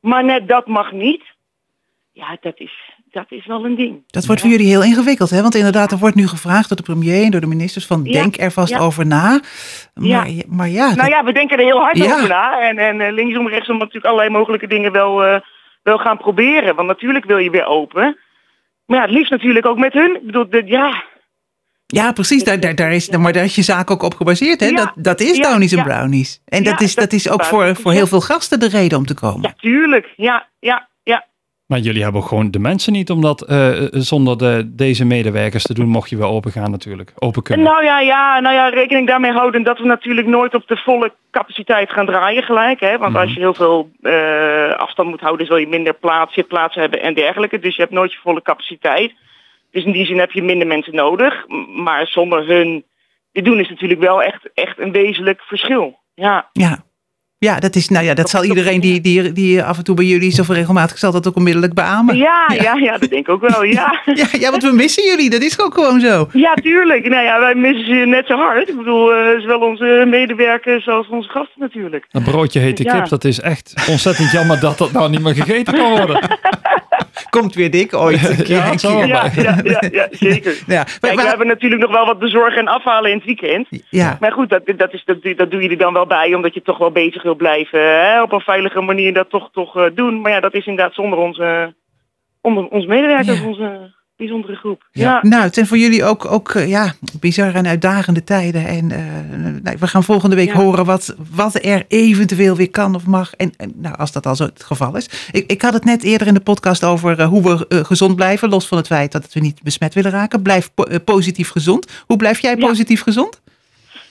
Maar 0.00 0.24
net 0.24 0.48
dat 0.48 0.66
mag 0.66 0.92
niet. 0.92 1.22
Ja, 2.12 2.36
dat 2.40 2.60
is, 2.60 2.92
dat 3.10 3.26
is 3.28 3.46
wel 3.46 3.64
een 3.64 3.74
ding. 3.74 4.02
Dat 4.06 4.26
wordt 4.26 4.40
voor 4.40 4.50
jullie 4.50 4.66
heel 4.66 4.82
ingewikkeld, 4.82 5.30
hè? 5.30 5.42
Want 5.42 5.54
inderdaad, 5.54 5.92
er 5.92 5.98
wordt 5.98 6.14
nu 6.16 6.26
gevraagd 6.26 6.68
door 6.68 6.76
de 6.76 6.82
premier 6.82 7.24
en 7.24 7.30
door 7.30 7.40
de 7.40 7.46
ministers 7.46 7.86
van 7.86 8.00
Ja, 8.04 8.12
denk 8.12 8.40
er 8.40 8.52
vast 8.52 8.72
ja. 8.72 8.78
over 8.78 9.06
na. 9.06 9.40
Maar 9.94 10.28
ja, 10.28 10.42
maar 10.48 10.68
ja, 10.68 10.94
Nou 10.94 11.08
ja, 11.08 11.24
we 11.24 11.32
denken 11.32 11.58
er 11.58 11.64
heel 11.64 11.80
hard 11.80 12.02
over 12.02 12.28
na. 12.28 12.60
En, 12.60 12.78
en 12.78 13.00
eh, 13.00 13.12
linksom, 13.12 13.48
rechtsom 13.48 13.78
natuurlijk 13.78 14.06
allerlei 14.06 14.30
mogelijke 14.30 14.66
dingen 14.66 14.92
wel, 14.92 15.24
eh, 15.24 15.40
wel 15.82 15.98
gaan 15.98 16.18
proberen. 16.18 16.74
Want 16.74 16.88
natuurlijk 16.88 17.24
wil 17.24 17.38
je 17.38 17.50
weer 17.50 17.66
open. 17.66 18.18
Maar 18.86 18.96
ja, 18.96 19.02
het 19.02 19.14
liefst 19.14 19.30
natuurlijk 19.30 19.66
ook 19.66 19.78
met 19.78 19.92
hun. 19.92 20.16
Ik 20.16 20.26
bedoel, 20.26 20.48
de, 20.50 20.62
ja, 20.66 21.04
ja, 21.92 22.12
precies. 22.12 22.44
Daar, 22.44 22.60
daar, 22.60 22.74
daar 22.74 22.92
is, 22.92 23.10
maar 23.10 23.32
daar 23.32 23.44
is 23.44 23.54
je 23.54 23.62
zaak 23.62 23.90
ook 23.90 24.02
op 24.02 24.14
gebaseerd, 24.14 24.60
hè? 24.60 24.70
Dat, 24.70 24.92
dat 24.94 25.20
is 25.20 25.38
Downies 25.38 25.72
en. 25.72 25.84
Brownies. 25.84 26.40
En 26.44 26.64
dat, 26.64 26.80
is, 26.80 26.94
dat 26.94 27.04
dat 27.04 27.12
is 27.12 27.28
ook 27.28 27.44
voor, 27.44 27.76
voor 27.76 27.92
heel 27.92 28.06
veel 28.06 28.20
gasten 28.20 28.60
de 28.60 28.68
reden 28.68 28.98
om 28.98 29.06
te 29.06 29.14
komen. 29.14 29.42
ja, 29.42 29.54
tuurlijk. 29.56 30.12
Ja, 30.16 30.48
ja, 30.60 30.87
ja. 30.87 30.87
Maar 31.68 31.78
jullie 31.78 32.02
hebben 32.02 32.20
ook 32.20 32.26
gewoon 32.28 32.50
de 32.50 32.58
mensen 32.58 32.92
niet 32.92 33.10
om 33.10 33.20
dat 33.20 33.42
eh, 33.42 33.72
zonder 33.90 34.38
de, 34.38 34.62
deze 34.74 35.04
medewerkers 35.04 35.62
te 35.62 35.74
doen, 35.74 35.88
mocht 35.88 36.10
je 36.10 36.16
wel 36.16 36.30
open 36.30 36.52
gaan 36.52 36.70
natuurlijk. 36.70 37.12
Open 37.18 37.42
kunnen. 37.42 37.66
Nou 37.66 37.84
ja, 37.84 38.00
ja, 38.00 38.40
nou 38.40 38.54
ja, 38.54 38.68
rekening 38.68 39.06
daarmee 39.06 39.32
houden 39.32 39.62
dat 39.62 39.78
we 39.78 39.84
natuurlijk 39.86 40.26
nooit 40.26 40.54
op 40.54 40.66
de 40.66 40.76
volle 40.76 41.12
capaciteit 41.30 41.90
gaan 41.90 42.06
draaien 42.06 42.42
gelijk. 42.42 42.80
Hè? 42.80 42.98
Want 42.98 43.12
Mhm. 43.12 43.20
als 43.22 43.32
je 43.32 43.40
heel 43.40 43.54
veel 43.54 43.90
eh, 44.02 44.70
afstand 44.70 45.08
moet 45.08 45.20
houden, 45.20 45.46
zul 45.46 45.56
je 45.56 45.66
minder 45.68 45.94
plaats, 45.94 46.34
zitplaatsen 46.34 46.80
hebben 46.80 47.02
en 47.02 47.14
dergelijke. 47.14 47.58
Dus 47.58 47.76
je 47.76 47.82
hebt 47.82 47.94
nooit 47.94 48.12
je 48.12 48.18
volle 48.22 48.42
capaciteit. 48.42 49.12
Dus 49.70 49.84
in 49.84 49.92
die 49.92 50.06
zin 50.06 50.18
heb 50.18 50.30
je 50.30 50.42
minder 50.42 50.66
mensen 50.66 50.94
nodig. 50.94 51.46
Maar 51.76 52.06
zonder 52.06 52.46
hun 52.46 52.84
dit 53.32 53.44
doen 53.44 53.60
is 53.60 53.68
natuurlijk 53.68 54.00
wel 54.00 54.22
echt, 54.22 54.50
echt 54.54 54.78
een 54.78 54.92
wezenlijk 54.92 55.40
verschil. 55.42 55.98
Ja. 56.14 56.48
Ja. 56.52 56.78
Ja, 57.40 57.58
dat 57.58 57.74
is, 57.76 57.88
nou 57.88 58.04
ja, 58.04 58.14
dat 58.14 58.30
zal 58.30 58.44
iedereen 58.44 58.80
die, 58.80 59.00
die, 59.00 59.32
die 59.32 59.62
af 59.62 59.78
en 59.78 59.84
toe 59.84 59.94
bij 59.94 60.04
jullie 60.04 60.30
zoveel 60.30 60.54
regelmatig 60.54 60.98
zal 60.98 61.12
dat 61.12 61.28
ook 61.28 61.36
onmiddellijk 61.36 61.74
beamen. 61.74 62.16
Ja, 62.16 62.44
ja, 62.62 62.74
ja, 62.74 62.98
dat 62.98 63.10
denk 63.10 63.26
ik 63.26 63.28
ook 63.28 63.48
wel, 63.48 63.62
ja. 63.64 64.00
Ja, 64.14 64.26
ja, 64.38 64.50
want 64.50 64.62
we 64.62 64.72
missen 64.72 65.04
jullie, 65.04 65.30
dat 65.30 65.42
is 65.42 65.60
ook 65.60 65.74
gewoon 65.74 66.00
zo. 66.00 66.28
Ja, 66.32 66.54
tuurlijk. 66.54 67.08
Nou 67.08 67.24
ja, 67.24 67.40
wij 67.40 67.54
missen 67.54 67.86
ze 67.86 67.92
net 68.06 68.26
zo 68.26 68.36
hard. 68.36 68.68
Ik 68.68 68.76
bedoel, 68.76 69.12
eh, 69.14 69.40
zowel 69.40 69.58
onze 69.58 70.04
medewerkers 70.08 70.88
als 70.88 71.08
onze 71.08 71.28
gasten 71.28 71.60
natuurlijk. 71.60 72.06
Een 72.10 72.22
broodje 72.22 72.60
hete 72.60 72.82
Ja. 72.82 72.92
kip, 73.00 73.08
dat 73.08 73.24
is 73.24 73.40
echt 73.40 73.74
ontzettend 73.88 74.30
jammer 74.30 74.60
dat 74.60 74.78
dat 74.78 74.92
nou 74.92 75.10
niet 75.10 75.20
meer 75.22 75.34
gegeten 75.34 75.74
kan 75.74 75.90
worden. 75.90 76.20
Komt 77.30 77.54
weer 77.54 77.70
dik 77.70 77.94
ooit. 77.94 78.28
een 78.28 78.36
keer, 78.44 78.56
Ja, 78.56 78.72
een 78.72 78.78
zo. 78.78 78.96
keer. 78.96 79.06
Ja, 79.06 79.30
ja, 79.34 79.58
ja, 79.64 79.82
ja 79.92 80.08
zeker. 80.10 80.52
Ja, 80.66 80.76
maar- 80.76 80.98
Kijk, 81.00 81.20
we 81.20 81.26
hebben 81.28 81.46
natuurlijk 81.46 81.80
nog 81.82 81.90
wel 81.90 82.06
wat 82.06 82.18
bezorgen 82.18 82.58
en 82.58 82.68
afhalen 82.68 83.10
in 83.10 83.16
het 83.16 83.26
weekend. 83.26 83.66
ja. 83.90 84.16
Maar 84.20 84.32
goed, 84.32 84.48
dat, 84.50 84.62
dat, 84.76 84.92
is, 84.92 85.02
dat, 85.04 85.16
dat 85.36 85.50
doe 85.50 85.62
je 85.62 85.68
er 85.68 85.78
dan 85.78 85.92
wel 85.92 86.06
bij, 86.06 86.34
omdat 86.34 86.54
je 86.54 86.62
toch 86.62 86.78
wel 86.78 86.90
bezig 86.90 87.22
wil 87.22 87.34
blijven. 87.34 87.80
Hè? 87.80 88.22
Op 88.22 88.32
een 88.32 88.40
veilige 88.40 88.80
manier 88.80 89.12
dat 89.14 89.30
toch, 89.30 89.48
toch 89.52 89.76
eh, 89.76 89.84
doen. 89.94 90.20
Maar 90.20 90.32
ja, 90.32 90.40
dat 90.40 90.54
is 90.54 90.66
inderdaad 90.66 90.94
zonder 90.94 91.18
onze, 91.18 91.74
onder 92.40 92.66
onze 92.68 92.86
medewerkers, 92.88 93.40
Ja. 93.40 93.46
onze 93.46 93.96
bijzondere 94.18 94.54
groep. 94.56 94.82
Ja. 94.92 95.02
Ja. 95.22 95.28
Nou, 95.28 95.42
het 95.42 95.54
zijn 95.54 95.66
voor 95.66 95.76
jullie 95.78 96.04
ook, 96.04 96.30
ook 96.32 96.50
eh, 96.50 96.68
ja, 96.68 96.92
bizarre 97.20 97.58
en 97.58 97.66
uitdagende 97.66 98.24
tijden. 98.24 98.66
En 98.66 98.90
eh, 98.90 98.98
nou, 99.62 99.76
we 99.80 99.86
gaan 99.86 100.02
volgende 100.04 100.36
week 100.36 100.48
Ja. 100.48 100.54
horen 100.54 100.84
wat, 100.84 101.16
wat 101.34 101.64
er 101.64 101.84
eventueel 101.88 102.56
weer 102.56 102.70
kan 102.70 102.94
of 102.94 103.06
mag. 103.06 103.34
En, 103.34 103.52
en 103.56 103.72
nou, 103.76 103.96
als 103.96 104.12
dat 104.12 104.26
al 104.26 104.36
zo 104.36 104.44
het 104.44 104.64
geval 104.64 104.96
is. 104.96 105.28
Ik, 105.32 105.50
ik 105.50 105.62
had 105.62 105.72
het 105.72 105.84
net 105.84 106.02
eerder 106.02 106.26
in 106.26 106.34
de 106.34 106.40
podcast 106.40 106.84
over 106.84 107.18
eh, 107.18 107.26
hoe 107.26 107.42
we 107.68 107.84
gezond 107.84 108.16
blijven. 108.16 108.48
Los 108.48 108.68
van 108.68 108.78
het 108.78 108.86
feit 108.86 109.12
dat 109.12 109.32
we 109.32 109.40
niet 109.40 109.62
besmet 109.62 109.94
willen 109.94 110.10
raken. 110.10 110.42
Blijf 110.42 110.70
po- 110.74 110.98
positief 111.04 111.50
gezond. 111.50 112.02
Hoe 112.06 112.16
blijf 112.16 112.38
jij 112.38 112.56
Ja. 112.56 112.66
positief 112.66 113.02
gezond? 113.02 113.40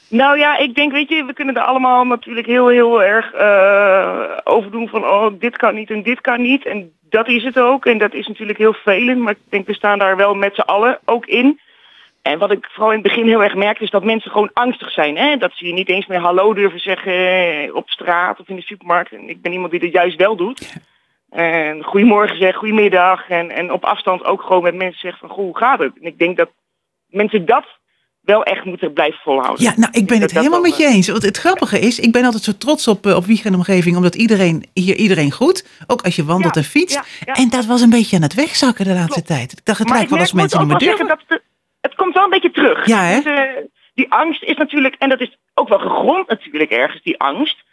Nou 0.10 0.38
ja, 0.38 0.58
ik 0.58 0.76
denk, 0.76 0.92
weet 0.92 1.10
je, 1.10 1.24
we 1.26 1.34
kunnen 1.34 1.56
er 1.56 1.62
allemaal 1.62 2.04
natuurlijk 2.06 2.48
heel, 2.48 2.68
heel 2.68 3.04
erg 3.04 3.32
eh 3.34 4.22
over 4.44 4.72
doen 4.72 4.88
van, 4.88 5.04
oh, 5.04 5.40
dit 5.40 5.58
kan 5.58 5.76
niet 5.76 5.90
en 5.90 6.04
dit 6.04 6.22
kan 6.22 6.42
niet. 6.42 6.66
En 6.66 6.92
dat 7.10 7.28
is 7.28 7.44
het 7.44 7.60
ook. 7.60 7.86
En 7.86 7.98
dat 7.98 8.14
is 8.14 8.28
natuurlijk 8.28 8.58
heel 8.58 8.74
vervelend, 8.74 9.20
maar 9.20 9.34
ik 9.34 9.40
denk, 9.50 9.68
we 9.68 9.74
staan 9.74 10.00
daar 10.00 10.18
wel 10.18 10.36
met 10.36 10.56
z'n 10.56 10.62
allen 10.62 11.00
ook 11.06 11.26
in. 11.26 11.60
En 12.22 12.40
wat 12.40 12.52
ik 12.52 12.68
vooral 12.72 12.92
in 12.92 13.00
het 13.00 13.08
begin 13.08 13.28
heel 13.28 13.44
erg 13.44 13.56
merkte, 13.56 13.84
is 13.84 13.90
dat 13.90 14.04
mensen 14.04 14.32
gewoon 14.32 14.50
angstig 14.54 14.92
zijn. 14.92 15.18
Hè? 15.18 15.38
Dat 15.38 15.52
ze 15.54 15.66
je 15.66 15.74
niet 15.74 15.90
eens 15.90 16.08
meer 16.08 16.20
hallo 16.20 16.54
durven 16.54 16.80
zeggen 16.80 17.14
eh, 17.14 17.76
op 17.76 17.90
straat 17.90 18.40
of 18.40 18.48
in 18.48 18.56
de 18.56 18.62
supermarkt. 18.62 19.12
En 19.12 19.30
ik 19.30 19.42
ben 19.42 19.52
iemand 19.52 19.72
die 19.72 19.80
dat 19.80 19.92
juist 19.92 20.18
wel 20.18 20.36
doet. 20.36 20.80
En 21.30 21.84
goedemorgen 21.84 22.38
zegt, 22.38 22.58
goedemiddag. 22.58 23.30
En, 23.30 23.50
en 23.50 23.72
op 23.72 23.86
afstand 23.86 24.24
ook 24.24 24.42
gewoon 24.42 24.64
met 24.64 24.76
mensen 24.76 25.00
zegt 25.00 25.20
van, 25.20 25.30
goh, 25.30 25.38
hoe 25.38 25.58
gaat 25.58 25.80
het? 25.80 25.92
En 26.00 26.06
ik 26.06 26.20
denk 26.20 26.38
dat 26.38 26.50
mensen 27.08 27.46
dat 27.46 27.66
wel 28.28 28.44
echt 28.44 28.66
moeten 28.66 28.94
blijven 28.94 29.20
volhouden. 29.24 29.64
Ja, 29.64 29.74
nou, 29.76 29.92
ik 29.92 30.08
ben 30.08 30.22
het 30.22 30.32
helemaal 30.32 30.62
met 30.62 30.78
je 30.78 30.86
eens. 30.86 31.08
Want 31.10 31.24
het 31.24 31.38
grappige 31.38 31.80
is, 31.80 32.00
ik 32.00 32.12
ben 32.12 32.26
altijd 32.26 32.44
zo 32.44 32.52
trots 32.58 32.88
op, 32.88 33.06
eh, 33.06 33.16
op 33.16 33.26
omgeving. 33.54 33.96
Omdat 33.96 34.16
iedereen 34.16 34.66
hier 34.74 34.96
iedereen 34.96 35.32
groet. 35.32 35.68
Ook 35.88 36.02
als 36.02 36.16
je 36.16 36.26
wandelt 36.26 36.56
Ja, 36.56 36.62
en 36.62 36.68
fietst. 36.68 36.96
ja, 36.96 37.04
ja. 37.26 37.34
En 37.34 37.50
dat 37.50 37.66
was 37.66 37.82
een 37.82 37.90
beetje 37.90 38.16
aan 38.16 38.22
het 38.22 38.34
wegzakken 38.34 38.86
de 38.86 38.94
laatste 38.94 39.22
tijd. 39.22 39.52
Ik 39.52 39.66
dacht, 39.66 39.80
het 39.80 39.88
Maar 39.88 39.98
lijkt 39.98 40.12
wel 40.12 40.20
als 40.20 40.34
mensen 40.34 40.60
niet 40.60 40.68
meer 40.68 40.78
durven. 40.78 41.08
dat 41.08 41.20
het, 41.28 41.42
het 41.82 41.96
komt 41.96 42.14
wel 42.14 42.24
een 42.24 42.30
beetje 42.30 42.52
terug. 42.52 42.86
Ja, 42.86 43.02
hè? 43.04 43.16
Dus, 43.22 43.34
eh, 43.34 43.42
die 43.94 44.12
angst 44.12 44.44
is 44.44 44.56
natuurlijk, 44.58 44.96
en 45.00 45.10
dat 45.10 45.22
is 45.22 45.38
ook 45.54 45.70
wel 45.70 45.80
gegrond 45.80 46.28
natuurlijk 46.28 46.72
ergens, 46.72 47.04
die 47.04 47.20
angst. 47.20 47.64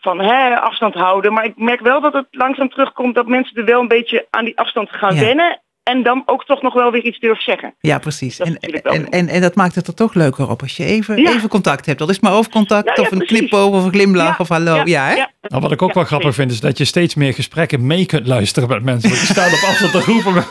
Van 0.00 0.20
hè, 0.20 0.60
afstand 0.60 0.94
houden. 0.94 1.32
Maar 1.32 1.44
ik 1.44 1.56
merk 1.56 1.80
wel 1.80 2.00
dat 2.00 2.12
het 2.12 2.26
langzaam 2.30 2.68
terugkomt 2.68 3.14
dat 3.14 3.26
mensen 3.26 3.56
er 3.56 3.64
wel 3.64 3.80
een 3.80 3.88
beetje 3.88 4.26
aan 4.30 4.44
die 4.44 4.58
afstand 4.58 4.90
gaan 4.90 5.18
wennen. 5.18 5.60
En 5.88 6.02
dan 6.02 6.22
ook 6.26 6.44
toch 6.44 6.62
nog 6.62 6.74
wel 6.74 6.90
weer 6.90 7.04
iets 7.04 7.18
durven 7.18 7.42
zeggen. 7.42 7.74
Ja, 7.80 7.98
precies. 7.98 8.36
Dat 8.36 8.46
En, 8.46 8.58
en, 8.82 9.08
en, 9.10 9.28
en 9.28 9.40
dat 9.40 9.54
maakt 9.54 9.74
het 9.74 9.86
er 9.86 9.94
toch 9.94 10.14
leuker 10.14 10.50
op 10.50 10.62
als 10.62 10.76
je 10.76 10.84
even, 10.84 11.16
Ja. 11.22 11.30
even 11.32 11.48
contact 11.48 11.86
hebt. 11.86 11.98
Dat 11.98 12.08
is 12.10 12.20
maar 12.20 12.32
overcontact 12.32 12.86
Ja, 12.86 12.92
ja, 12.96 13.02
of 13.02 13.10
een 13.10 13.26
knipoog 13.26 13.74
of 13.74 13.84
een 13.84 13.90
glimlach 13.90 14.40
of 14.40 14.48
hallo. 14.48 14.82
Ja, 14.84 15.06
hè? 15.06 15.14
Nou, 15.42 15.62
wat 15.62 15.72
ik 15.72 15.82
ook 15.82 15.88
Ja, 15.88 15.94
wel 15.94 16.04
grappig 16.04 16.34
vind, 16.34 16.50
is 16.50 16.60
dat 16.60 16.78
je 16.78 16.84
steeds 16.84 17.14
meer 17.14 17.34
gesprekken 17.34 17.86
mee 17.86 18.06
kunt 18.06 18.26
luisteren 18.26 18.68
met 18.68 18.82
mensen. 18.82 19.08
Want 19.10 19.20
je 19.20 19.26
staat 19.26 19.52
op 19.52 19.68
afstand 19.68 19.92
te 19.92 20.00
roepen. 20.12 20.44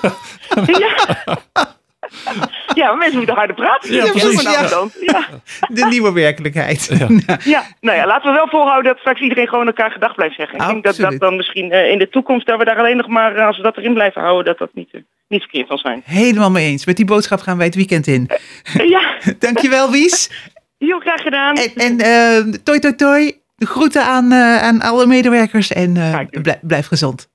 Ja. 2.74 2.94
mensen 2.96 3.18
moeten 3.18 3.36
harder 3.36 3.56
praten. 3.56 3.94
Ja, 3.94 4.12
precies, 4.12 4.42
ja. 4.42 4.68
dan. 4.68 4.92
Ja. 5.02 5.28
De 5.78 5.86
nieuwe 5.90 6.12
werkelijkheid. 6.14 6.90
Ja. 7.00 7.38
ja, 7.44 7.64
nou 7.82 7.98
ja, 7.98 8.06
laten 8.06 8.30
we 8.32 8.36
wel 8.36 8.48
volhouden 8.48 8.92
dat 8.92 9.00
straks 9.00 9.22
iedereen 9.22 9.48
gewoon 9.48 9.66
elkaar 9.68 9.92
gedag 9.92 10.16
blijft 10.16 10.36
zeggen. 10.36 10.60
Ik 10.60 10.66
denk 10.68 10.84
dat 10.84 10.92
Absoluut. 10.94 11.12
dat 11.12 11.30
dan 11.30 11.36
misschien 11.38 11.72
eh, 11.72 11.92
in 11.92 11.98
de 12.00 12.10
toekomst, 12.10 12.46
dat 12.48 12.58
we 12.58 12.66
daar 12.66 12.78
alleen 12.78 12.98
nog 12.98 13.08
maar, 13.08 13.36
eh, 13.36 13.46
als 13.48 13.58
we 13.58 13.64
dat 13.64 13.78
erin 13.78 13.94
blijven 13.94 14.22
houden, 14.22 14.46
dat 14.46 14.58
dat 14.58 14.70
niet, 14.74 14.90
eh, 14.92 15.02
niet 15.28 15.42
verkeerd 15.42 15.68
zal 15.68 15.78
zijn. 15.78 16.02
Helemaal 16.06 16.52
mee 16.52 16.66
eens. 16.68 16.86
Met 16.86 16.96
die 16.96 17.06
boodschap 17.06 17.40
gaan 17.40 17.58
wij 17.58 17.66
het 17.66 17.76
weekend 17.76 18.08
in. 18.08 18.30
ja, 18.74 19.02
Dankjewel, 19.40 19.92
Wies. 19.92 20.30
heel 20.78 21.00
graag 21.00 21.22
gedaan. 21.22 21.56
En, 21.56 21.72
en 21.76 22.00
eh, 22.00 22.54
toi, 22.64 22.80
toi, 22.80 22.96
toi. 22.96 23.36
De 23.56 23.66
groeten 23.66 24.04
aan, 24.04 24.32
eh, 24.32 24.58
aan 24.64 24.82
alle 24.82 25.06
medewerkers 25.06 25.72
en 25.74 25.98
eh, 25.98 26.12
Ga 26.12 26.20
ik 26.20 26.32
doen. 26.32 26.42
blij- 26.42 26.60
blijf 26.62 26.88
gezond. 26.88 27.30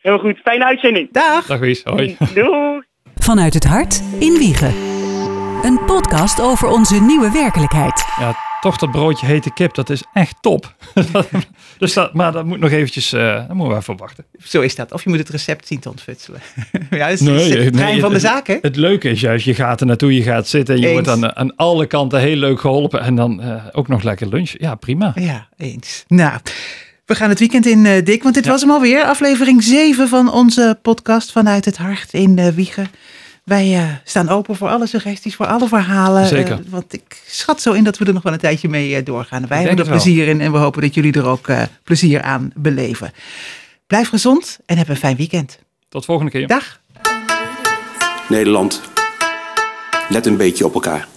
Heel 0.00 0.18
goed, 0.18 0.38
fijne 0.44 0.64
uitzending. 0.64 1.08
Dag. 1.12 1.46
Dag 1.46 1.58
Wies, 1.58 1.82
hoi. 1.84 2.16
Doei. 2.34 2.82
Vanuit 3.26 3.54
het 3.54 3.64
hart 3.64 4.00
in 4.18 4.32
Wiegen. 4.38 4.74
Een 5.62 5.80
podcast 5.86 6.40
over 6.40 6.68
onze 6.68 6.94
nieuwe 7.00 7.30
werkelijkheid. 7.30 8.04
Ja, 8.18 8.36
toch 8.60 8.76
dat 8.76 8.90
broodje 8.90 9.26
hete 9.26 9.52
kip, 9.52 9.74
dat 9.74 9.90
is 9.90 10.02
echt 10.12 10.36
top. 10.40 10.74
dus 11.78 11.92
dat, 11.92 12.14
maar 12.14 12.32
dat 12.32 12.44
moet 12.44 12.58
nog 12.60 12.70
eventjes, 12.70 13.12
eh 13.12 13.34
dat 13.34 13.48
moeten 13.56 13.74
we 13.74 13.80
even 13.80 13.96
wachten. 13.96 14.24
Zo 14.44 14.60
is 14.60 14.74
dat. 14.74 14.92
Of 14.92 15.02
je 15.04 15.08
moet 15.08 15.18
het 15.18 15.28
recept 15.28 15.66
zien 15.66 15.80
te 15.80 15.88
ontfutselen. 15.88 16.40
ja, 16.90 16.98
dat 16.98 17.08
is 17.10 17.20
Nee, 17.20 17.34
het 17.58 17.72
trein 17.72 17.90
nee, 17.92 18.00
van 18.00 18.12
de 18.12 18.28
het- 18.28 18.46
hè? 18.46 18.58
Het 18.62 18.76
leuke 18.76 19.08
is 19.08 19.20
juist, 19.20 19.44
je 19.44 19.54
gaat 19.54 19.80
er 19.80 19.86
naartoe, 19.86 20.14
je 20.14 20.22
gaat 20.22 20.48
zitten, 20.48 20.76
je 20.80 20.82
Eens. 20.86 20.92
wordt 20.92 21.08
aan, 21.08 21.36
aan 21.36 21.56
alle 21.56 21.86
kanten 21.86 22.20
heel 22.20 22.36
leuk 22.36 22.60
geholpen 22.60 23.00
en 23.00 23.14
dan 23.14 23.40
eh, 23.42 23.64
ook 23.72 23.88
nog 23.88 24.02
lekker 24.02 24.28
lunch. 24.28 24.52
Ja, 24.58 24.74
prima. 24.74 25.12
Ja, 25.14 25.48
eens. 25.56 26.04
Nou, 26.08 26.38
we 27.06 27.14
gaan 27.14 27.28
het 27.28 27.38
weekend 27.38 27.66
in, 27.66 27.86
eh, 27.86 28.04
Dick, 28.04 28.22
want 28.22 28.34
dit 28.34 28.44
Ja. 28.44 28.50
was 28.50 28.60
hem 28.60 28.70
alweer. 28.70 29.04
Aflevering 29.04 29.62
7 29.62 30.08
van 30.08 30.32
onze 30.32 30.78
podcast 30.82 31.32
Vanuit 31.32 31.64
het 31.64 31.76
Hart 31.76 32.12
in 32.12 32.38
eh, 32.38 32.48
Wiegen. 32.48 32.86
Wij 33.46 33.76
eh, 33.76 33.88
staan 34.04 34.28
open 34.28 34.56
voor 34.56 34.68
alle 34.68 34.86
suggesties, 34.86 35.34
voor 35.34 35.46
alle 35.46 35.68
verhalen. 35.68 36.26
Zeker. 36.26 36.52
Eh, 36.52 36.58
want 36.68 36.92
ik 36.92 37.22
schat 37.26 37.60
zo 37.60 37.72
in 37.72 37.84
dat 37.84 37.98
we 37.98 38.04
er 38.04 38.12
nog 38.12 38.22
wel 38.22 38.32
een 38.32 38.38
tijdje 38.38 38.68
mee 38.68 38.96
eh, 38.96 39.04
doorgaan. 39.04 39.46
Wij 39.46 39.60
Ik 39.60 39.66
hebben 39.66 39.84
er 39.84 39.90
plezier 39.90 40.28
in 40.28 40.40
en 40.40 40.52
we 40.52 40.58
hopen 40.58 40.82
dat 40.82 40.94
jullie 40.94 41.12
er 41.12 41.26
ook 41.26 41.48
eh, 41.48 41.62
plezier 41.82 42.22
aan 42.22 42.52
beleven. 42.54 43.12
Blijf 43.86 44.08
gezond 44.08 44.58
en 44.66 44.78
heb 44.78 44.88
een 44.88 44.96
fijn 44.96 45.16
weekend. 45.16 45.58
Tot 45.88 46.04
volgende 46.04 46.30
keer. 46.30 46.46
Dag. 46.46 46.80
Nederland, 48.28 48.80
let 50.08 50.26
een 50.26 50.36
beetje 50.36 50.64
op 50.64 50.74
elkaar. 50.74 51.08